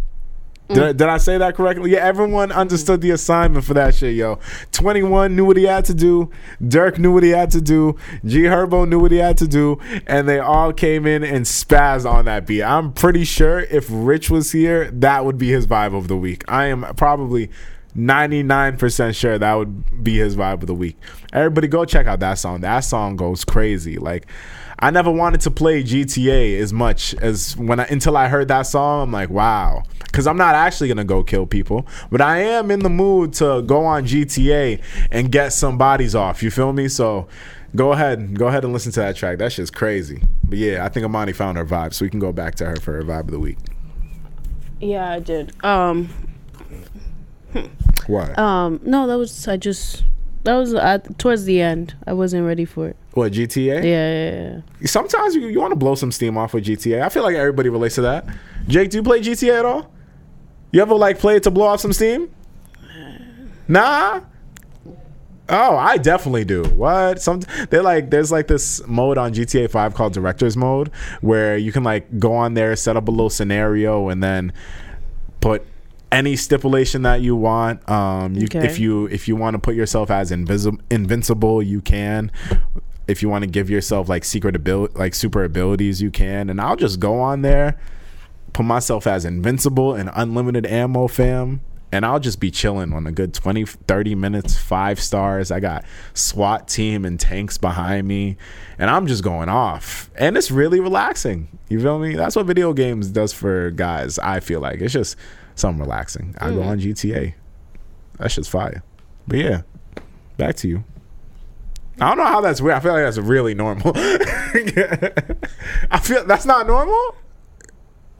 [0.70, 0.84] Did, Mm.
[0.88, 1.92] I, did I say that correctly?
[1.92, 4.40] Yeah, everyone understood the assignment for that shit, yo.
[4.72, 6.30] 21 knew what he had to do.
[6.64, 7.98] Durk knew what he had to do.
[8.24, 9.80] G Herbo knew what he had to do.
[10.08, 12.64] And they all came in and spazzed on that beat.
[12.64, 16.46] I'm pretty sure if Rich was here, that would be his vibe of the week.
[16.48, 17.50] I am probably
[17.98, 20.98] 99% sure that would be his vibe of the week.
[21.34, 22.62] Everybody go check out that song.
[22.62, 23.98] That song goes crazy.
[23.98, 24.28] Like
[24.82, 28.64] I never wanted to play GTA as much as when I until I heard that
[28.64, 29.04] song.
[29.04, 29.84] I'm like, wow.
[30.12, 33.62] Cause I'm not actually gonna go kill people, but I am in the mood to
[33.62, 36.44] go on GTA and get some bodies off.
[36.44, 36.90] You feel me?
[36.90, 37.30] So
[37.76, 39.38] go ahead, go ahead and listen to that track.
[39.38, 40.22] That shit's crazy.
[40.44, 42.76] But yeah, I think Imani found her vibe, so we can go back to her
[42.76, 43.58] for her vibe of the week.
[44.82, 45.54] Yeah, I did.
[45.64, 46.10] Um,
[48.08, 48.38] What?
[48.38, 50.04] um, no, that was I just
[50.44, 51.96] that was uh, towards the end.
[52.06, 52.98] I wasn't ready for it.
[53.14, 53.84] What GTA?
[53.84, 54.88] Yeah, yeah, yeah.
[54.88, 57.02] Sometimes you, you want to blow some steam off with GTA.
[57.02, 58.26] I feel like everybody relates to that.
[58.68, 59.92] Jake, do you play GTA at all?
[60.72, 62.30] You ever like play it to blow off some steam?
[63.68, 64.22] Nah.
[65.50, 66.64] Oh, I definitely do.
[66.64, 67.22] What?
[67.22, 70.90] Some they're like there's like this mode on GTA 5 called director's mode
[71.20, 74.54] where you can like go on there, set up a little scenario and then
[75.42, 75.66] put
[76.12, 77.88] any stipulation that you want.
[77.90, 78.66] Um you Okay.
[78.66, 82.32] if you if you want to put yourself as invisible invincible, you can.
[83.12, 86.50] If you want to give yourself like secret ability like super abilities, you can.
[86.50, 87.80] And I'll just go on there,
[88.54, 91.62] put myself as invincible and unlimited ammo fam
[91.92, 95.52] and I'll just be chilling on a good 20, 30 minutes, five stars.
[95.52, 95.84] I got
[96.14, 98.38] SWAT team and tanks behind me,
[98.80, 100.10] and I'm just going off.
[100.16, 101.60] And it's really relaxing.
[101.70, 102.16] You feel me?
[102.16, 104.18] That's what video games does for guys.
[104.20, 105.18] I feel like it's just
[105.56, 106.36] something relaxing.
[106.40, 106.68] I go mm.
[106.68, 107.34] on GTA.
[108.20, 108.84] That shit's fire.
[109.28, 109.62] But yeah,
[110.38, 110.84] back to you.
[112.00, 112.78] I don't know how that's weird.
[112.78, 113.92] I feel like that's really normal.
[113.96, 117.16] I feel that's not normal.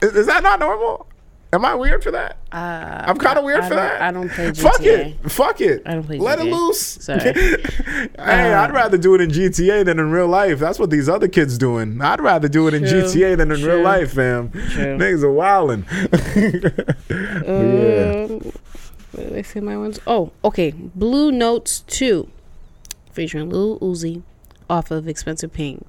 [0.00, 1.06] Is, is that not normal?
[1.54, 2.38] Am I weird for that?
[2.50, 4.00] Uh, I'm kind of weird I for that.
[4.00, 4.56] I don't play GTA.
[4.56, 5.30] Fuck it.
[5.30, 5.82] Fuck it.
[5.84, 6.80] I don't play Let it loose.
[6.80, 7.20] Sorry.
[7.34, 10.58] hey, I'd rather do it in GTA than in real life.
[10.58, 12.00] That's what these other kids doing.
[12.00, 13.02] I'd rather do it in True.
[13.02, 14.50] GTA than in real life, fam.
[14.50, 14.96] True.
[14.96, 15.84] Niggas are wilding.
[17.10, 18.26] yeah.
[18.32, 18.52] Um,
[19.12, 20.00] where did I say my ones?
[20.06, 20.70] Oh, okay.
[20.70, 22.30] Blue Notes 2
[23.12, 24.22] featuring Lil Uzi
[24.68, 25.84] off of Expensive Pain.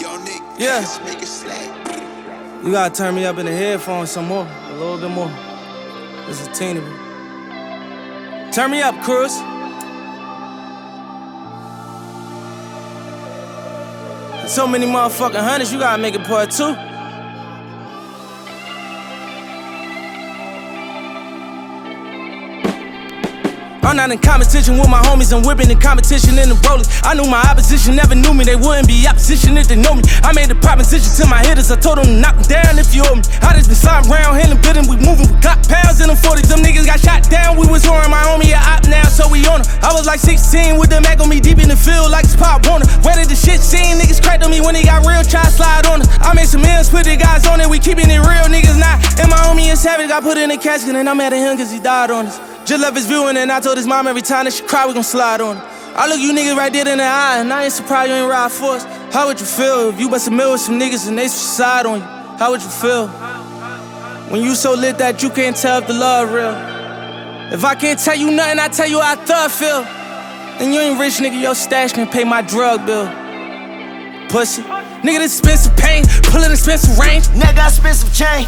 [0.00, 0.84] Yo, Nick, Yeah.
[1.04, 1.70] make it slack.
[2.64, 5.30] You gotta turn me up in the headphones some more, a little bit more.
[6.28, 8.52] It's a teeny bit.
[8.52, 9.32] Turn me up, Cruz.
[14.46, 16.74] So many motherfucking hundreds, you gotta make it part two.
[23.92, 26.88] I'm not in competition with my homies, I'm whipping in competition in the rollies.
[27.04, 30.00] I knew my opposition never knew me, they wouldn't be opposition if they know me.
[30.24, 32.96] I made a proposition to my hitters, I told them to knock them down if
[32.96, 33.20] you owe me.
[33.44, 36.48] I just been sliding around, handling bidding, we moving, we got pounds in them 40s.
[36.48, 39.44] Them niggas got shot down, we was whoring my homie a op now, so we
[39.44, 39.68] on 'em.
[39.84, 42.32] I was like 16 with the Mac on me deep in the field like it's
[42.32, 42.88] Pop Warner.
[43.04, 44.00] Where did the shit scene?
[44.00, 46.08] Niggas cracked on me when they got real, try slide on it.
[46.24, 49.04] I made some ends, put the guys on it, we keeping it real, niggas not.
[49.20, 51.60] And my homie is savage, got put in a casket, and I'm mad at him
[51.60, 52.51] cause he died on us.
[52.64, 54.94] Just left his viewing, and I told his mom every time that she cry, we
[54.94, 55.68] gon' slide on her.
[55.94, 58.30] I look you niggas right dead in the eye, and I ain't surprised you ain't
[58.30, 58.84] ride for us.
[59.12, 61.84] How would you feel if you bust a mill with some niggas and they suicide
[61.84, 62.04] on you?
[62.38, 63.08] How would you feel?
[64.30, 66.54] When you so lit that you can't tell if the love real.
[67.52, 69.82] If I can't tell you nothing, I tell you how I thug feel.
[70.58, 73.06] Then you ain't rich, nigga, your stash can pay my drug bill.
[74.30, 74.62] Pussy.
[75.02, 77.26] Nigga, this expensive pain, pullin' expensive range.
[77.34, 78.46] Nigga got expensive chain.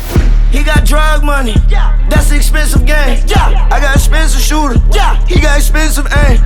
[0.51, 1.57] He got drug money.
[1.69, 1.99] Yeah.
[2.09, 3.19] That's the expensive game.
[3.27, 3.69] Yeah.
[3.73, 4.79] I got expensive shooter.
[5.27, 6.39] He got expensive aim.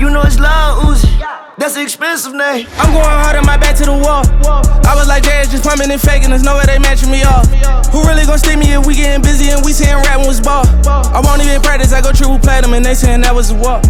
[0.00, 1.06] You know it's loud Uzi.
[1.58, 2.66] That's the expensive name.
[2.78, 4.26] I'm going hard on my back to the wall.
[4.82, 6.30] I was like, Jazz just pumping and faking.
[6.30, 7.46] There's no way they matching me off.
[7.94, 10.66] Who really gon' stick me if we getting busy and we saying rapping was ball?
[10.88, 11.92] I won't even practice.
[11.92, 13.84] I go triple platinum and they saying that was a walk.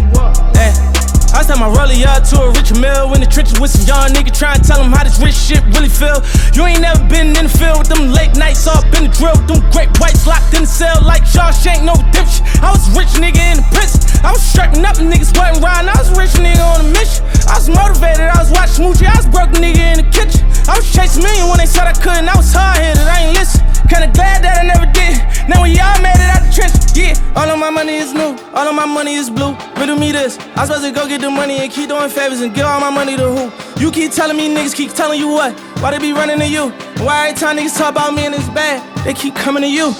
[0.53, 0.92] Eh.
[1.33, 4.13] I sent my rollie up to a rich mill in the trenches with some young
[4.13, 6.21] nigga trying to tell them how this rich shit really feel.
[6.53, 9.33] You ain't never been in the field with them late nights up in the drill
[9.49, 12.45] them great whites locked in the cell like Shawshank, no redemption.
[12.61, 13.97] I was rich nigga in the prison.
[14.21, 15.89] I was strapping up and niggas wasn't riding.
[15.89, 17.25] I was rich nigga on a mission.
[17.49, 20.45] I was motivated, I was watching Smoochie, I was broke nigga in the kitchen.
[20.69, 22.29] I was chasing million when they said I couldn't.
[22.29, 23.72] I was hard headed, I ain't listen.
[23.93, 25.21] Kinda glad that I never did.
[25.47, 27.13] Now when y'all made it out the trench, yeah.
[27.37, 29.53] All of my money is new, all of my money is blue.
[29.77, 30.39] Riddle me this.
[30.57, 32.89] I'm supposed to go get the money and keep doing favors and give all my
[32.89, 33.53] money to who?
[33.79, 35.53] You keep telling me niggas keep telling you what?
[35.77, 36.71] Why they be running to you?
[37.05, 39.93] Why every time niggas talk about me and it's bad, they keep coming to you?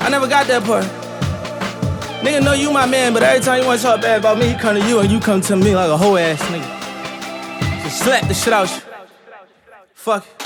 [0.00, 0.84] I never got that part.
[2.24, 4.54] Nigga know you my man, but every time you wanna talk bad about me, he
[4.56, 7.82] come to you and you come to me like a whole ass nigga.
[7.84, 8.82] Just slap the shit out you.
[9.94, 10.37] Fuck it.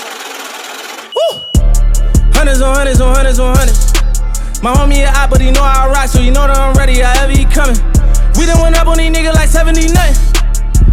[2.43, 4.61] Hundreds on hundreds on hundreds on hundreds.
[4.61, 6.99] My homie a op, but he know I rock, so you know that I'm ready,
[6.99, 7.79] however he coming.
[8.35, 10.22] We done went up on these niggas like 70 nothing.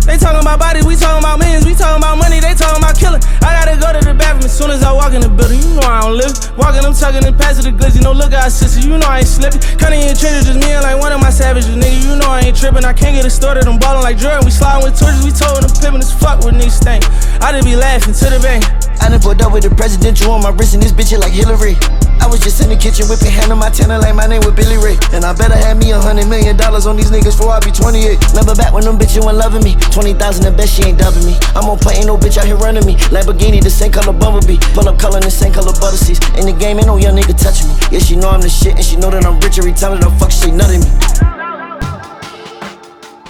[0.09, 2.97] They talking about bodies, we talking about millions, we talking about money, they talking about
[2.97, 3.21] killing.
[3.45, 5.61] I gotta go to the bathroom as soon as I walk in the building.
[5.61, 6.33] You know I don't live.
[6.57, 7.75] Walking, I'm tucking and passing the.
[7.91, 9.61] You know, look out, sister, you know I ain't slipping.
[9.77, 12.01] Cutting in trenches, just me and like one of my savages, nigga.
[12.01, 12.85] You know I ain't tripping.
[12.85, 13.69] I can't get it started.
[13.69, 14.45] I'm ballin' like Jordan.
[14.45, 17.05] We sliding with torches, we told them pimpin' as fuck with niggas stink.
[17.43, 18.65] I just be laughing to the bank.
[19.01, 21.33] I done pulled up with the presidential on my wrist and this bitch it like
[21.33, 21.77] Hillary.
[22.21, 24.53] I was just in the kitchen whipping hand on my tenor like my name was
[24.53, 25.01] Billy Ray.
[25.17, 27.73] And I better have me a hundred million dollars on these niggas before I be
[27.73, 28.21] 28.
[28.37, 29.75] Remember back when them bitches weren't loving me?
[29.91, 31.35] 20,000 the best she ain't dubbing me.
[31.57, 32.95] I'm on play, ain't no bitch out here running me.
[33.09, 34.61] Lamborghini, the same color Bumblebee.
[34.77, 36.21] Pull up color, the same color butter seats.
[36.37, 37.75] In the game, ain't no young nigga touching me.
[37.91, 40.05] Yeah, she know I'm the shit and she know that I'm rich every time that
[40.05, 40.91] I fuck, she nutting me.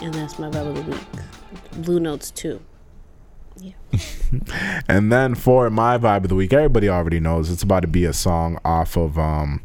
[0.03, 1.85] And that's my vibe of the week.
[1.85, 2.61] Blue Notes 2.
[4.89, 8.05] And then for my vibe of the week, everybody already knows it's about to be
[8.05, 9.61] a song off of um,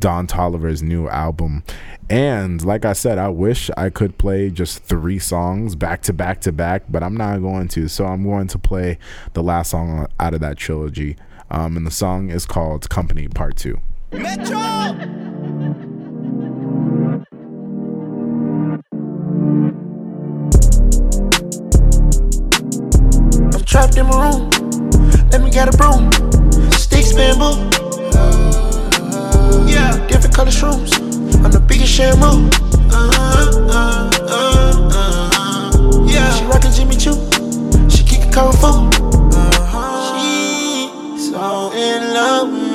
[0.00, 1.62] Don Toliver's new album.
[2.10, 6.40] And like I said, I wish I could play just three songs back to back
[6.42, 7.88] to back, but I'm not going to.
[7.88, 8.98] So I'm going to play
[9.34, 11.16] the last song out of that trilogy.
[11.50, 13.78] Um, and the song is called Company Part 2.
[14.12, 15.17] I'm
[23.88, 24.50] trapped in my room.
[25.30, 26.10] Let me get a broom.
[26.72, 27.70] Sticks, bamboo.
[29.68, 30.98] Yeah, different color shrooms.
[31.86, 32.48] shampoo.
[32.90, 33.10] Uh,
[33.70, 36.34] uh, uh, uh, yeah.
[36.34, 37.14] She rockin' Jimmy Choo.
[37.88, 38.90] She kickin' kung fu.
[40.08, 40.88] She
[41.30, 42.67] so in love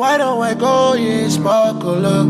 [0.00, 2.26] white on white gold, yeah, sparkle up.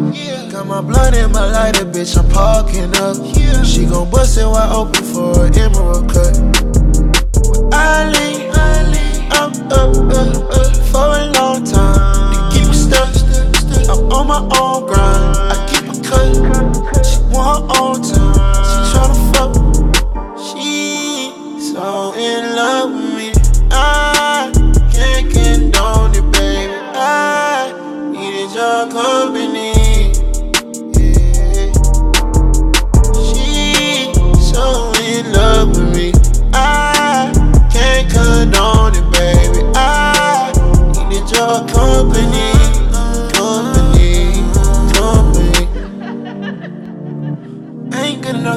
[0.50, 3.16] Got my blood in my lighter, bitch, I'm parking up.
[3.64, 6.34] She gon' bust it wide open for an emerald cut.
[7.72, 8.50] I lean,
[9.30, 12.34] up, up, up, up for a long time.
[12.34, 13.14] To keep it stuck,
[13.88, 15.36] I'm on my own grind.
[15.38, 17.06] I keep it cut.
[17.06, 18.19] She want her own time.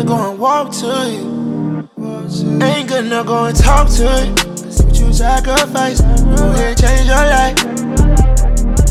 [0.04, 1.90] To go and walk to you.
[2.62, 4.38] Ain't enough go and talk to it.
[4.70, 6.02] See what you sacrifice.
[6.02, 7.58] Go ahead, change your life.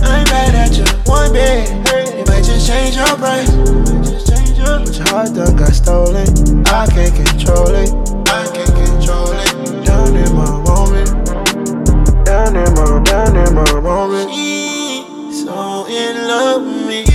[0.01, 0.86] I ain't mad at you.
[1.05, 1.68] One bit.
[2.16, 3.51] You might just change your price.
[3.51, 6.66] But your heart done got stolen.
[6.68, 7.93] I can't control it.
[8.30, 9.84] I can't control it.
[9.84, 12.24] Down in my moment.
[12.24, 14.32] Down in my, down in my moment.
[14.32, 15.05] She
[15.44, 17.11] so in love with me.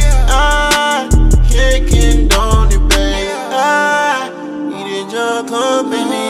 [5.58, 6.30] Company.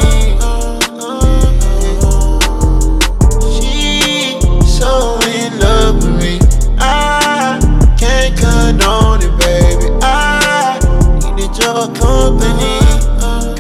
[3.56, 6.34] She so in love with me.
[6.80, 7.60] I
[8.00, 9.88] can't condone it, baby.
[10.02, 10.80] I
[11.20, 12.76] needed your company.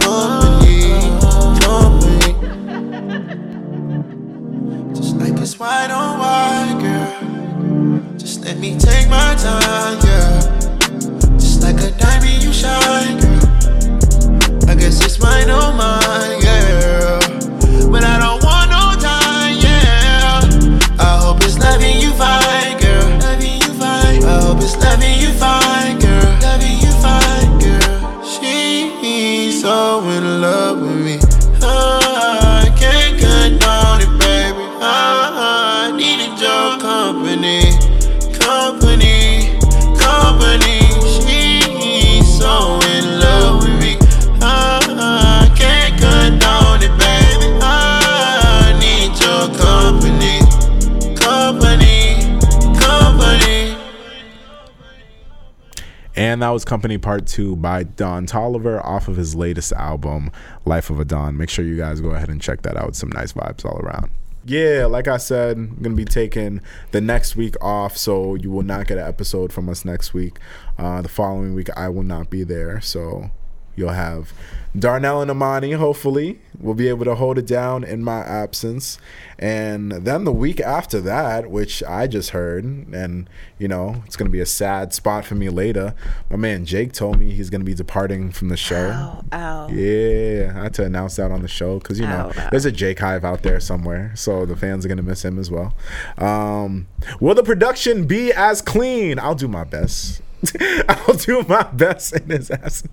[0.05, 0.79] Company,
[1.65, 2.31] company.
[4.95, 8.17] Just like it's white on white, girl.
[8.17, 10.39] Just let me take my time, yeah.
[11.37, 13.26] Just like a diamond, you shine, girl.
[15.19, 16.36] Mine, oh mine,
[56.37, 60.31] And that was Company Part 2 by Don Toliver off of his latest album,
[60.65, 61.35] Life of a Don.
[61.35, 62.95] Make sure you guys go ahead and check that out.
[62.95, 64.11] Some nice vibes all around.
[64.45, 66.61] Yeah, like I said, I'm going to be taking
[66.91, 70.37] the next week off, so you will not get an episode from us next week.
[70.77, 73.31] Uh, the following week, I will not be there, so
[73.75, 74.31] you'll have
[74.77, 76.39] Darnell and Imani, hopefully.
[76.59, 78.97] will be able to hold it down in my absence.
[79.39, 83.29] And then the week after that, which I just heard, and
[83.59, 85.93] you know, it's going to be a sad spot for me later.
[86.29, 88.89] My man Jake told me he's going to be departing from the show.
[88.91, 89.67] Ow, ow.
[89.69, 92.71] Yeah, I had to announce that on the show because, you know, Ow, there's a
[92.71, 94.11] Jake Hive out there somewhere.
[94.15, 95.75] So the fans are going to miss him as well.
[96.17, 96.87] Um,
[97.19, 99.19] will the production be as clean?
[99.19, 100.21] I'll do my best.
[100.89, 102.83] I'll do my best in his ass.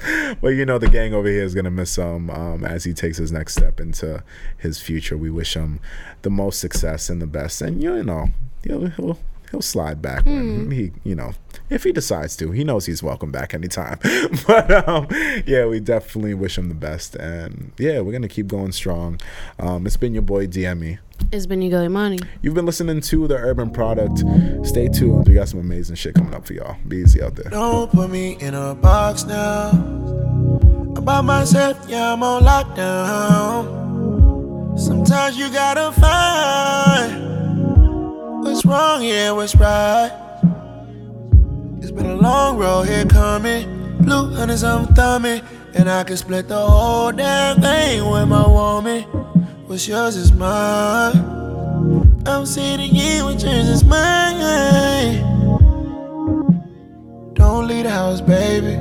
[0.40, 3.18] But you know, the gang over here is gonna miss him um, as he takes
[3.18, 4.22] his next step into
[4.58, 5.16] his future.
[5.16, 5.80] We wish him
[6.22, 7.60] the most success and the best.
[7.60, 8.28] And you know,
[8.62, 9.18] he'll he'll,
[9.50, 11.32] he'll slide back when he, you know,
[11.74, 12.50] if he decides to.
[12.52, 13.98] He knows he's welcome back anytime.
[14.46, 15.08] but um,
[15.46, 17.16] yeah, we definitely wish him the best.
[17.16, 19.20] And yeah, we're gonna keep going strong.
[19.58, 20.98] Um, it's been your boy DME.
[21.32, 22.18] It's been your girl Imani.
[22.42, 24.18] You've been listening to the Urban Product.
[24.66, 25.26] Stay tuned.
[25.26, 26.76] We got some amazing shit coming up for y'all.
[26.86, 27.50] Be easy out there.
[27.50, 29.70] Don't put me in a box now.
[30.96, 33.84] About myself, yeah, I'm on lockdown.
[34.78, 37.34] Sometimes you gotta find
[38.44, 40.23] what's wrong, yeah, what's right.
[41.94, 43.98] Been a long road here coming.
[43.98, 45.42] Blue hunters, I'm thumbing.
[45.74, 49.02] And I can split the whole damn thing with my woman.
[49.66, 51.16] What's yours is mine.
[52.26, 55.20] I'm sitting here with yours is mine.
[57.34, 58.78] Don't leave the house, baby.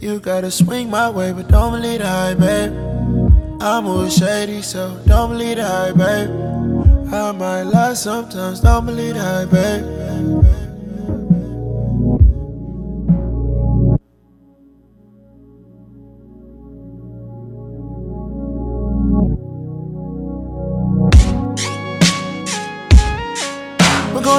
[0.00, 2.74] You gotta swing my way, but don't leave the high, baby.
[3.60, 6.30] I move shady, so don't believe the hype, babe.
[7.12, 10.44] I might lie sometimes, don't believe the hype, babe.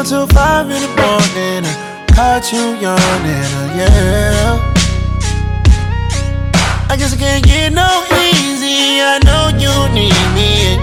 [0.10, 1.64] Till five in the morning.
[1.70, 4.58] I caught you yawning, uh, yeah.
[6.90, 7.88] I guess I can't get no
[8.18, 9.02] easy.
[9.06, 10.80] I know you need me.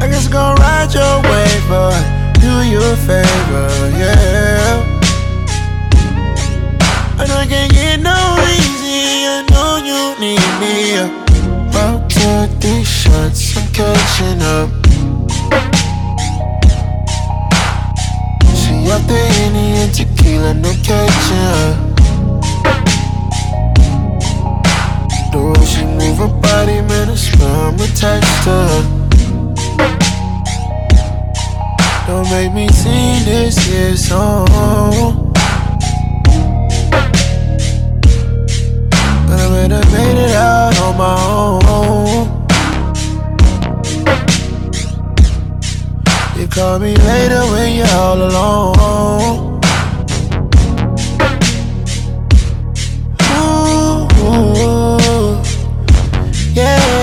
[0.00, 1.92] I guess I'm gonna ride your wave, but
[2.40, 3.68] do you a favor,
[4.00, 4.80] yeah.
[7.20, 8.16] I know I can't get no
[8.56, 9.28] easy.
[9.36, 10.74] I know you need me.
[11.68, 14.77] About to these shots, I'm catching up.
[18.90, 21.76] Up the and tequila, no catching up.
[25.32, 28.82] The way she move her body, man, I swear I'm attached to her.
[32.06, 34.46] Don't make me sing this here song.
[39.26, 41.16] But I bet I made it out on my
[41.68, 42.37] own.
[46.58, 49.60] Call me later when you're all alone.
[53.30, 54.08] Ooh,
[56.54, 56.98] yeah.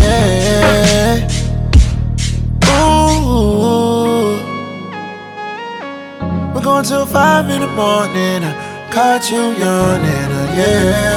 [2.70, 4.38] Ooh.
[6.54, 8.44] We're going till five in the morning.
[8.44, 8.54] I
[8.91, 11.12] caught you yawning, uh, yeah.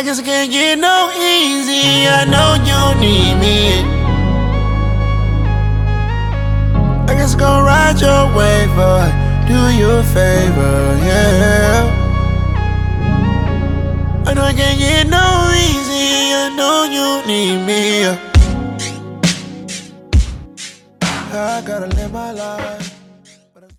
[0.00, 2.08] I guess I can't get no easy.
[2.08, 3.84] I know you need me.
[7.06, 9.12] I guess I'm gonna ride your wave, but
[9.46, 11.84] do you a favor, yeah.
[14.24, 16.32] I know I can't get no easy.
[16.32, 18.06] I know you need me.
[21.02, 22.99] I gotta live my life.